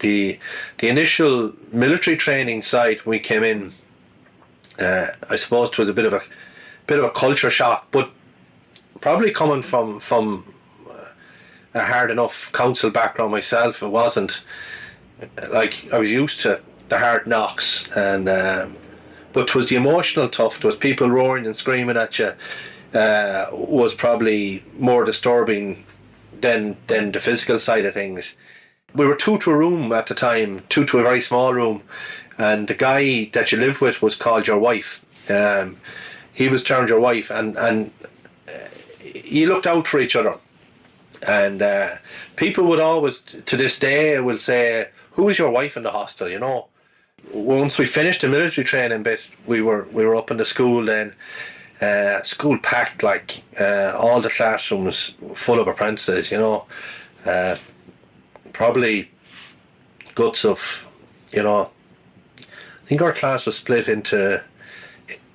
The 0.01 0.38
the 0.79 0.88
initial 0.88 1.53
military 1.72 2.16
training 2.16 2.62
site 2.62 3.07
we 3.07 3.18
came 3.18 3.44
in, 3.44 3.72
uh, 4.79 5.09
I 5.29 5.37
suppose 5.37 5.70
it 5.70 5.79
was 5.79 5.88
a 5.88 5.92
bit 5.92 6.05
of 6.05 6.12
a 6.12 6.22
bit 6.87 6.98
of 6.98 7.05
a 7.05 7.11
culture 7.11 7.51
shock, 7.51 7.88
but 7.90 8.11
probably 9.01 9.33
coming 9.33 9.62
from 9.62 10.01
from 10.01 10.53
a 11.75 11.85
hard 11.85 12.11
enough 12.11 12.51
council 12.53 12.90
background 12.90 13.33
myself, 13.33 13.83
it 13.83 13.88
wasn't 13.88 14.42
like 15.50 15.88
I 15.92 15.98
was 15.98 16.11
used 16.11 16.40
to 16.40 16.61
the 16.88 16.98
hard 16.98 17.26
knocks 17.26 17.88
and. 17.94 18.28
Um, 18.28 18.76
but 19.32 19.48
'twas 19.48 19.68
the 19.68 19.76
emotional 19.76 20.28
tough. 20.28 20.61
'Twas 20.61 20.76
people 20.76 21.11
roaring 21.11 21.46
and 21.46 21.56
screaming 21.56 21.96
at 21.96 22.18
you. 22.18 22.32
Uh, 22.94 23.46
was 23.52 23.94
probably 23.94 24.62
more 24.78 25.04
disturbing 25.04 25.85
than 26.40 26.76
than 26.87 27.12
the 27.12 27.20
physical 27.20 27.58
side 27.58 27.87
of 27.87 27.94
things. 27.94 28.32
We 28.94 29.06
were 29.06 29.16
two 29.16 29.38
to 29.38 29.50
a 29.50 29.56
room 29.56 29.92
at 29.92 30.06
the 30.06 30.14
time, 30.14 30.62
two 30.68 30.85
to 30.87 30.98
a 30.98 31.02
very 31.02 31.22
small 31.22 31.54
room, 31.54 31.82
and 32.37 32.68
the 32.68 32.74
guy 32.74 33.30
that 33.32 33.50
you 33.50 33.58
lived 33.58 33.80
with 33.80 34.02
was 34.02 34.14
called 34.14 34.46
your 34.46 34.58
wife. 34.58 35.00
Um, 35.30 35.78
he 36.35 36.48
was 36.48 36.62
termed 36.62 36.90
your 36.90 37.00
wife, 37.00 37.30
and 37.30 37.56
and 37.56 37.90
uh, 38.46 38.68
you 39.02 39.46
looked 39.46 39.66
out 39.66 39.87
for 39.87 40.00
each 40.00 40.16
other. 40.16 40.38
And 41.22 41.62
uh, 41.62 41.96
people 42.35 42.64
would 42.64 42.80
always, 42.80 43.20
to 43.46 43.56
this 43.56 43.78
day, 43.78 44.18
will 44.18 44.38
say, 44.38 44.88
"Who 45.12 45.29
is 45.29 45.38
your 45.38 45.51
wife 45.51 45.77
in 45.77 45.83
the 45.83 45.90
hostel?" 45.90 46.29
You 46.29 46.38
know 46.38 46.68
once 47.33 47.79
we 47.79 47.87
finished 47.87 48.22
the 48.22 48.29
military 48.29 48.64
training 48.64 49.03
bit, 49.03 49.27
we 49.46 49.61
were 49.61 49.87
we 49.92 50.05
were 50.05 50.16
up 50.16 50.31
in 50.31 50.37
the 50.37 50.44
school 50.44 50.85
then. 50.85 51.14
Uh, 51.81 52.22
school 52.22 52.59
packed 52.59 53.03
like 53.03 53.42
uh, 53.59 53.92
all 53.96 54.20
the 54.20 54.31
classrooms 54.31 55.14
full 55.35 55.59
of 55.59 55.66
apprentices, 55.66 56.31
you 56.31 56.38
know. 56.38 56.64
Uh, 57.25 57.57
probably 58.53 59.11
guts 60.14 60.44
of, 60.44 60.87
you 61.33 61.42
know. 61.42 61.70
I 62.38 62.88
think 62.88 63.03
our 63.03 63.12
class 63.12 63.46
was 63.46 63.57
split 63.57 63.88
into 63.88 64.42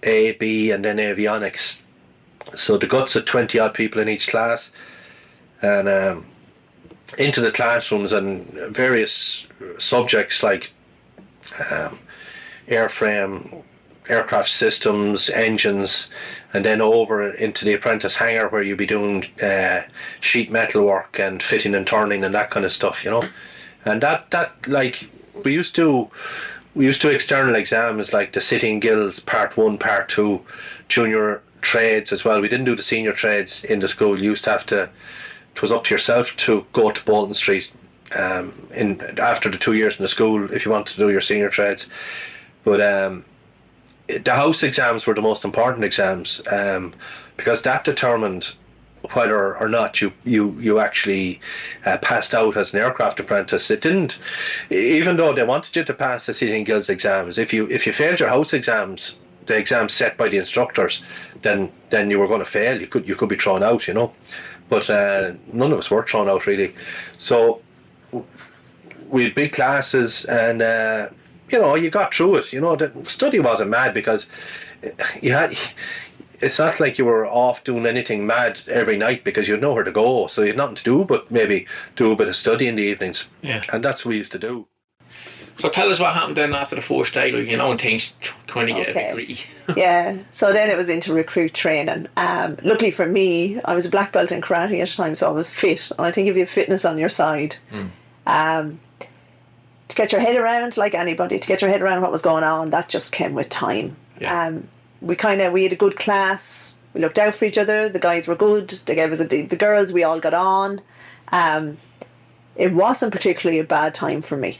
A, 0.03 0.33
B, 0.33 0.71
and 0.71 0.85
then 0.85 0.97
avionics. 0.97 1.81
So 2.55 2.77
the 2.77 2.87
guts 2.87 3.15
of 3.15 3.25
twenty 3.25 3.59
odd 3.59 3.73
people 3.73 4.01
in 4.01 4.07
each 4.07 4.27
class, 4.27 4.69
and 5.61 5.89
um, 5.89 6.25
into 7.17 7.41
the 7.41 7.51
classrooms 7.51 8.11
and 8.11 8.45
various 8.73 9.45
subjects 9.77 10.43
like 10.43 10.71
um, 11.69 11.99
airframe, 12.67 13.63
aircraft 14.09 14.49
systems, 14.49 15.29
engines, 15.29 16.07
and 16.53 16.65
then 16.65 16.81
over 16.81 17.29
into 17.29 17.65
the 17.65 17.73
apprentice 17.73 18.15
hangar 18.15 18.47
where 18.49 18.61
you'd 18.61 18.77
be 18.77 18.85
doing 18.85 19.25
uh, 19.41 19.83
sheet 20.19 20.51
metal 20.51 20.85
work 20.85 21.19
and 21.19 21.41
fitting 21.41 21.75
and 21.75 21.87
turning 21.87 22.23
and 22.23 22.33
that 22.35 22.51
kind 22.51 22.65
of 22.65 22.71
stuff, 22.71 23.03
you 23.03 23.11
know. 23.11 23.23
And 23.85 24.01
that 24.03 24.31
that 24.31 24.67
like 24.67 25.09
we 25.43 25.53
used 25.53 25.75
to 25.75 26.09
we 26.75 26.85
used 26.85 27.01
to 27.01 27.09
external 27.09 27.55
exams 27.55 28.13
like 28.13 28.33
the 28.33 28.41
City 28.41 28.77
Guilds 28.79 29.19
Part 29.19 29.57
One, 29.57 29.77
Part 29.77 30.09
Two, 30.09 30.41
junior 30.87 31.41
trades 31.61 32.11
as 32.11 32.23
well. 32.23 32.39
We 32.41 32.47
didn't 32.47 32.65
do 32.65 32.75
the 32.75 32.83
senior 32.83 33.13
trades 33.13 33.63
in 33.63 33.79
the 33.79 33.87
school. 33.87 34.17
You 34.17 34.31
used 34.31 34.43
to 34.45 34.51
have 34.51 34.65
to. 34.67 34.89
It 35.57 35.61
was 35.63 35.71
up 35.71 35.85
to 35.85 35.93
yourself 35.95 36.35
to 36.37 36.67
go 36.71 36.91
to 36.91 37.03
Bolton 37.03 37.33
Street 37.33 37.71
um, 38.11 38.67
in 38.75 39.01
after 39.19 39.49
the 39.49 39.57
two 39.57 39.73
years 39.73 39.95
in 39.97 40.03
the 40.03 40.07
school 40.07 40.53
if 40.53 40.63
you 40.63 40.71
want 40.71 40.85
to 40.85 40.97
do 40.97 41.09
your 41.09 41.19
senior 41.19 41.49
trades. 41.49 41.87
But 42.63 42.79
um, 42.79 43.25
the 44.05 44.35
house 44.35 44.61
exams 44.61 45.07
were 45.07 45.15
the 45.15 45.21
most 45.23 45.43
important 45.43 45.83
exams 45.83 46.43
um, 46.51 46.93
because 47.37 47.63
that 47.63 47.83
determined 47.83 48.53
whether 49.13 49.57
or 49.57 49.67
not 49.67 49.99
you 49.99 50.13
you 50.23 50.55
you 50.59 50.77
actually 50.77 51.41
uh, 51.85 51.97
passed 51.97 52.35
out 52.35 52.55
as 52.55 52.71
an 52.71 52.79
aircraft 52.79 53.19
apprentice. 53.19 53.71
It 53.71 53.81
didn't, 53.81 54.19
even 54.69 55.17
though 55.17 55.33
they 55.33 55.43
wanted 55.43 55.75
you 55.75 55.83
to 55.83 55.93
pass 55.93 56.27
the 56.27 56.55
and 56.55 56.67
Guilds 56.67 56.87
exams. 56.87 57.39
If 57.39 57.51
you 57.51 57.67
if 57.71 57.87
you 57.87 57.93
failed 57.93 58.19
your 58.19 58.29
house 58.29 58.53
exams, 58.53 59.15
the 59.47 59.57
exams 59.57 59.93
set 59.93 60.17
by 60.17 60.29
the 60.29 60.37
instructors, 60.37 61.01
then 61.41 61.71
then 61.89 62.11
you 62.11 62.19
were 62.19 62.27
going 62.27 62.45
to 62.45 62.45
fail. 62.45 62.79
You 62.79 62.85
could 62.85 63.07
you 63.07 63.15
could 63.15 63.29
be 63.29 63.37
thrown 63.37 63.63
out, 63.63 63.87
you 63.87 63.95
know. 63.95 64.13
But 64.69 64.89
uh, 64.89 65.33
none 65.53 65.71
of 65.71 65.79
us 65.79 65.89
were 65.89 66.05
thrown 66.05 66.27
out 66.29 66.45
really. 66.45 66.75
So 67.17 67.61
we 69.09 69.23
had 69.23 69.35
big 69.35 69.53
classes 69.53 70.25
and 70.25 70.61
uh, 70.61 71.09
you 71.49 71.57
know 71.59 71.75
you 71.75 71.89
got 71.89 72.13
through 72.13 72.35
it 72.35 72.51
you 72.51 72.59
know 72.59 72.75
the 72.75 72.91
study 73.05 73.39
wasn't 73.39 73.69
mad 73.69 73.93
because 73.93 74.25
you 75.21 75.31
had 75.31 75.57
it's 76.41 76.59
not 76.59 76.79
like 76.79 76.97
you 76.97 77.05
were 77.05 77.25
off 77.25 77.63
doing 77.63 77.85
anything 77.85 78.27
mad 78.27 78.59
every 78.67 78.97
night 78.97 79.23
because 79.23 79.47
you 79.47 79.53
had 79.53 79.61
nowhere 79.61 79.83
to 79.85 79.91
go 79.91 80.27
so 80.27 80.41
you 80.41 80.47
had 80.47 80.57
nothing 80.57 80.75
to 80.75 80.83
do 80.83 81.05
but 81.05 81.31
maybe 81.31 81.65
do 81.95 82.11
a 82.11 82.15
bit 82.17 82.27
of 82.27 82.35
study 82.35 82.67
in 82.67 82.75
the 82.75 82.83
evenings 82.83 83.27
Yeah. 83.41 83.63
and 83.71 83.83
that's 83.83 84.03
what 84.03 84.09
we 84.11 84.17
used 84.17 84.33
to 84.33 84.39
do 84.39 84.67
So 85.59 85.69
tell 85.69 85.89
us 85.89 85.99
what 85.99 86.13
happened 86.13 86.37
then 86.37 86.53
after 86.53 86.75
the 86.75 86.81
first 86.81 87.13
day, 87.13 87.31
like, 87.31 87.47
you 87.47 87.57
know, 87.57 87.71
and 87.71 87.81
things 87.81 88.13
kind 88.45 88.69
of 88.69 88.75
get 88.75 88.89
Okay. 88.89 89.09
a 89.09 89.15
bit 89.15 89.25
gritty. 89.27 89.43
yeah. 89.79 90.17
So 90.31 90.53
then 90.53 90.69
it 90.69 90.77
was 90.77 90.87
into 90.87 91.13
recruit 91.13 91.53
training. 91.53 92.07
Um, 92.15 92.57
luckily 92.63 92.91
for 92.91 93.07
me, 93.07 93.59
I 93.65 93.73
was 93.73 93.85
a 93.85 93.89
black 93.89 94.11
belt 94.11 94.31
in 94.31 94.41
karate 94.41 94.79
at 94.81 94.87
the 94.89 94.93
time, 94.95 95.15
so 95.15 95.27
I 95.27 95.31
was 95.31 95.49
fit. 95.49 95.89
And 95.97 96.05
I 96.05 96.11
think 96.11 96.27
if 96.27 96.35
you 96.35 96.41
have 96.41 96.49
fitness 96.49 96.85
on 96.85 96.97
your 96.97 97.09
side, 97.09 97.55
um, 98.27 98.79
to 99.87 99.95
get 99.95 100.11
your 100.11 100.21
head 100.21 100.35
around, 100.35 100.77
like 100.77 100.93
anybody, 100.93 101.39
to 101.39 101.47
get 101.47 101.61
your 101.61 101.71
head 101.71 101.81
around 101.81 102.01
what 102.01 102.11
was 102.11 102.21
going 102.21 102.43
on, 102.43 102.69
that 102.71 102.89
just 102.89 103.11
came 103.11 103.33
with 103.33 103.49
time. 103.49 103.95
Um, 104.25 104.67
we 105.01 105.15
kind 105.15 105.41
of 105.41 105.53
we 105.53 105.63
had 105.63 105.73
a 105.73 105.77
good 105.77 105.95
class. 105.95 106.73
We 106.93 107.01
looked 107.01 107.17
out 107.19 107.33
for 107.35 107.45
each 107.45 107.57
other. 107.57 107.87
The 107.89 107.99
guys 107.99 108.27
were 108.27 108.35
good. 108.35 108.79
They 108.85 108.95
gave 108.95 109.11
us 109.11 109.19
a, 109.19 109.25
the 109.25 109.55
girls. 109.55 109.91
We 109.93 110.03
all 110.03 110.19
got 110.19 110.33
on. 110.33 110.81
Um, 111.31 111.77
it 112.55 112.73
wasn't 112.73 113.11
particularly 113.11 113.59
a 113.59 113.63
bad 113.63 113.93
time 113.95 114.21
for 114.21 114.35
me. 114.37 114.59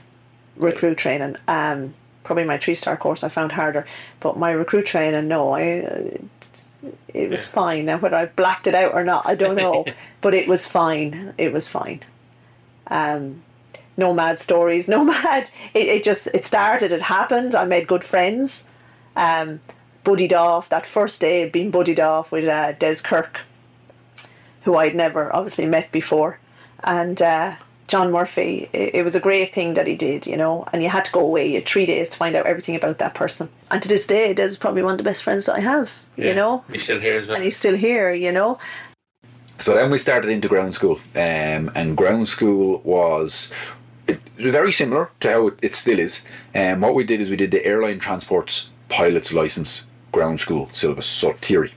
Recruit 0.57 0.97
training. 0.97 1.37
Um, 1.47 1.93
probably 2.23 2.43
my 2.43 2.57
three 2.57 2.75
star 2.75 2.97
course 2.97 3.23
I 3.23 3.29
found 3.29 3.53
harder, 3.53 3.85
but 4.19 4.37
my 4.37 4.51
recruit 4.51 4.85
training, 4.85 5.27
no, 5.27 5.53
I. 5.53 5.79
Uh, 5.79 6.17
it 7.07 7.29
was 7.29 7.47
fine. 7.47 7.85
Now 7.85 7.97
whether 7.97 8.15
I've 8.15 8.35
blacked 8.35 8.67
it 8.67 8.75
out 8.75 8.93
or 8.93 9.03
not, 9.03 9.25
I 9.25 9.33
don't 9.33 9.55
know. 9.55 9.85
but 10.21 10.33
it 10.33 10.47
was 10.47 10.67
fine. 10.67 11.33
It 11.37 11.51
was 11.51 11.67
fine. 11.67 12.03
Um, 12.87 13.43
no 13.97 14.13
mad 14.13 14.39
stories. 14.39 14.87
No 14.87 15.03
mad. 15.15 15.49
It, 15.73 15.87
it 15.87 16.03
just 16.03 16.27
it 16.33 16.45
started. 16.45 16.91
It 16.91 17.01
happened. 17.01 17.55
I 17.55 17.65
made 17.65 17.87
good 17.87 18.03
friends. 18.03 18.65
Um, 19.15 19.59
buddied 20.03 20.33
off 20.33 20.69
that 20.69 20.85
first 20.85 21.19
day. 21.19 21.49
Being 21.49 21.71
buddied 21.71 21.99
off 21.99 22.31
with 22.31 22.45
uh, 22.45 22.73
Des 22.73 22.97
Kirk, 23.03 23.41
who 24.61 24.75
I'd 24.75 24.95
never 24.95 25.35
obviously 25.35 25.65
met 25.65 25.91
before, 25.91 26.39
and 26.83 27.21
uh, 27.21 27.55
John 27.87 28.11
Murphy. 28.11 28.69
It, 28.73 28.95
it 28.95 29.03
was 29.03 29.15
a 29.15 29.19
great 29.19 29.53
thing 29.53 29.73
that 29.75 29.87
he 29.87 29.95
did, 29.95 30.25
you 30.27 30.35
know. 30.37 30.65
And 30.73 30.83
you 30.83 30.89
had 30.89 31.05
to 31.05 31.11
go 31.11 31.21
away. 31.21 31.47
You 31.47 31.55
had 31.55 31.65
three 31.65 31.85
days 31.85 32.09
to 32.09 32.17
find 32.17 32.35
out 32.35 32.45
everything 32.45 32.75
about 32.75 32.97
that 32.99 33.13
person. 33.13 33.49
And 33.71 33.81
to 33.81 33.87
this 33.89 34.05
day, 34.05 34.33
Des 34.33 34.43
is 34.43 34.57
probably 34.57 34.83
one 34.83 34.91
of 34.93 34.97
the 34.97 35.03
best 35.03 35.23
friends 35.23 35.45
that 35.45 35.55
I 35.55 35.59
have. 35.61 35.91
You 36.17 36.33
know, 36.33 36.63
He's 36.71 36.83
still 36.83 36.99
here 36.99 37.17
as 37.19 37.27
well. 37.27 37.35
and 37.35 37.43
he's 37.43 37.55
still 37.57 37.75
here. 37.75 38.11
You 38.11 38.31
know. 38.31 38.57
So 39.59 39.73
then 39.73 39.89
we 39.89 39.97
started 39.97 40.29
into 40.29 40.47
ground 40.47 40.73
school, 40.75 40.99
um, 41.15 41.71
and 41.75 41.97
ground 41.97 42.27
school 42.27 42.79
was 42.83 43.51
very 44.37 44.71
similar 44.71 45.09
to 45.21 45.31
how 45.31 45.47
it, 45.47 45.59
it 45.63 45.75
still 45.75 45.97
is. 45.99 46.21
And 46.53 46.81
what 46.81 46.93
we 46.93 47.03
did 47.03 47.21
is 47.21 47.29
we 47.29 47.35
did 47.37 47.51
the 47.51 47.65
airline 47.65 47.99
transports 47.99 48.69
pilot's 48.89 49.33
license 49.33 49.85
ground 50.11 50.39
school 50.39 50.69
syllabus, 50.73 51.05
so 51.07 51.33
theory. 51.41 51.73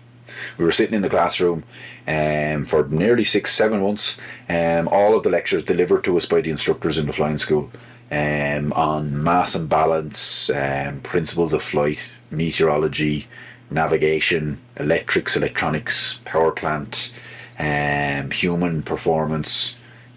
We 0.58 0.64
were 0.64 0.72
sitting 0.72 0.94
in 0.94 1.02
the 1.02 1.10
classroom 1.10 1.64
um, 2.06 2.66
for 2.66 2.86
nearly 2.88 3.24
six, 3.24 3.54
seven 3.54 3.80
months. 3.80 4.16
Um, 4.48 4.88
all 4.88 5.16
of 5.16 5.22
the 5.22 5.30
lectures 5.30 5.64
delivered 5.64 6.04
to 6.04 6.16
us 6.16 6.26
by 6.26 6.40
the 6.40 6.50
instructors 6.50 6.98
in 6.98 7.06
the 7.06 7.12
flying 7.12 7.38
school 7.38 7.70
um, 8.10 8.72
on 8.72 9.22
mass 9.22 9.54
and 9.54 9.68
balance, 9.68 10.50
um, 10.50 11.00
principles 11.00 11.52
of 11.52 11.62
flight, 11.62 11.98
meteorology, 12.30 13.28
navigation, 13.70 14.60
electrics, 14.76 15.36
electronics, 15.36 16.20
power 16.24 16.50
plant, 16.50 17.12
um, 17.58 18.30
human 18.30 18.82
performance, 18.82 19.76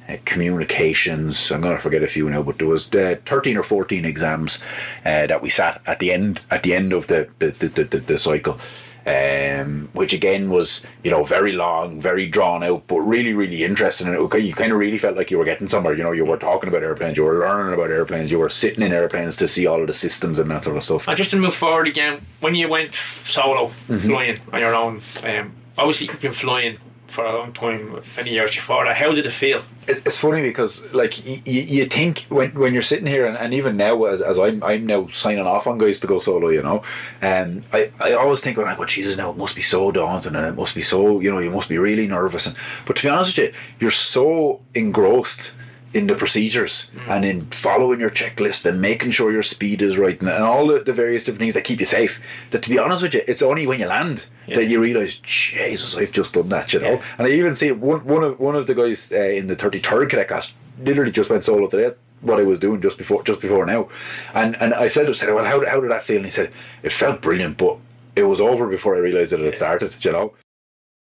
uh, 0.10 0.18
communications. 0.26 1.52
I'm 1.52 1.62
going 1.62 1.76
to 1.76 1.82
forget 1.82 2.04
a 2.04 2.08
few 2.08 2.30
now, 2.30 2.42
but 2.42 2.58
there 2.58 2.68
was 2.68 2.92
uh, 2.94 3.16
13 3.26 3.58
or 3.58 3.64
14 3.64 4.06
exams 4.06 4.60
uh, 5.06 5.28
that 5.28 5.42
we 5.42 5.50
sat 5.50 5.82
at 5.86 6.00
the 6.00 6.12
end 6.12 6.42
at 6.50 6.64
the 6.64 6.74
end 6.74 6.94
of 6.94 7.08
the 7.08 7.30
the, 7.40 7.52
the, 7.52 7.68
the, 7.70 7.84
the, 7.84 8.00
the 8.00 8.18
cycle. 8.18 8.60
Um, 9.06 9.90
which 9.92 10.14
again 10.14 10.50
was 10.50 10.86
you 11.04 11.12
know 11.12 11.26
very 11.26 11.52
long, 11.52 12.02
very 12.02 12.26
drawn 12.26 12.64
out, 12.64 12.88
but 12.88 13.00
really 13.02 13.34
really 13.34 13.64
interesting. 13.66 14.08
And 14.08 14.16
it, 14.16 14.42
you 14.42 14.54
kind 14.54 14.72
of 14.72 14.78
really 14.78 14.98
felt 14.98 15.18
like 15.18 15.30
you 15.30 15.38
were 15.38 15.44
getting 15.46 15.68
somewhere. 15.68 15.94
You 15.94 16.04
know, 16.04 16.14
you 16.14 16.24
were 16.24 16.38
talking 16.38 16.70
about 16.70 16.84
airplanes, 16.84 17.18
you 17.18 17.24
were 17.24 17.40
learning 17.40 17.74
about 17.74 17.90
airplanes, 17.92 18.32
you 18.32 18.40
were 18.40 18.50
sitting 18.50 18.82
in 18.82 18.94
airplanes 18.94 19.36
to 19.38 19.48
see 19.50 19.68
all 19.68 19.82
of 19.82 19.88
the 19.88 19.94
systems 19.94 20.40
and 20.40 20.50
that 20.52 20.64
sort 20.64 20.78
of 20.78 20.84
stuff. 20.84 21.08
And 21.10 21.18
just 21.18 21.32
to 21.32 21.38
move 21.38 21.54
forward 21.54 21.88
again, 21.88 22.26
when 22.40 22.56
you 22.56 22.70
went 22.70 22.98
solo 23.26 23.72
Mhm. 23.90 24.02
flying 24.06 24.40
on 24.54 24.60
your 24.62 24.74
own, 24.74 25.02
um, 25.24 25.52
obviously 25.78 26.08
you've 26.08 26.22
been 26.22 26.32
flying 26.34 26.78
for 27.14 27.26
a 27.26 27.38
long 27.38 27.54
time, 27.54 28.02
many 28.18 28.32
years 28.32 28.56
before. 28.56 28.86
How 28.94 29.12
did 29.14 29.26
it 29.26 29.32
feel? 29.34 29.62
It's 29.88 30.18
funny 30.18 30.42
because 30.42 30.84
like 30.94 31.14
y- 31.26 31.42
y- 31.46 31.68
you 31.76 31.86
think 31.86 32.26
when 32.30 32.50
when 32.62 32.74
you're 32.74 32.82
sitting 32.92 33.06
here 33.06 33.26
and, 33.28 33.38
and 33.38 33.54
even 33.54 33.78
now 33.78 34.06
as, 34.06 34.22
as 34.22 34.40
I'm 34.40 34.64
I'm 34.64 34.86
now 34.86 35.08
signing 35.14 35.46
off 35.46 35.68
on 35.68 35.78
guys 35.78 36.00
to 36.00 36.08
go 36.08 36.18
solo, 36.20 36.50
you 36.50 36.64
know, 36.64 36.84
and 37.22 37.64
I, 37.74 37.92
I 38.00 38.14
always 38.14 38.40
think 38.40 38.58
when 38.58 38.68
I 38.68 38.76
go, 38.76 38.86
Jesus, 38.86 39.18
now 39.18 39.30
it 39.32 39.38
must 39.38 39.56
be 39.56 39.62
so 39.62 39.92
daunting 39.92 40.36
and 40.36 40.46
it 40.48 40.56
must 40.56 40.74
be 40.76 40.82
so 40.82 41.20
you 41.20 41.30
know 41.32 41.40
you 41.40 41.52
must 41.52 41.70
be 41.70 41.78
really 41.78 42.08
nervous 42.08 42.48
and 42.48 42.56
but 42.86 42.96
to 42.98 43.04
be 43.04 43.10
honest 43.10 43.38
with 43.38 43.48
you, 43.48 43.54
you're 43.80 43.92
so 43.92 44.62
engrossed 44.74 45.52
in 45.94 46.08
the 46.08 46.16
procedures 46.16 46.90
and 47.08 47.24
in 47.24 47.46
following 47.52 48.00
your 48.00 48.10
checklist 48.10 48.66
and 48.66 48.82
making 48.82 49.12
sure 49.12 49.32
your 49.32 49.44
speed 49.44 49.82
is 49.82 49.98
right 49.98 50.20
and, 50.20 50.30
and 50.30 50.44
all 50.44 50.68
the, 50.68 50.80
the 50.80 50.94
various 50.94 51.24
different 51.24 51.40
things 51.40 51.54
that 51.54 51.64
keep 51.64 51.80
you 51.80 51.86
safe. 51.86 52.20
That 52.52 52.64
to 52.64 52.70
be 52.70 52.80
honest 52.80 53.04
with 53.04 53.14
you, 53.14 53.24
it's 53.28 53.42
only 53.42 53.68
when 53.68 53.80
you 53.80 53.86
land 53.86 54.26
that 54.48 54.66
you 54.66 54.82
realise, 54.82 55.16
Jesus, 55.24 55.96
I've 55.96 56.12
just 56.12 56.34
done 56.34 56.50
that, 56.50 56.74
you 56.74 56.80
know. 56.80 57.02
And 57.18 57.28
I 57.28 57.32
even 57.32 57.56
see 57.56 57.72
one 57.72 58.04
one 58.06 58.24
of 58.24 58.40
one 58.40 58.56
of 58.56 58.68
the 58.68 58.76
guys 58.76 59.12
uh, 59.12 59.18
in 59.18 59.48
the 59.48 59.56
thirty 59.56 59.80
third 59.80 60.10
cadet 60.10 60.28
class 60.28 60.52
literally 60.84 61.12
just 61.12 61.30
went 61.30 61.46
solo 61.46 61.68
today. 61.68 61.96
What 62.22 62.40
I 62.40 62.44
was 62.44 62.60
doing 62.60 62.82
just 62.82 62.98
before 62.98 63.22
just 63.24 63.42
before 63.42 63.66
now, 63.66 63.90
and 64.34 64.56
and 64.62 64.74
I 64.74 64.88
said, 64.88 65.10
I 65.10 65.12
said, 65.14 65.34
well, 65.34 65.46
how 65.46 65.66
how 65.66 65.80
did 65.80 65.92
that 65.92 66.06
feel? 66.06 66.18
And 66.18 66.26
he 66.26 66.32
said, 66.32 66.52
it 66.82 66.92
felt 66.94 67.22
brilliant, 67.22 67.58
but 67.58 67.78
it 68.16 68.24
was 68.24 68.40
over 68.40 68.68
before 68.68 68.96
I 68.96 69.00
realised 69.00 69.32
that 69.32 69.42
it 69.42 69.46
had 69.46 69.56
started. 69.56 69.94
You 70.04 70.12
know. 70.12 70.34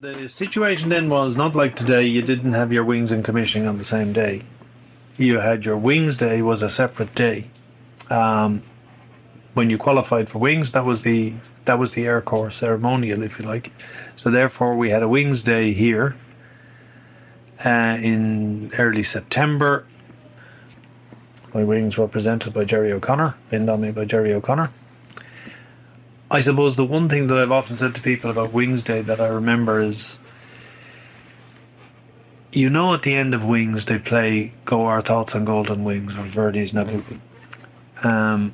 The 0.02 0.28
situation 0.28 0.90
then 0.90 1.10
was 1.10 1.36
not 1.36 1.56
like 1.56 1.76
today. 1.76 2.08
You 2.08 2.24
didn't 2.24 2.54
have 2.54 2.74
your 2.74 2.84
wings 2.84 3.12
and 3.12 3.24
commissioning 3.24 3.68
on 3.68 3.78
the 3.78 3.84
same 3.84 4.14
day. 4.14 4.42
You 5.17 5.39
had 5.39 5.65
your 5.65 5.78
wings 5.78 6.17
day 6.17 6.41
was 6.41 6.62
a 6.62 6.69
separate 6.69 7.13
day. 7.13 7.50
Um, 8.10 8.63
when 9.54 9.69
you 9.69 9.78
qualified 9.78 10.30
for 10.30 10.39
wings, 10.39 10.71
that 10.71 10.86
was 10.86 11.04
the 11.04 11.34
that 11.65 11.78
was 11.78 11.93
the 11.93 12.06
Air 12.06 12.21
Corps 12.21 12.52
ceremonial, 12.52 13.21
if 13.21 13.38
you 13.38 13.45
like. 13.45 13.71
So 14.15 14.32
therefore, 14.32 14.76
we 14.76 14.89
had 14.89 15.04
a 15.04 15.08
wings 15.08 15.43
day 15.43 15.74
here 15.74 16.15
uh, 17.63 17.97
in 18.02 18.71
early 18.78 19.04
September. 19.04 19.86
My 21.54 21.63
wings 21.63 21.97
were 21.97 22.08
presented 22.08 22.54
by 22.54 22.63
Jerry 22.65 22.91
O'Connor, 22.91 23.36
pinned 23.50 23.69
on 23.69 23.82
me 23.82 23.91
by 23.91 24.06
Jerry 24.06 24.34
O'Connor. 24.34 24.71
I 26.32 26.39
suppose 26.39 26.78
the 26.78 26.86
one 26.86 27.10
thing 27.10 27.28
that 27.28 27.38
I've 27.38 27.52
often 27.52 27.76
said 27.76 27.93
to 27.95 28.02
people 28.02 28.32
about 28.32 28.54
Wings 28.54 28.82
Day 28.82 29.02
that 29.02 29.19
I 29.19 29.28
remember 29.28 29.82
is 29.82 30.17
you 32.52 32.70
know 32.70 32.94
at 32.94 33.04
the 33.04 33.16
end 33.16 33.34
of 33.34 33.44
Wings 33.44 33.86
they 33.86 33.98
play 33.98 34.52
Go 34.66 34.86
Our 34.86 35.02
Thoughts 35.02 35.36
on 35.36 35.46
Golden 35.46 35.84
Wings 35.84 36.14
or 36.16 36.24
Verdi's 36.24 36.72
Nabucco. 36.72 37.20
Um, 38.04 38.54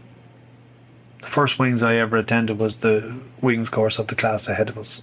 the 1.21 1.27
first 1.27 1.57
Wings 1.57 1.81
I 1.81 1.95
ever 1.95 2.17
attended 2.17 2.59
was 2.59 2.77
the 2.77 3.15
Wings 3.41 3.69
course 3.69 3.97
of 3.97 4.07
the 4.07 4.15
class 4.15 4.47
ahead 4.47 4.69
of 4.69 4.77
us. 4.77 5.01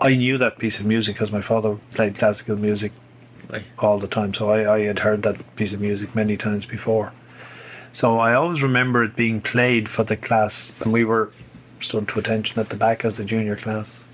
I 0.00 0.14
knew 0.14 0.38
that 0.38 0.58
piece 0.58 0.78
of 0.78 0.86
music 0.86 1.16
because 1.16 1.32
my 1.32 1.40
father 1.40 1.76
played 1.90 2.14
classical 2.14 2.56
music 2.56 2.92
all 3.78 3.98
the 3.98 4.06
time, 4.06 4.32
so 4.32 4.50
I, 4.50 4.76
I 4.76 4.80
had 4.82 5.00
heard 5.00 5.22
that 5.22 5.56
piece 5.56 5.72
of 5.72 5.80
music 5.80 6.14
many 6.14 6.36
times 6.36 6.66
before. 6.66 7.12
So 7.92 8.18
I 8.18 8.34
always 8.34 8.62
remember 8.62 9.02
it 9.02 9.16
being 9.16 9.40
played 9.40 9.88
for 9.88 10.04
the 10.04 10.16
class, 10.16 10.72
and 10.80 10.92
we 10.92 11.04
were 11.04 11.32
stood 11.80 12.06
to 12.08 12.18
attention 12.18 12.60
at 12.60 12.68
the 12.68 12.76
back 12.76 13.04
as 13.04 13.16
the 13.16 13.24
junior 13.24 13.56
class, 13.56 14.04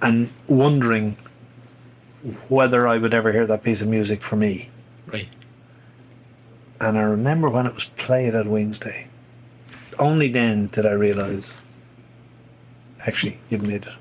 and 0.00 0.30
wondering 0.46 1.16
whether 2.48 2.86
I 2.86 2.98
would 2.98 3.14
ever 3.14 3.32
hear 3.32 3.46
that 3.46 3.62
piece 3.62 3.80
of 3.80 3.88
music 3.88 4.22
for 4.22 4.36
me. 4.36 4.70
Right. 5.06 5.28
And 6.80 6.98
I 6.98 7.02
remember 7.02 7.48
when 7.48 7.66
it 7.66 7.74
was 7.74 7.84
played 7.84 8.34
at 8.34 8.46
Wednesday. 8.46 9.06
Only 9.98 10.28
then 10.28 10.68
did 10.68 10.86
I 10.86 10.92
realise, 10.92 11.58
actually, 13.06 13.38
you've 13.50 13.66
made 13.66 13.84
it. 13.84 13.92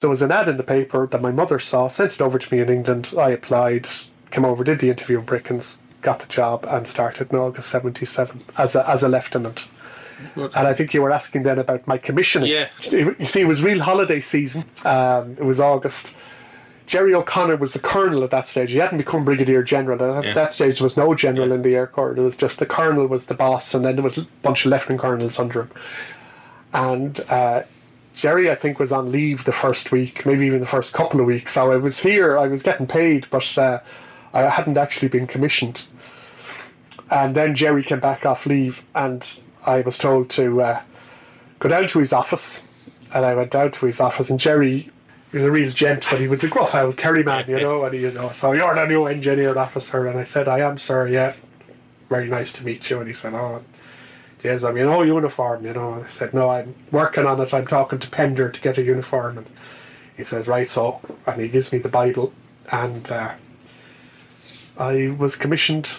There 0.00 0.10
was 0.10 0.22
an 0.22 0.32
ad 0.32 0.48
in 0.48 0.56
the 0.56 0.62
paper 0.62 1.06
that 1.06 1.20
my 1.20 1.30
mother 1.30 1.58
saw, 1.58 1.88
sent 1.88 2.12
it 2.12 2.20
over 2.20 2.38
to 2.38 2.54
me 2.54 2.62
in 2.62 2.70
England. 2.70 3.12
I 3.18 3.30
applied, 3.30 3.88
came 4.30 4.44
over, 4.44 4.64
did 4.64 4.78
the 4.78 4.90
interview 4.90 5.18
in 5.18 5.26
Bricins, 5.26 5.76
got 6.00 6.20
the 6.20 6.26
job, 6.26 6.64
and 6.68 6.86
started 6.86 7.32
in 7.32 7.38
August 7.38 7.68
77 7.68 8.42
as 8.56 8.74
a, 8.74 8.88
as 8.88 9.02
a 9.02 9.08
lieutenant. 9.08 9.66
And 10.36 10.54
I 10.54 10.74
think 10.74 10.94
you 10.94 11.02
were 11.02 11.10
asking 11.10 11.42
then 11.42 11.58
about 11.58 11.86
my 11.86 11.98
commissioning. 11.98 12.50
Yeah. 12.50 12.68
You 12.90 13.26
see, 13.26 13.40
it 13.40 13.48
was 13.48 13.62
real 13.62 13.80
holiday 13.80 14.20
season. 14.20 14.64
Um, 14.84 15.32
it 15.32 15.44
was 15.44 15.60
August. 15.60 16.14
Jerry 16.90 17.14
O'Connor 17.14 17.54
was 17.54 17.72
the 17.72 17.78
colonel 17.78 18.24
at 18.24 18.32
that 18.32 18.48
stage. 18.48 18.72
He 18.72 18.78
hadn't 18.78 18.98
become 18.98 19.24
brigadier 19.24 19.62
general. 19.62 20.02
At 20.18 20.24
Yeah. 20.24 20.32
that 20.32 20.52
stage, 20.52 20.80
there 20.80 20.84
was 20.84 20.96
no 20.96 21.14
general 21.14 21.52
in 21.52 21.62
the 21.62 21.76
Air 21.76 21.86
Corps. 21.86 22.14
There 22.14 22.24
was 22.24 22.34
just 22.34 22.58
the 22.58 22.66
colonel 22.66 23.06
was 23.06 23.26
the 23.26 23.34
boss, 23.34 23.72
and 23.74 23.84
then 23.84 23.94
there 23.94 24.02
was 24.02 24.18
a 24.18 24.26
bunch 24.42 24.64
of 24.66 24.72
lieutenant 24.72 25.00
colonels 25.00 25.38
under 25.38 25.60
him. 25.60 25.70
And 26.72 27.24
uh, 27.28 27.62
Jerry, 28.16 28.50
I 28.50 28.56
think, 28.56 28.80
was 28.80 28.90
on 28.90 29.12
leave 29.12 29.44
the 29.44 29.52
first 29.52 29.92
week, 29.92 30.26
maybe 30.26 30.44
even 30.46 30.58
the 30.58 30.66
first 30.66 30.92
couple 30.92 31.20
of 31.20 31.26
weeks. 31.26 31.52
So 31.52 31.70
I 31.70 31.76
was 31.76 32.00
here, 32.00 32.36
I 32.36 32.48
was 32.48 32.60
getting 32.64 32.88
paid, 32.88 33.28
but 33.30 33.56
uh, 33.56 33.78
I 34.34 34.48
hadn't 34.48 34.76
actually 34.76 35.08
been 35.10 35.28
commissioned. 35.28 35.82
And 37.08 37.36
then 37.36 37.54
Jerry 37.54 37.84
came 37.84 38.00
back 38.00 38.26
off 38.26 38.46
leave, 38.46 38.82
and 38.96 39.24
I 39.64 39.82
was 39.82 39.96
told 39.96 40.28
to 40.30 40.60
uh, 40.60 40.80
go 41.60 41.68
down 41.68 41.86
to 41.86 42.00
his 42.00 42.12
office. 42.12 42.64
And 43.14 43.24
I 43.24 43.36
went 43.36 43.52
down 43.52 43.70
to 43.70 43.86
his 43.86 44.00
office, 44.00 44.28
and 44.28 44.40
Jerry 44.40 44.90
he 45.30 45.38
was 45.38 45.46
a 45.46 45.50
real 45.50 45.70
gent, 45.70 46.06
but 46.10 46.20
he 46.20 46.26
was 46.26 46.42
a 46.42 46.48
gruff 46.48 46.74
old 46.74 46.96
Kerry 46.96 47.22
man, 47.22 47.48
you 47.48 47.60
know. 47.60 47.84
And 47.84 47.94
he, 47.94 48.00
you 48.00 48.10
know, 48.10 48.32
so 48.32 48.52
you're 48.52 48.74
the 48.74 48.86
new 48.86 49.06
engineer 49.06 49.56
officer, 49.56 50.06
and 50.06 50.18
I 50.18 50.24
said, 50.24 50.48
I 50.48 50.60
am, 50.60 50.78
sir. 50.78 51.06
Yeah, 51.08 51.34
very 52.08 52.28
nice 52.28 52.52
to 52.54 52.64
meet 52.64 52.90
you. 52.90 52.98
And 52.98 53.08
he 53.08 53.14
said, 53.14 53.34
Oh, 53.34 53.62
yes, 54.42 54.64
I'm 54.64 54.76
in 54.76 54.86
no 54.86 55.02
uniform, 55.02 55.64
you 55.64 55.72
know. 55.72 55.94
And 55.94 56.04
I 56.04 56.08
said, 56.08 56.34
No, 56.34 56.50
I'm 56.50 56.74
working 56.90 57.26
on 57.26 57.40
it. 57.40 57.54
I'm 57.54 57.66
talking 57.66 57.98
to 58.00 58.10
Pender 58.10 58.50
to 58.50 58.60
get 58.60 58.78
a 58.78 58.82
uniform. 58.82 59.38
And 59.38 59.46
he 60.16 60.24
says, 60.24 60.48
Right, 60.48 60.68
so, 60.68 61.00
and 61.26 61.40
he 61.40 61.48
gives 61.48 61.72
me 61.72 61.78
the 61.78 61.88
Bible, 61.88 62.32
and 62.70 63.10
uh, 63.10 63.34
I 64.76 65.14
was 65.18 65.36
commissioned 65.36 65.90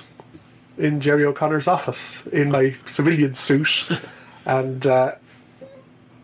in 0.78 1.00
Jerry 1.00 1.26
O'Connor's 1.26 1.68
office 1.68 2.24
in 2.32 2.52
my 2.52 2.76
civilian 2.86 3.34
suit, 3.34 3.70
and 4.46 4.86
uh, 4.86 5.16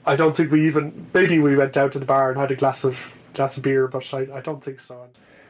I 0.08 0.15
don't 0.15 0.36
think 0.36 0.52
we 0.52 0.65
even 0.65 1.08
maybe 1.13 1.38
we 1.38 1.56
went 1.56 1.74
down 1.74 1.91
to 1.91 2.00
the 2.00 2.06
bar 2.06 2.32
and 2.32 2.39
had 2.39 2.52
a 2.52 2.56
glass 2.56 2.84
of 2.84 2.98
glass 3.34 3.58
of 3.58 3.63
beer, 3.63 3.88
but 3.88 4.06
I, 4.13 4.28
I 4.34 4.41
don't 4.41 4.63
think 4.63 4.80
so. 4.80 5.08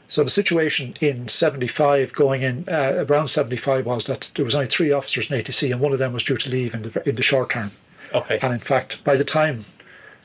So 0.09 0.23
the 0.23 0.29
situation 0.29 0.95
in 1.01 1.27
75 1.27 2.13
going 2.13 2.41
in 2.41 2.65
uh, 2.69 3.05
around 3.09 3.27
75 3.27 3.85
was 3.85 4.05
that 4.05 4.29
there 4.35 4.45
was 4.45 4.55
only 4.55 4.67
three 4.67 4.91
officers 4.91 5.29
in 5.29 5.37
ATC 5.37 5.71
and 5.71 5.81
one 5.81 5.91
of 5.91 5.99
them 5.99 6.13
was 6.13 6.23
due 6.23 6.37
to 6.37 6.49
leave 6.49 6.73
in 6.73 6.83
the, 6.83 7.09
in 7.09 7.15
the 7.17 7.21
short 7.21 7.49
term. 7.49 7.71
Okay. 8.13 8.39
And 8.41 8.53
in 8.53 8.59
fact, 8.59 9.03
by 9.03 9.17
the 9.17 9.25
time 9.25 9.65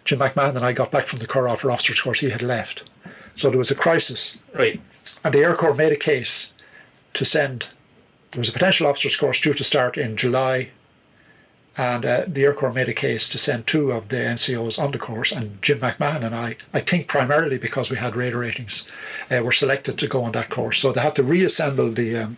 Jim 0.04 0.20
McMahon 0.20 0.56
and 0.56 0.64
I 0.64 0.72
got 0.72 0.92
back 0.92 1.08
from 1.08 1.18
the 1.18 1.26
Corps 1.26 1.48
after 1.48 1.70
officers 1.70 2.00
course, 2.00 2.20
he 2.20 2.30
had 2.30 2.42
left. 2.42 2.88
So 3.34 3.50
there 3.50 3.58
was 3.58 3.72
a 3.72 3.74
crisis. 3.74 4.38
Right. 4.54 4.80
And 5.24 5.34
the 5.34 5.40
Air 5.40 5.56
Corps 5.56 5.74
made 5.74 5.92
a 5.92 5.96
case 5.96 6.52
to 7.14 7.24
send, 7.24 7.66
there 8.30 8.38
was 8.38 8.48
a 8.48 8.52
potential 8.52 8.86
officers 8.86 9.16
course 9.16 9.40
due 9.40 9.54
to 9.54 9.64
start 9.64 9.98
in 9.98 10.16
July 10.16 10.70
and 11.76 12.04
uh, 12.04 12.24
the 12.26 12.44
Air 12.44 12.52
Corps 12.52 12.72
made 12.72 12.88
a 12.88 12.94
case 12.94 13.28
to 13.30 13.38
send 13.38 13.66
two 13.66 13.92
of 13.92 14.08
the 14.08 14.16
NCOs 14.16 14.78
on 14.78 14.90
the 14.90 14.98
course, 14.98 15.32
and 15.32 15.60
Jim 15.62 15.80
McMahon 15.80 16.22
and 16.22 16.34
I, 16.34 16.56
I 16.74 16.80
think 16.80 17.08
primarily 17.08 17.56
because 17.56 17.90
we 17.90 17.96
had 17.96 18.14
radar 18.14 18.40
ratings, 18.40 18.84
uh, 19.30 19.42
were 19.42 19.52
selected 19.52 19.98
to 19.98 20.06
go 20.06 20.22
on 20.22 20.32
that 20.32 20.50
course. 20.50 20.78
So 20.78 20.92
they 20.92 21.00
had 21.00 21.14
to 21.14 21.22
reassemble 21.22 21.90
the 21.90 22.16
um, 22.16 22.36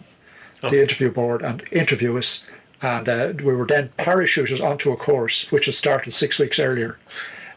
the 0.62 0.80
interview 0.80 1.10
board 1.10 1.42
and 1.42 1.62
interview 1.72 2.16
us, 2.16 2.44
and 2.80 3.08
uh, 3.08 3.32
we 3.36 3.54
were 3.54 3.66
then 3.66 3.90
parachuted 3.98 4.62
onto 4.62 4.92
a 4.92 4.96
course 4.96 5.50
which 5.50 5.66
had 5.66 5.74
started 5.74 6.12
six 6.12 6.38
weeks 6.38 6.58
earlier. 6.58 6.98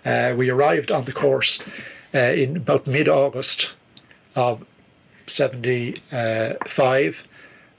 Uh, 0.06 0.34
we 0.36 0.50
arrived 0.50 0.92
on 0.92 1.06
the 1.06 1.14
course 1.14 1.62
uh, 2.14 2.18
in 2.18 2.58
about 2.58 2.88
mid-August 2.88 3.74
of 4.36 4.66
'75, 5.28 7.24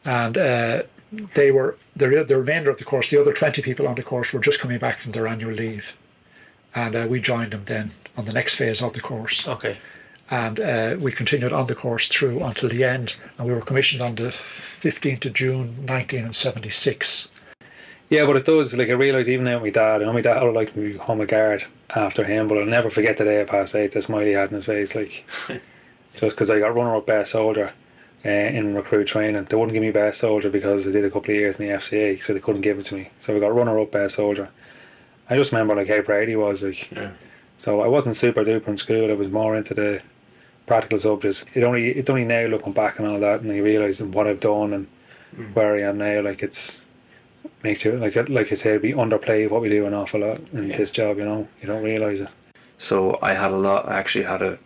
and 0.05 0.39
uh, 0.39 0.83
they 1.35 1.51
were 1.51 1.77
the, 1.97 2.25
the 2.25 2.37
remainder 2.37 2.71
of 2.71 2.79
the 2.79 2.85
course, 2.85 3.11
the 3.11 3.21
other 3.21 3.33
20 3.33 3.63
people 3.63 3.87
on 3.89 3.95
the 3.95 4.03
course 4.03 4.33
were 4.33 4.41
just 4.41 4.61
coming 4.61 4.79
back 4.79 5.01
from 5.01 5.13
their 5.13 5.27
annual 5.27 5.53
leave. 5.53 5.93
And 6.75 6.95
uh, 6.95 7.07
we 7.09 7.21
joined 7.21 7.53
them 7.53 7.65
then 7.67 7.93
on 8.17 8.25
the 8.27 8.33
next 8.33 8.55
phase 8.55 8.83
of 8.83 8.93
the 8.93 9.01
course. 9.01 9.47
Okay. 9.49 9.79
And 10.31 10.61
uh, 10.61 10.97
we 11.01 11.13
continued 11.13 11.53
on 11.53 11.67
the 11.67 11.75
course 11.75 12.07
through 12.09 12.43
until 12.43 12.69
the 12.69 12.85
end. 12.85 13.17
And 13.39 13.49
we 13.49 13.55
were 13.55 13.63
commissioned 13.63 14.03
on 14.03 14.17
the 14.17 14.35
15th 14.83 15.25
of 15.25 15.33
June 15.33 15.87
1976. 15.87 17.29
Yeah, 18.11 18.27
but 18.27 18.37
it 18.37 18.45
does. 18.45 18.75
Like 18.75 18.89
I 18.89 18.93
realise 18.93 19.29
even 19.29 19.47
now, 19.47 19.59
my 19.59 19.71
dad, 19.71 20.03
know, 20.03 20.13
my 20.13 20.21
dad 20.21 20.43
would 20.43 20.55
like 20.55 20.75
to 20.75 20.93
become 20.93 21.21
a 21.21 21.27
guard 21.27 21.65
after 21.91 22.25
him, 22.25 22.49
but 22.49 22.59
I'll 22.59 22.67
never 22.67 22.91
forget 22.91 23.17
the 23.17 23.25
day 23.25 23.41
I 23.41 23.45
passed 23.45 23.75
eight. 23.75 23.93
The 23.93 24.03
smile 24.03 24.25
he 24.25 24.33
had 24.33 24.51
in 24.51 24.57
his 24.57 24.67
face, 24.67 24.95
like 24.95 25.25
just 26.15 26.37
because 26.37 26.51
I 26.51 26.59
got 26.59 26.75
runner 26.75 26.97
up 26.97 27.07
best 27.07 27.33
soldier 27.33 27.73
uh, 28.25 28.29
in 28.29 28.75
recruit 28.75 29.07
training. 29.07 29.45
They 29.45 29.57
wouldn't 29.57 29.73
give 29.73 29.83
me 29.83 29.91
best 29.91 30.21
soldier 30.21 30.51
because 30.51 30.87
I 30.87 30.91
did 30.91 31.05
a 31.05 31.11
couple 31.11 31.31
of 31.31 31.37
years 31.37 31.57
in 31.57 31.67
the 31.67 31.73
FCA, 31.75 32.23
so 32.23 32.33
they 32.33 32.41
couldn't 32.41 32.63
give 32.63 32.79
it 32.79 32.87
to 32.87 32.95
me. 32.95 33.11
So 33.19 33.35
we 33.35 33.41
got 33.41 33.55
runner 33.55 33.79
up 33.79 33.93
best 33.93 34.17
soldier. 34.17 34.49
I 35.31 35.37
just 35.37 35.53
remember 35.53 35.77
like 35.77 35.89
how 35.89 36.03
proud 36.03 36.29
he 36.29 36.37
was. 36.37 36.63
Like, 36.63 36.89
so 37.59 37.81
I 37.81 37.87
wasn't 37.89 38.17
super 38.17 38.45
duper 38.45 38.69
in 38.69 38.77
school. 38.77 39.11
I 39.11 39.15
was 39.15 39.29
more 39.29 39.57
into 39.57 39.75
the 39.75 40.03
practical 40.67 40.99
subjects. 40.99 41.45
It 41.55 41.65
only 41.65 41.89
it 41.89 42.09
only 42.09 42.25
now 42.25 42.47
looking 42.47 42.73
back 42.73 42.99
and 42.99 43.09
all 43.09 43.21
that, 43.21 43.41
and 43.41 43.53
I 43.53 43.59
realise 43.59 44.01
what 44.01 44.27
I've 44.27 44.41
done 44.41 44.73
and 44.73 44.87
where 45.55 45.77
I 45.77 45.83
am 45.83 45.99
now. 45.99 46.23
Like 46.23 46.43
it's 46.43 46.85
makes 47.63 47.85
you 47.85 47.93
like 47.97 48.17
like 48.29 48.53
I 48.53 48.55
said, 48.55 48.83
we 48.83 48.93
underplay 48.93 49.51
what 49.51 49.63
we 49.63 49.69
do 49.69 49.87
an 49.87 49.95
awful 49.95 50.21
lot 50.21 50.41
in 50.53 50.69
this 50.69 50.91
job. 50.91 51.19
You 51.19 51.25
know, 51.25 51.49
you 51.61 51.67
don't 51.67 51.83
realise 51.83 52.21
it. 52.21 52.29
So 52.79 53.19
I 53.23 53.35
had 53.35 53.51
a 53.51 53.57
lot. 53.57 53.89
I 53.89 53.99
actually 53.99 54.25
had 54.25 54.43
a, 54.43 54.59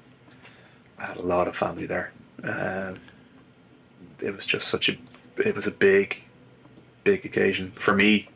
I 0.98 1.06
had 1.06 1.16
a 1.16 1.22
lot 1.22 1.48
of 1.48 1.56
family 1.56 1.86
there. 1.86 2.12
Um, 2.44 2.98
it 4.22 4.35
was 4.35 4.46
just 4.46 4.68
such 4.68 4.88
a, 4.88 4.96
it 5.37 5.54
was 5.54 5.66
a 5.66 5.70
big, 5.70 6.16
big 7.04 7.24
occasion 7.24 7.72
for 7.72 7.94
me. 7.94 8.28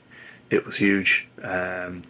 It 0.51 0.65
was 0.65 0.77
huge, 0.77 1.27
um, 1.43 2.05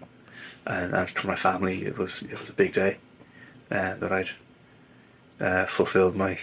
and, 0.66 0.94
and 0.94 1.10
for 1.10 1.26
my 1.26 1.36
family, 1.36 1.84
it 1.86 1.96
was 1.96 2.22
it 2.22 2.38
was 2.38 2.50
a 2.50 2.52
big 2.52 2.72
day 2.72 2.98
uh, 3.70 3.94
that 3.94 4.12
I'd 4.12 4.30
uh, 5.40 5.66
fulfilled 5.66 6.16
my 6.16 6.38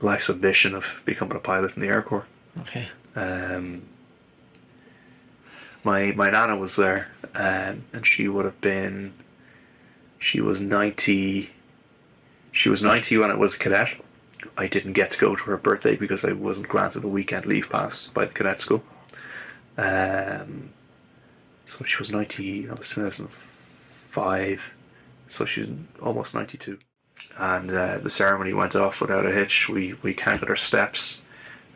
life's 0.00 0.28
ambition 0.28 0.74
of 0.74 0.84
becoming 1.04 1.36
a 1.36 1.40
pilot 1.40 1.76
in 1.76 1.82
the 1.82 1.88
Air 1.88 2.02
Corps. 2.02 2.26
Okay. 2.62 2.88
Um, 3.14 3.82
my 5.84 6.12
my 6.12 6.30
nana 6.30 6.56
was 6.56 6.76
there, 6.76 7.08
um, 7.34 7.84
and 7.92 8.04
she 8.04 8.28
would 8.28 8.44
have 8.44 8.60
been. 8.60 9.14
She 10.18 10.40
was 10.40 10.60
ninety. 10.60 11.50
She 12.52 12.68
was 12.68 12.82
ninety 12.82 13.16
when 13.16 13.30
I 13.30 13.34
was 13.34 13.54
a 13.54 13.58
cadet. 13.58 13.90
I 14.56 14.66
didn't 14.66 14.94
get 14.94 15.10
to 15.12 15.18
go 15.18 15.36
to 15.36 15.42
her 15.44 15.56
birthday 15.56 15.96
because 15.96 16.24
I 16.24 16.32
wasn't 16.32 16.68
granted 16.68 17.04
a 17.04 17.08
weekend 17.08 17.46
leave 17.46 17.68
pass 17.70 18.08
by 18.08 18.24
the 18.26 18.32
cadet 18.32 18.60
school. 18.60 18.82
Um, 19.78 20.70
so 21.66 21.84
she 21.84 21.98
was 21.98 22.10
ninety. 22.10 22.66
That 22.66 22.78
was 22.78 22.88
two 22.88 23.02
thousand 23.02 23.28
five. 24.10 24.60
So 25.28 25.44
she's 25.44 25.68
almost 26.02 26.34
ninety 26.34 26.58
two. 26.58 26.78
And 27.38 27.70
uh, 27.74 27.98
the 27.98 28.10
ceremony 28.10 28.52
went 28.52 28.76
off 28.76 29.00
without 29.00 29.26
a 29.26 29.32
hitch. 29.32 29.68
We 29.68 29.94
we 30.02 30.14
counted 30.14 30.48
her 30.48 30.56
steps. 30.56 31.20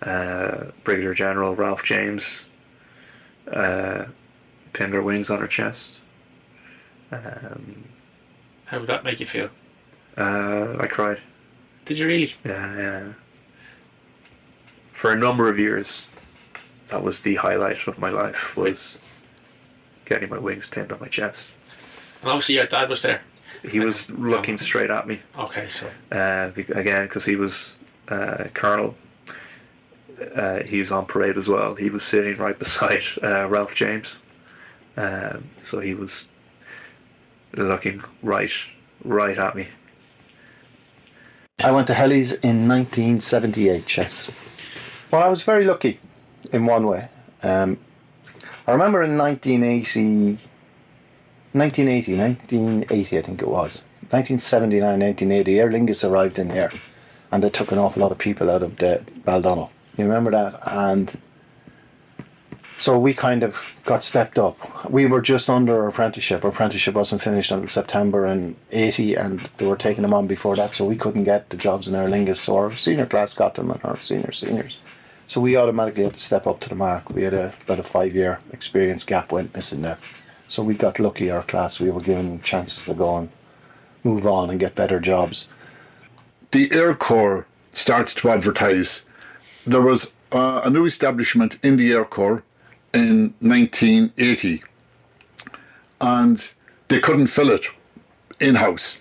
Uh, 0.03 0.71
Brigadier 0.85 1.15
General 1.15 1.55
Ralph 1.55 1.83
James 1.83 2.41
uh, 3.53 4.05
pinned 4.73 4.95
her 4.95 5.03
wings 5.03 5.29
on 5.29 5.41
her 5.41 5.47
chest. 5.49 5.95
Um, 7.13 7.85
How 8.67 8.79
would 8.79 8.89
that 8.89 9.05
make 9.05 9.21
you 9.21 9.27
feel? 9.27 9.51
uh, 10.17 10.77
I 10.79 10.87
cried. 10.87 11.21
Did 11.91 11.99
you 11.99 12.07
really? 12.07 12.33
Yeah, 12.45 12.77
yeah. 12.77 13.13
For 14.93 15.11
a 15.11 15.17
number 15.17 15.49
of 15.49 15.59
years, 15.59 16.07
that 16.89 17.03
was 17.03 17.19
the 17.23 17.35
highlight 17.35 17.85
of 17.89 17.99
my 17.99 18.11
life 18.11 18.55
was 18.57 19.01
getting 20.05 20.29
my 20.29 20.39
wings 20.39 20.69
pinned 20.69 20.93
on 20.93 21.01
my 21.01 21.09
chest. 21.09 21.51
And 22.23 22.31
obviously 22.31 22.55
your 22.55 22.67
dad 22.67 22.89
was 22.89 23.01
there. 23.01 23.23
He 23.69 23.81
was 23.81 24.09
looking 24.09 24.57
straight 24.57 24.89
at 24.89 25.09
me. 25.09 25.19
Okay, 25.37 25.69
so 25.69 25.91
Uh, 26.13 26.53
again, 26.55 27.09
because 27.09 27.25
he 27.25 27.35
was 27.35 27.75
uh, 28.07 28.45
colonel. 28.55 28.95
Uh, 30.37 30.61
he 30.63 30.79
was 30.79 30.93
on 30.93 31.07
parade 31.07 31.37
as 31.37 31.49
well. 31.49 31.75
He 31.75 31.91
was 31.91 32.05
sitting 32.05 32.37
right 32.37 32.57
beside 32.57 33.03
uh, 33.21 33.49
Ralph 33.49 33.75
James, 33.75 34.19
um, 34.97 35.51
so 35.65 35.81
he 35.81 35.95
was 35.95 36.27
looking 37.55 38.05
right, 38.23 38.53
right 39.03 39.37
at 39.37 39.57
me. 39.57 39.67
I 41.63 41.71
went 41.71 41.87
to 41.89 41.95
Helly's 41.95 42.33
in 42.33 42.67
1978, 42.67 43.85
Chess. 43.85 44.31
Well, 45.11 45.23
I 45.23 45.29
was 45.29 45.43
very 45.43 45.65
lucky 45.65 46.01
in 46.53 46.65
one 46.65 46.87
way. 46.87 47.09
Um, 47.43 47.79
I 48.67 48.73
remember 48.73 49.03
in 49.03 49.19
1980, 49.19 50.39
1980, 51.53 52.17
1980, 52.17 53.19
I 53.19 53.23
think 53.23 53.43
it 53.43 53.49
was, 53.49 53.83
1979, 54.09 55.01
1980, 55.01 55.59
Aer 55.59 55.71
Lingus 55.71 56.09
arrived 56.09 56.39
in 56.39 56.51
here 56.51 56.71
and 57.31 57.43
they 57.43 57.51
took 57.51 57.73
an 57.73 57.79
awful 57.79 58.01
lot 58.01 58.13
of 58.13 58.19
people 58.19 58.51
out 58.51 58.63
of 58.63 58.77
the 58.77 59.05
Baldonnel. 59.27 59.69
You 59.99 60.05
remember 60.05 60.31
that? 60.31 60.61
And 60.67 61.21
so 62.81 62.99
we 62.99 63.13
kind 63.13 63.43
of 63.43 63.59
got 63.85 64.03
stepped 64.03 64.39
up. 64.39 64.91
We 64.91 65.05
were 65.05 65.21
just 65.21 65.51
under 65.51 65.83
our 65.83 65.89
apprenticeship. 65.89 66.43
Our 66.43 66.51
apprenticeship 66.51 66.95
wasn't 66.95 67.21
finished 67.21 67.51
until 67.51 67.69
September 67.69 68.25
in 68.25 68.57
80 68.73 69.17
and 69.17 69.51
they 69.59 69.67
were 69.67 69.77
taking 69.77 70.01
them 70.01 70.15
on 70.15 70.27
before 70.27 70.57
that 70.57 70.75
so 70.75 70.87
we 70.87 70.97
couldn't 70.97 71.25
get 71.25 71.51
the 71.51 71.59
jobs 71.59 71.89
in 71.89 71.95
Aer 71.95 72.09
Lingus 72.09 72.37
so 72.37 72.57
our 72.57 72.75
senior 72.75 73.05
class 73.05 73.35
got 73.35 73.57
them 73.57 73.71
and 73.71 73.85
our 73.85 73.99
senior 73.99 74.33
seniors. 74.33 74.79
So 75.27 75.43
we 75.43 75.59
automatically 75.59 76.05
had 76.05 76.15
to 76.15 76.21
step 76.21 76.47
up 76.47 76.61
to 76.61 76.71
the 76.71 76.75
mark. 76.75 77.11
We 77.11 77.23
had 77.23 77.35
a, 77.35 77.53
about 77.65 77.81
a 77.81 77.83
five 77.83 78.15
year 78.15 78.41
experience 78.51 79.05
gap 79.05 79.31
went 79.31 79.55
missing 79.55 79.83
there. 79.83 79.99
So 80.49 80.63
we 80.63 80.73
got 80.73 80.99
lucky, 80.99 81.31
our 81.31 81.43
class. 81.43 81.81
We 81.81 81.91
were 81.91 82.01
given 82.01 82.41
chances 82.41 82.87
to 82.87 82.95
go 82.95 83.15
and 83.15 83.29
move 84.05 84.27
on 84.27 84.49
and 84.49 84.59
get 84.59 84.75
better 84.75 85.01
jobs. 85.01 85.49
the 86.51 86.73
Air 86.73 86.95
Corps 86.95 87.47
started 87.73 88.17
to 88.17 88.31
advertise. 88.31 89.03
There 89.67 89.83
was 89.83 90.13
uh, 90.33 90.63
a 90.65 90.71
new 90.71 90.87
establishment 90.87 91.59
in 91.63 91.77
the 91.77 91.93
Air 91.93 92.07
Corps 92.07 92.43
in 92.93 93.35
1980, 93.41 94.63
and 96.01 96.49
they 96.89 96.99
couldn't 96.99 97.29
fill 97.29 97.51
it 97.51 97.67
in 98.41 98.57
house. 98.57 98.99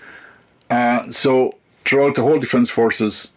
Uh, 0.69 1.12
so, 1.12 1.56
throughout 1.86 2.15
the 2.15 2.21
whole 2.21 2.39
Defence 2.39 2.69
Forces, 2.69 3.32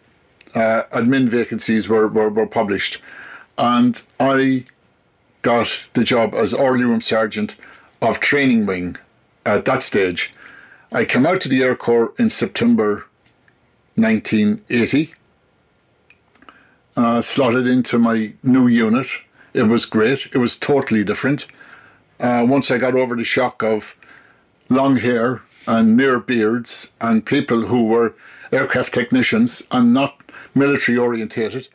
uh, 0.55 0.83
admin 0.93 1.29
vacancies 1.29 1.89
were, 1.89 2.09
were, 2.09 2.29
were 2.29 2.47
published, 2.47 2.99
and 3.57 4.03
I 4.21 4.67
got 5.43 5.69
the 5.95 6.05
job 6.05 6.35
as 6.35 6.55
Orderly 6.55 6.85
Room 6.85 7.01
Sergeant 7.01 7.55
of 8.01 8.21
Training 8.21 8.67
Wing 8.67 8.97
at 9.45 9.65
that 9.65 9.83
stage. 9.83 10.33
I 10.91 11.05
came 11.05 11.27
out 11.27 11.41
to 11.43 11.49
the 11.49 11.63
Air 11.63 11.75
Corps 11.75 12.13
in 12.19 12.31
September 12.31 13.07
1980. 13.95 15.15
Uh, 16.95 17.23
slotted 17.23 17.67
into 17.67 17.99
my 17.99 18.33
new 18.43 18.67
unit. 18.67 19.07
It 19.55 19.65
was 19.65 19.85
great. 19.87 20.29
It 20.33 20.39
was 20.39 20.57
totally 20.57 21.05
different. 21.05 21.47
Uh, 22.19 22.45
once 22.49 22.71
I 22.71 22.79
got 22.79 22.95
over 22.95 23.15
the 23.17 23.25
shock 23.25 23.63
of 23.63 23.95
long 24.69 24.97
hair 24.97 25.43
and 25.67 25.97
near 25.97 26.19
beards 26.19 26.89
and 27.01 27.25
people 27.25 27.67
who 27.67 27.85
were 27.85 28.15
aircraft 28.51 28.95
technicians 28.95 29.63
and 29.71 29.93
not 29.93 30.15
military 30.55 30.99
orientated. 30.99 31.69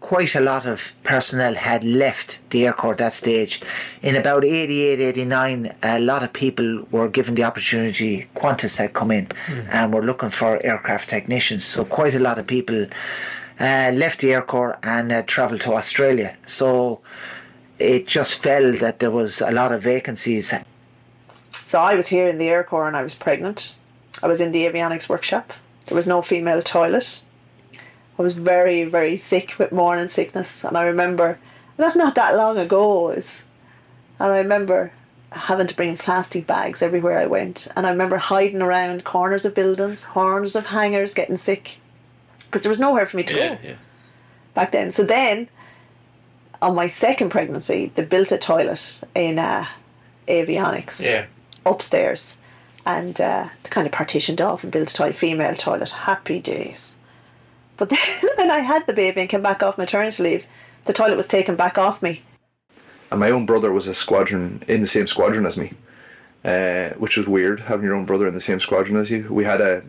quite 0.00 0.34
a 0.36 0.40
lot 0.40 0.64
of 0.64 0.92
personnel 1.02 1.54
had 1.54 1.82
left 1.82 2.38
the 2.50 2.64
Air 2.66 2.72
Corps 2.72 2.92
at 2.92 2.98
that 2.98 3.12
stage. 3.12 3.60
In 4.00 4.14
about 4.16 4.44
88, 4.44 5.00
89, 5.00 5.74
a 5.82 5.98
lot 5.98 6.22
of 6.22 6.32
people 6.32 6.86
were 6.92 7.08
given 7.08 7.34
the 7.34 7.42
opportunity, 7.44 8.28
Qantas 8.36 8.76
had 8.76 8.94
come 8.94 9.10
in 9.10 9.28
and 9.70 9.92
were 9.92 10.02
looking 10.02 10.30
for 10.30 10.64
aircraft 10.64 11.08
technicians. 11.08 11.64
So 11.64 11.84
quite 11.84 12.14
a 12.14 12.20
lot 12.20 12.38
of 12.38 12.46
people 12.46 12.86
uh, 13.60 13.92
left 13.94 14.20
the 14.20 14.32
Air 14.32 14.42
Corps 14.42 14.78
and 14.82 15.10
uh, 15.12 15.22
travelled 15.22 15.60
to 15.62 15.74
Australia. 15.74 16.36
So 16.46 17.00
it 17.78 18.06
just 18.06 18.42
fell 18.42 18.72
that 18.74 18.98
there 19.00 19.10
was 19.10 19.40
a 19.40 19.50
lot 19.50 19.72
of 19.72 19.82
vacancies. 19.82 20.52
So 21.64 21.80
I 21.80 21.94
was 21.94 22.08
here 22.08 22.28
in 22.28 22.38
the 22.38 22.48
Air 22.48 22.64
Corps 22.64 22.88
and 22.88 22.96
I 22.96 23.02
was 23.02 23.14
pregnant. 23.14 23.74
I 24.22 24.26
was 24.26 24.40
in 24.40 24.52
the 24.52 24.66
avionics 24.66 25.08
workshop. 25.08 25.52
There 25.86 25.96
was 25.96 26.06
no 26.06 26.22
female 26.22 26.62
toilet. 26.62 27.20
I 28.18 28.22
was 28.22 28.34
very, 28.34 28.84
very 28.84 29.16
sick 29.16 29.54
with 29.58 29.70
morning 29.70 30.08
sickness. 30.08 30.64
And 30.64 30.76
I 30.76 30.82
remember, 30.82 31.26
and 31.26 31.38
that's 31.76 31.96
not 31.96 32.16
that 32.16 32.36
long 32.36 32.58
ago, 32.58 33.10
is, 33.10 33.44
and 34.18 34.32
I 34.32 34.38
remember 34.38 34.92
having 35.30 35.66
to 35.66 35.74
bring 35.74 35.96
plastic 35.96 36.46
bags 36.46 36.82
everywhere 36.82 37.20
I 37.20 37.26
went. 37.26 37.68
And 37.76 37.86
I 37.86 37.90
remember 37.90 38.16
hiding 38.16 38.62
around 38.62 39.04
corners 39.04 39.44
of 39.44 39.54
buildings, 39.54 40.04
corners 40.04 40.56
of 40.56 40.66
hangars, 40.66 41.14
getting 41.14 41.36
sick. 41.36 41.76
Because 42.48 42.62
there 42.62 42.70
was 42.70 42.80
nowhere 42.80 43.06
for 43.06 43.16
me 43.16 43.22
to 43.24 43.34
yeah, 43.34 43.54
go 43.54 43.68
yeah. 43.68 43.76
back 44.54 44.72
then. 44.72 44.90
So 44.90 45.04
then, 45.04 45.48
on 46.60 46.74
my 46.74 46.86
second 46.86 47.28
pregnancy, 47.30 47.92
they 47.94 48.04
built 48.04 48.32
a 48.32 48.38
toilet 48.38 49.00
in 49.14 49.38
uh, 49.38 49.66
avionics 50.26 51.00
Yeah. 51.00 51.26
upstairs 51.64 52.36
and 52.88 53.20
uh, 53.20 53.48
they 53.62 53.68
kind 53.68 53.86
of 53.86 53.92
partitioned 53.92 54.40
off 54.40 54.62
and 54.62 54.72
built 54.72 54.90
a 54.90 54.94
toilet, 54.94 55.14
female 55.14 55.54
toilet. 55.54 55.90
Happy 55.90 56.40
days. 56.40 56.96
But 57.76 57.90
then 57.90 58.30
when 58.36 58.50
I 58.50 58.60
had 58.60 58.86
the 58.86 58.94
baby 58.94 59.20
and 59.20 59.30
came 59.30 59.42
back 59.42 59.62
off 59.62 59.76
maternity 59.76 60.22
leave, 60.22 60.44
the 60.86 60.94
toilet 60.94 61.16
was 61.16 61.26
taken 61.26 61.54
back 61.54 61.76
off 61.76 62.00
me. 62.00 62.22
And 63.10 63.20
my 63.20 63.30
own 63.30 63.44
brother 63.44 63.72
was 63.72 63.86
a 63.86 63.94
squadron 63.94 64.62
in 64.68 64.80
the 64.80 64.86
same 64.86 65.06
squadron 65.06 65.44
as 65.44 65.56
me, 65.58 65.74
uh, 66.46 66.90
which 66.90 67.18
was 67.18 67.26
weird 67.26 67.60
having 67.60 67.84
your 67.84 67.94
own 67.94 68.06
brother 68.06 68.26
in 68.26 68.34
the 68.34 68.40
same 68.40 68.58
squadron 68.58 68.98
as 68.98 69.10
you. 69.10 69.26
We 69.30 69.44
had 69.44 69.60
a 69.60 69.82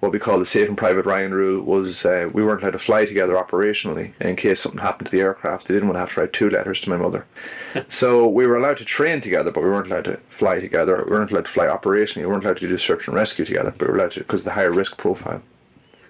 what 0.00 0.12
we 0.12 0.18
call 0.18 0.38
the 0.38 0.46
Saving 0.46 0.76
Private 0.76 1.04
Ryan 1.04 1.32
rule 1.34 1.62
was 1.62 2.04
uh, 2.06 2.28
we 2.32 2.42
weren't 2.42 2.62
allowed 2.62 2.70
to 2.72 2.78
fly 2.78 3.04
together 3.04 3.34
operationally 3.34 4.12
in 4.20 4.34
case 4.34 4.60
something 4.60 4.80
happened 4.80 5.06
to 5.06 5.12
the 5.12 5.20
aircraft. 5.22 5.68
They 5.68 5.74
didn't 5.74 5.88
want 5.88 5.96
to 5.96 6.00
have 6.00 6.14
to 6.14 6.20
write 6.20 6.32
two 6.32 6.48
letters 6.48 6.80
to 6.80 6.90
my 6.90 6.96
mother. 6.96 7.26
so 7.88 8.26
we 8.26 8.46
were 8.46 8.56
allowed 8.56 8.78
to 8.78 8.84
train 8.84 9.20
together, 9.20 9.50
but 9.50 9.62
we 9.62 9.68
weren't 9.68 9.88
allowed 9.90 10.04
to 10.04 10.18
fly 10.30 10.58
together. 10.58 11.04
We 11.04 11.12
weren't 11.12 11.30
allowed 11.30 11.44
to 11.44 11.50
fly 11.50 11.66
operationally. 11.66 12.22
We 12.22 12.26
weren't 12.26 12.44
allowed 12.44 12.58
to 12.58 12.68
do 12.68 12.78
search 12.78 13.06
and 13.06 13.14
rescue 13.14 13.44
together, 13.44 13.70
but 13.76 13.88
we 13.88 13.92
were 13.92 13.98
allowed 13.98 14.12
to 14.12 14.20
because 14.20 14.40
of 14.40 14.46
the 14.46 14.52
higher 14.52 14.72
risk 14.72 14.96
profile. 14.96 15.42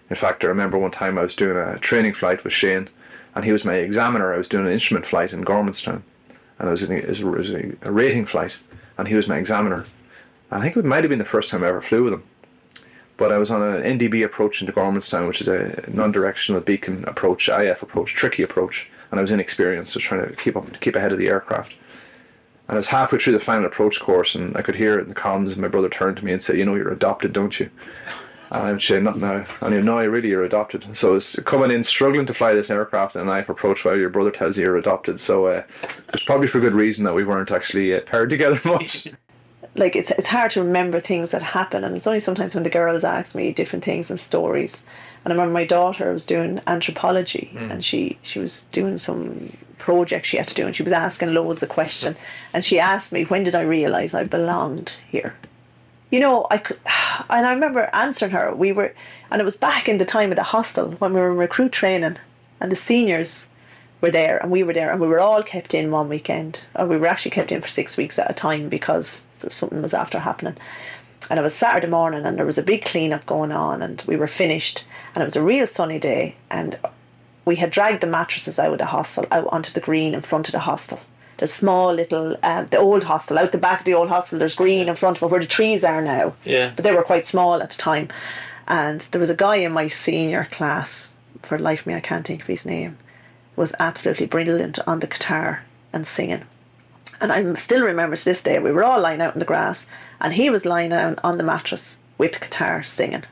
In 0.09 0.17
fact, 0.17 0.45
I 0.45 0.49
remember 0.49 0.79
one 0.79 0.91
time 0.93 1.19
I 1.19 1.23
was 1.23 1.35
doing 1.35 1.57
a 1.57 1.79
training 1.79 2.15
flight 2.15 2.45
with 2.45 2.53
Shane, 2.53 2.89
and 3.35 3.45
he 3.45 3.53
was 3.53 3.65
my 3.65 3.75
examiner. 3.75 4.33
I 4.33 4.39
was 4.39 4.49
doing 4.49 4.67
an 4.67 4.73
instrument 4.73 5.07
flight 5.07 5.33
in 5.33 5.45
Gormanston, 5.45 6.03
and 6.59 6.69
I 6.69 6.71
was 6.71 6.83
in 6.83 6.93
a, 6.93 6.97
it 6.97 7.09
was 7.09 7.21
a- 7.21 7.27
it 7.27 7.37
was 7.39 7.51
a, 7.51 7.73
a 7.83 7.93
rating 7.93 8.27
flight, 8.27 8.57
and 8.99 9.09
he 9.09 9.15
was 9.15 9.27
my 9.29 9.39
examiner. 9.39 9.87
I 10.51 10.61
think 10.61 10.77
it 10.77 10.85
might 10.85 11.05
have 11.05 11.09
been 11.11 11.19
the 11.21 11.25
first 11.25 11.49
time 11.49 11.63
I 11.65 11.69
ever 11.69 11.81
flew 11.81 12.05
with 12.05 12.13
him. 12.15 12.23
But 13.21 13.33
I 13.33 13.37
was 13.37 13.51
on 13.51 13.61
an 13.61 13.99
NDB 13.99 14.25
approach 14.25 14.63
into 14.63 14.73
Gormanston, 14.73 15.29
which 15.29 15.43
is 15.43 15.47
a 15.47 15.85
non-directional 15.89 16.63
beacon 16.63 17.05
approach, 17.07 17.51
IF 17.51 17.83
approach, 17.83 18.15
tricky 18.15 18.43
approach, 18.43 18.89
and 19.11 19.21
I 19.21 19.23
was 19.23 19.31
inexperienced, 19.31 19.93
just 19.93 20.07
trying 20.07 20.27
to 20.27 20.35
keep 20.37 20.57
up, 20.57 20.81
keep 20.81 20.97
ahead 20.97 21.13
of 21.13 21.19
the 21.19 21.29
aircraft. 21.29 21.75
And 22.67 22.77
I 22.77 22.79
was 22.79 22.87
halfway 22.87 23.19
through 23.19 23.35
the 23.35 23.41
final 23.41 23.67
approach 23.67 24.01
course, 24.01 24.35
and 24.35 24.57
I 24.57 24.63
could 24.63 24.75
hear 24.75 24.99
it 24.99 25.03
in 25.03 25.11
the 25.11 25.15
comms. 25.15 25.53
And 25.53 25.59
my 25.59 25.69
brother 25.69 25.91
turned 25.91 26.17
to 26.17 26.25
me 26.25 26.33
and 26.33 26.43
said, 26.43 26.57
"You 26.57 26.65
know, 26.65 26.75
you're 26.75 26.93
adopted, 26.93 27.35
don't 27.35 27.61
you?" 27.61 27.69
And 28.51 28.63
I 28.63 28.73
would 28.73 28.81
say, 28.81 28.99
"Not 28.99 29.19
now." 29.19 29.45
And 29.61 29.75
he, 29.75 29.83
"No, 29.83 29.99
I 29.99 30.05
really, 30.05 30.31
you're 30.31 30.45
adopted." 30.45 30.87
So 30.97 31.17
it's 31.17 31.37
coming 31.45 31.71
in, 31.71 31.85
struggling 31.85 32.25
to 32.25 32.33
fly 32.33 32.55
this 32.55 32.71
aircraft 32.71 33.17
in 33.17 33.21
a 33.21 33.25
knife 33.27 33.51
approach 33.51 33.85
while 33.85 33.99
your 33.99 34.09
brother 34.09 34.31
tells 34.31 34.57
you 34.57 34.65
you're 34.65 34.79
adopted. 34.79 35.21
So 35.21 35.45
uh, 35.45 35.63
it's 36.15 36.25
probably 36.25 36.47
for 36.47 36.59
good 36.59 36.73
reason 36.73 37.05
that 37.05 37.15
we 37.15 37.25
weren't 37.25 37.51
actually 37.51 37.95
uh, 37.95 38.01
paired 38.01 38.31
together 38.31 38.59
much. 38.65 39.09
Like 39.77 39.95
it's 39.97 40.11
it's 40.13 40.27
hard 40.27 40.51
to 40.53 40.63
remember 40.63 41.01
things 41.01 41.31
that 41.31 41.43
happen, 41.43 41.85
and 41.85 41.97
it's 41.97 42.07
only 42.07 42.21
sometimes 42.21 42.55
when 42.55 42.65
the 42.65 42.71
girls 42.71 43.05
ask 43.05 43.35
me 43.35 43.53
different 43.53 43.85
things 43.85 44.11
and 44.11 44.19
stories. 44.19 44.85
And 45.25 45.33
I 45.33 45.37
remember 45.37 45.53
my 45.53 45.65
daughter 45.65 46.13
was 46.13 46.25
doing 46.25 46.61
anthropology, 46.67 47.51
Mm. 47.55 47.71
and 47.73 47.85
she 47.85 48.19
she 48.23 48.39
was 48.39 48.63
doing 48.73 48.99
some 48.99 49.53
project 49.79 50.27
she 50.27 50.37
had 50.37 50.49
to 50.49 50.55
do, 50.55 50.67
and 50.67 50.75
she 50.75 50.83
was 50.83 50.93
asking 50.93 51.33
loads 51.35 51.63
of 51.63 51.69
questions. 51.69 52.17
And 52.53 52.65
she 52.65 52.79
asked 52.81 53.13
me, 53.13 53.25
"When 53.25 53.45
did 53.45 53.55
I 53.55 53.63
realise 53.63 54.13
I 54.15 54.25
belonged 54.25 54.95
here?" 55.11 55.35
You 56.11 56.19
know, 56.21 56.47
I 56.51 56.59
could, 56.59 56.79
and 57.31 57.47
I 57.47 57.53
remember 57.53 57.89
answering 57.93 58.33
her. 58.33 58.53
We 58.55 58.73
were, 58.73 58.93
and 59.31 59.41
it 59.41 59.45
was 59.45 59.57
back 59.57 59.89
in 59.89 59.99
the 59.99 60.05
time 60.05 60.31
of 60.33 60.37
the 60.37 60.43
hostel 60.43 60.93
when 60.99 61.13
we 61.15 61.21
were 61.21 61.31
in 61.31 61.37
recruit 61.37 61.71
training, 61.73 62.17
and 62.61 62.73
the 62.73 62.77
seniors 62.77 63.47
were 64.01 64.11
there, 64.11 64.39
and 64.39 64.51
we 64.51 64.63
were 64.63 64.73
there, 64.73 64.91
and 64.91 65.01
we 65.01 65.09
were 65.09 65.21
all 65.21 65.43
kept 65.43 65.75
in 65.75 65.91
one 65.91 66.09
weekend. 66.09 66.61
Or 66.75 66.87
we 66.87 66.97
were 66.97 67.07
actually 67.07 67.33
kept 67.33 67.53
in 67.53 67.61
for 67.61 67.69
six 67.69 67.97
weeks 67.97 68.19
at 68.19 68.31
a 68.31 68.35
time 68.35 68.69
because 68.69 69.27
something 69.37 69.83
was 69.83 69.95
after 69.95 70.19
happening. 70.21 70.57
And 71.29 71.39
it 71.39 71.43
was 71.43 71.55
Saturday 71.55 71.87
morning, 71.87 72.25
and 72.25 72.39
there 72.39 72.47
was 72.47 72.59
a 72.59 72.63
big 72.63 72.85
clean-up 72.85 73.27
going 73.27 73.53
on, 73.53 73.83
and 73.83 74.03
we 74.07 74.17
were 74.17 74.27
finished, 74.27 74.85
and 75.15 75.23
it 75.23 75.27
was 75.27 75.37
a 75.37 75.43
real 75.43 75.67
sunny 75.67 75.99
day, 75.99 76.37
and 76.51 76.79
we 77.45 77.57
had 77.57 77.71
dragged 77.71 78.01
the 78.01 78.07
mattresses 78.07 78.59
out 78.59 78.73
of 78.73 78.79
the 78.79 78.87
hostel 78.87 79.27
out 79.31 79.49
onto 79.53 79.73
the 79.73 79.81
green 79.81 80.15
in 80.15 80.21
front 80.23 80.49
of 80.49 80.53
the 80.53 80.61
hostel. 80.61 81.01
The 81.39 81.47
small 81.47 81.95
little, 81.95 82.37
um, 82.43 82.67
the 82.67 82.79
old 82.79 83.05
hostel 83.05 83.39
out 83.39 83.53
the 83.53 83.59
back 83.59 83.81
of 83.81 83.85
the 83.87 83.95
old 83.95 84.11
hostel. 84.11 84.39
There's 84.39 84.55
green 84.55 84.89
in 84.91 84.95
front 84.97 85.17
of 85.17 85.23
it 85.23 85.31
where 85.31 85.41
the 85.41 85.47
trees 85.47 85.85
are 85.85 86.03
now 86.03 86.35
Yeah. 86.45 86.73
but 86.77 86.83
they 86.83 86.93
were 86.93 87.03
quite 87.03 87.27
small 87.27 87.63
at 87.63 87.71
the 87.71 87.77
time. 87.79 88.09
And 88.69 89.07
there 89.11 89.21
was 89.21 89.31
a 89.31 89.35
guy 89.35 89.57
in 89.57 89.73
my 89.73 89.89
senior 89.89 90.47
class, 90.51 91.15
for 91.43 91.59
life 91.59 91.87
me, 91.87 91.95
I 91.95 92.01
can't 92.01 92.27
think 92.27 92.43
of 92.43 92.47
his 92.47 92.67
name, 92.67 92.99
was 93.61 93.75
absolutely 93.79 94.27
brilliant 94.27 94.79
on 94.87 95.01
the 95.01 95.07
guitar 95.07 95.63
and 95.93 96.07
singing. 96.07 96.43
And 97.21 97.31
I 97.31 97.53
still 97.55 97.83
remember 97.83 98.17
to 98.17 98.25
this 98.25 98.41
day, 98.43 98.59
we 98.59 98.73
were 98.73 98.83
all 98.83 98.99
lying 99.01 99.21
out 99.21 99.35
in 99.35 99.39
the 99.39 99.45
grass, 99.45 99.85
and 100.19 100.33
he 100.33 100.49
was 100.49 100.65
lying 100.65 100.91
down 100.91 101.19
on 101.23 101.37
the 101.37 101.45
mattress 101.45 101.99
with 102.17 102.33
the 102.33 102.39
guitar 102.39 102.83
singing, 102.83 103.25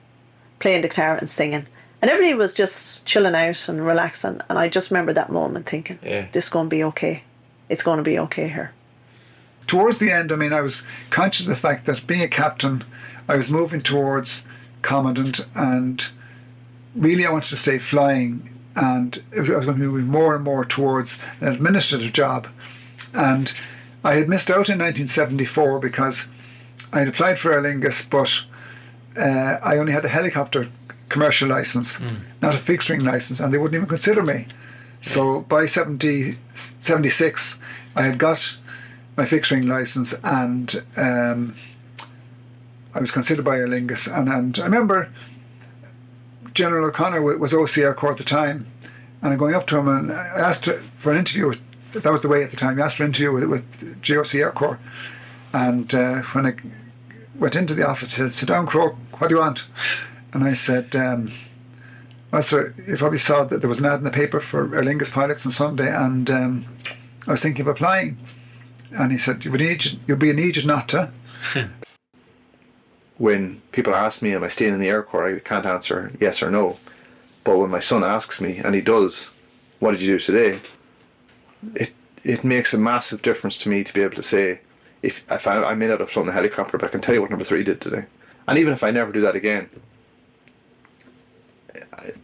playing 0.60 0.82
the 0.82 0.88
guitar 0.88 1.16
and 1.16 1.30
singing. 1.30 1.66
And 2.02 2.10
everybody 2.10 2.34
was 2.34 2.52
just 2.52 3.04
chilling 3.06 3.34
out 3.34 3.68
and 3.70 3.84
relaxing. 3.84 4.42
And 4.50 4.58
I 4.58 4.68
just 4.68 4.90
remember 4.90 5.14
that 5.14 5.32
moment 5.32 5.66
thinking, 5.66 5.98
Yeah. 6.02 6.26
this 6.32 6.44
is 6.44 6.50
going 6.50 6.66
to 6.66 6.76
be 6.76 6.84
okay. 6.84 7.22
It's 7.70 7.82
going 7.82 7.96
to 7.96 8.04
be 8.04 8.18
okay 8.18 8.48
here. 8.48 8.72
towards 9.66 9.98
the 9.98 10.10
end, 10.10 10.30
I 10.32 10.36
mean, 10.36 10.52
I 10.52 10.60
was 10.62 10.82
conscious 11.10 11.44
of 11.46 11.50
the 11.50 11.60
fact 11.68 11.84
that 11.86 12.06
being 12.06 12.22
a 12.22 12.28
captain, 12.28 12.84
I 13.28 13.36
was 13.36 13.48
moving 13.50 13.82
towards 13.82 14.42
commandant, 14.82 15.46
and 15.54 16.06
really 16.94 17.26
I 17.26 17.30
wanted 17.30 17.50
to 17.50 17.56
stay 17.56 17.78
flying, 17.78 18.47
and 18.78 19.22
I 19.36 19.40
was 19.40 19.48
going 19.48 19.66
to 19.66 19.72
move 19.74 20.04
more 20.06 20.34
and 20.36 20.44
more 20.44 20.64
towards 20.64 21.18
an 21.40 21.48
administrative 21.48 22.12
job, 22.12 22.46
and 23.12 23.52
I 24.04 24.14
had 24.14 24.28
missed 24.28 24.50
out 24.50 24.68
in 24.68 24.78
1974 24.78 25.80
because 25.80 26.26
I 26.92 27.00
had 27.00 27.08
applied 27.08 27.38
for 27.38 27.52
Aer 27.52 27.60
Lingus, 27.60 28.08
but 28.08 28.30
uh, 29.20 29.58
I 29.62 29.76
only 29.76 29.92
had 29.92 30.04
a 30.04 30.08
helicopter 30.08 30.68
commercial 31.08 31.48
license, 31.48 31.98
not 32.40 32.54
a 32.54 32.58
fixed 32.58 32.88
wing 32.88 33.00
license, 33.04 33.40
and 33.40 33.52
they 33.52 33.58
wouldn't 33.58 33.74
even 33.76 33.88
consider 33.88 34.22
me. 34.22 34.46
So 35.02 35.40
by 35.40 35.66
70, 35.66 36.38
76, 36.80 37.58
I 37.96 38.02
had 38.02 38.18
got 38.18 38.56
my 39.16 39.26
fixed 39.26 39.50
wing 39.50 39.66
license 39.66 40.14
and 40.22 40.82
um, 40.96 41.54
I 42.94 43.00
was 43.00 43.10
considered 43.10 43.44
by 43.44 43.56
Aer 43.58 43.66
Lingus. 43.66 44.06
And, 44.06 44.28
and 44.28 44.58
I 44.58 44.64
remember 44.64 45.08
General 46.58 46.86
O'Connor 46.86 47.22
wa- 47.22 47.36
was 47.36 47.54
OC 47.54 47.78
Air 47.78 47.94
Corps 47.94 48.10
at 48.10 48.18
the 48.18 48.24
time, 48.24 48.66
and 49.22 49.32
I'm 49.32 49.38
going 49.38 49.54
up 49.54 49.68
to 49.68 49.78
him 49.78 49.86
and 49.86 50.10
I 50.10 50.26
asked 50.26 50.68
for 50.98 51.12
an 51.12 51.18
interview. 51.18 51.46
With, 51.46 51.60
that 51.92 52.10
was 52.10 52.20
the 52.20 52.26
way 52.26 52.42
at 52.42 52.50
the 52.50 52.56
time. 52.56 52.76
He 52.76 52.82
asked 52.82 52.96
for 52.96 53.04
an 53.04 53.10
interview 53.10 53.30
with, 53.30 53.44
with 53.44 54.02
GOC 54.02 54.40
Air 54.40 54.50
Corps. 54.50 54.80
And 55.52 55.94
uh, 55.94 56.22
when 56.32 56.46
I 56.46 56.56
went 57.38 57.54
into 57.54 57.74
the 57.74 57.88
office, 57.88 58.10
he 58.10 58.16
said, 58.16 58.32
Sit 58.32 58.48
down, 58.48 58.66
Croak, 58.66 58.96
what 59.18 59.28
do 59.28 59.36
you 59.36 59.40
want? 59.40 59.62
And 60.32 60.42
I 60.42 60.54
said, 60.54 60.96
um, 60.96 61.32
well, 62.32 62.42
sir, 62.42 62.74
you 62.88 62.96
probably 62.96 63.18
saw 63.18 63.44
that 63.44 63.60
there 63.60 63.68
was 63.68 63.78
an 63.78 63.86
ad 63.86 64.00
in 64.00 64.04
the 64.04 64.10
paper 64.10 64.40
for 64.40 64.74
Aer 64.74 64.82
Lingus 64.82 65.12
pilots 65.12 65.46
on 65.46 65.52
Sunday, 65.52 65.94
and 65.94 66.28
um, 66.28 66.66
I 67.28 67.30
was 67.30 67.40
thinking 67.40 67.60
of 67.62 67.68
applying. 67.68 68.18
And 68.90 69.12
he 69.12 69.18
said, 69.18 69.44
you 69.44 69.52
would 69.52 69.60
need, 69.60 70.00
you'll 70.08 70.16
be 70.16 70.30
an 70.30 70.40
idiot 70.40 70.66
not 70.66 70.88
to. 70.88 71.12
when 73.18 73.60
people 73.72 73.94
ask 73.94 74.22
me, 74.22 74.34
am 74.34 74.44
I 74.44 74.48
staying 74.48 74.74
in 74.74 74.80
the 74.80 74.88
Air 74.88 75.02
Corps, 75.02 75.36
I 75.36 75.38
can't 75.40 75.66
answer 75.66 76.12
yes 76.20 76.42
or 76.42 76.50
no. 76.50 76.78
But 77.44 77.58
when 77.58 77.70
my 77.70 77.80
son 77.80 78.04
asks 78.04 78.40
me, 78.40 78.58
and 78.58 78.74
he 78.74 78.80
does, 78.80 79.30
what 79.80 79.92
did 79.92 80.02
you 80.02 80.18
do 80.18 80.20
today? 80.20 80.60
It 81.74 81.92
it 82.24 82.44
makes 82.44 82.74
a 82.74 82.78
massive 82.78 83.22
difference 83.22 83.56
to 83.58 83.68
me 83.68 83.84
to 83.84 83.92
be 83.94 84.02
able 84.02 84.16
to 84.16 84.22
say, 84.22 84.60
if, 85.02 85.22
if 85.30 85.46
I, 85.46 85.62
I 85.62 85.74
may 85.74 85.86
not 85.86 86.00
have 86.00 86.10
flown 86.10 86.26
the 86.26 86.32
helicopter, 86.32 86.76
but 86.76 86.86
I 86.86 86.90
can 86.90 87.00
tell 87.00 87.14
you 87.14 87.20
what 87.22 87.30
number 87.30 87.44
three 87.44 87.64
did 87.64 87.80
today. 87.80 88.04
And 88.46 88.58
even 88.58 88.72
if 88.72 88.82
I 88.82 88.90
never 88.90 89.12
do 89.12 89.20
that 89.22 89.36
again, 89.36 89.70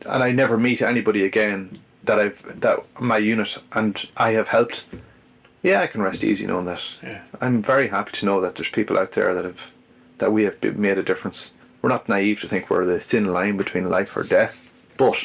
and 0.06 0.22
I 0.22 0.30
never 0.30 0.58
meet 0.58 0.82
anybody 0.82 1.24
again 1.24 1.78
that 2.04 2.18
I've 2.18 2.60
that 2.60 2.84
my 3.00 3.18
unit 3.18 3.56
and 3.72 4.06
I 4.16 4.32
have 4.32 4.48
helped, 4.48 4.84
yeah, 5.62 5.80
I 5.80 5.86
can 5.86 6.02
rest 6.02 6.24
easy 6.24 6.46
knowing 6.46 6.66
that. 6.66 6.82
Yeah. 7.02 7.22
I'm 7.40 7.62
very 7.62 7.88
happy 7.88 8.12
to 8.18 8.26
know 8.26 8.40
that 8.40 8.56
there's 8.56 8.68
people 8.68 8.98
out 8.98 9.12
there 9.12 9.34
that 9.34 9.44
have 9.44 9.60
that 10.18 10.32
we 10.32 10.44
have 10.44 10.62
made 10.76 10.98
a 10.98 11.02
difference. 11.02 11.52
We're 11.82 11.90
not 11.90 12.08
naive 12.08 12.40
to 12.40 12.48
think 12.48 12.70
we're 12.70 12.84
the 12.84 13.00
thin 13.00 13.32
line 13.32 13.56
between 13.56 13.90
life 13.90 14.16
or 14.16 14.22
death, 14.22 14.58
but 14.96 15.16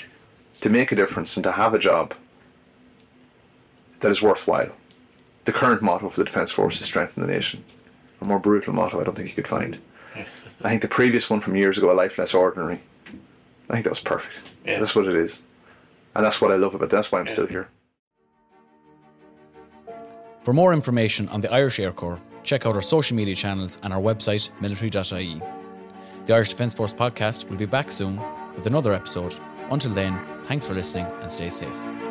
to 0.62 0.70
make 0.70 0.92
a 0.92 0.96
difference 0.96 1.38
and 1.38 1.44
to 1.44 1.54
have 1.54 1.74
a 1.74 1.80
job 1.80 2.14
that 4.02 4.12
is 4.12 4.22
worthwhile. 4.22 4.72
The 5.46 5.54
current 5.54 5.82
motto 5.82 6.10
for 6.10 6.18
the 6.18 6.26
Defence 6.26 6.52
Force 6.52 6.80
is 6.80 6.86
strengthen 6.86 7.26
the 7.26 7.32
nation. 7.32 7.64
A 8.22 8.26
more 8.26 8.40
brutal 8.40 8.74
motto 8.74 9.00
I 9.00 9.04
don't 9.04 9.16
think 9.16 9.30
you 9.30 9.36
could 9.36 9.48
find. 9.48 9.80
I 10.62 10.70
think 10.70 10.82
the 10.82 10.88
previous 10.88 11.30
one 11.30 11.40
from 11.40 11.56
years 11.56 11.78
ago, 11.78 11.92
a 11.92 11.94
life 11.94 12.18
less 12.18 12.34
ordinary. 12.34 12.82
I 13.70 13.74
think 13.74 13.86
that 13.86 13.92
was 13.92 14.00
perfect. 14.00 14.36
Yeah. 14.66 14.80
That's 14.80 14.96
what 14.96 15.08
it 15.08 15.16
is. 15.16 15.42
And 16.16 16.26
that's 16.26 16.42
what 16.42 16.52
I 16.52 16.56
love 16.56 16.76
about 16.76 16.86
it. 16.86 16.92
That's 16.92 17.12
why 17.12 17.20
I'm 17.20 17.28
still 17.28 17.48
here. 17.48 17.70
For 20.44 20.54
more 20.54 20.74
information 20.74 21.30
on 21.30 21.42
the 21.42 21.52
Irish 21.54 21.80
Air 21.80 21.92
Corps, 21.92 22.20
check 22.44 22.66
out 22.66 22.76
our 22.76 22.82
social 22.82 23.16
media 23.16 23.36
channels 23.36 23.78
and 23.84 23.94
our 23.94 24.02
website, 24.02 24.50
military.ie. 24.62 25.42
The 26.26 26.34
Irish 26.34 26.50
Defence 26.50 26.74
Force 26.74 26.94
podcast 26.94 27.50
will 27.50 27.58
be 27.58 27.66
back 27.66 27.92
soon 27.92 28.22
with 28.56 28.68
another 28.68 28.94
episode. 28.94 29.40
Until 29.72 29.94
then, 29.94 30.20
thanks 30.46 30.66
for 30.66 30.74
listening 30.74 31.06
and 31.22 31.32
stay 31.32 31.50
safe. 31.50 32.09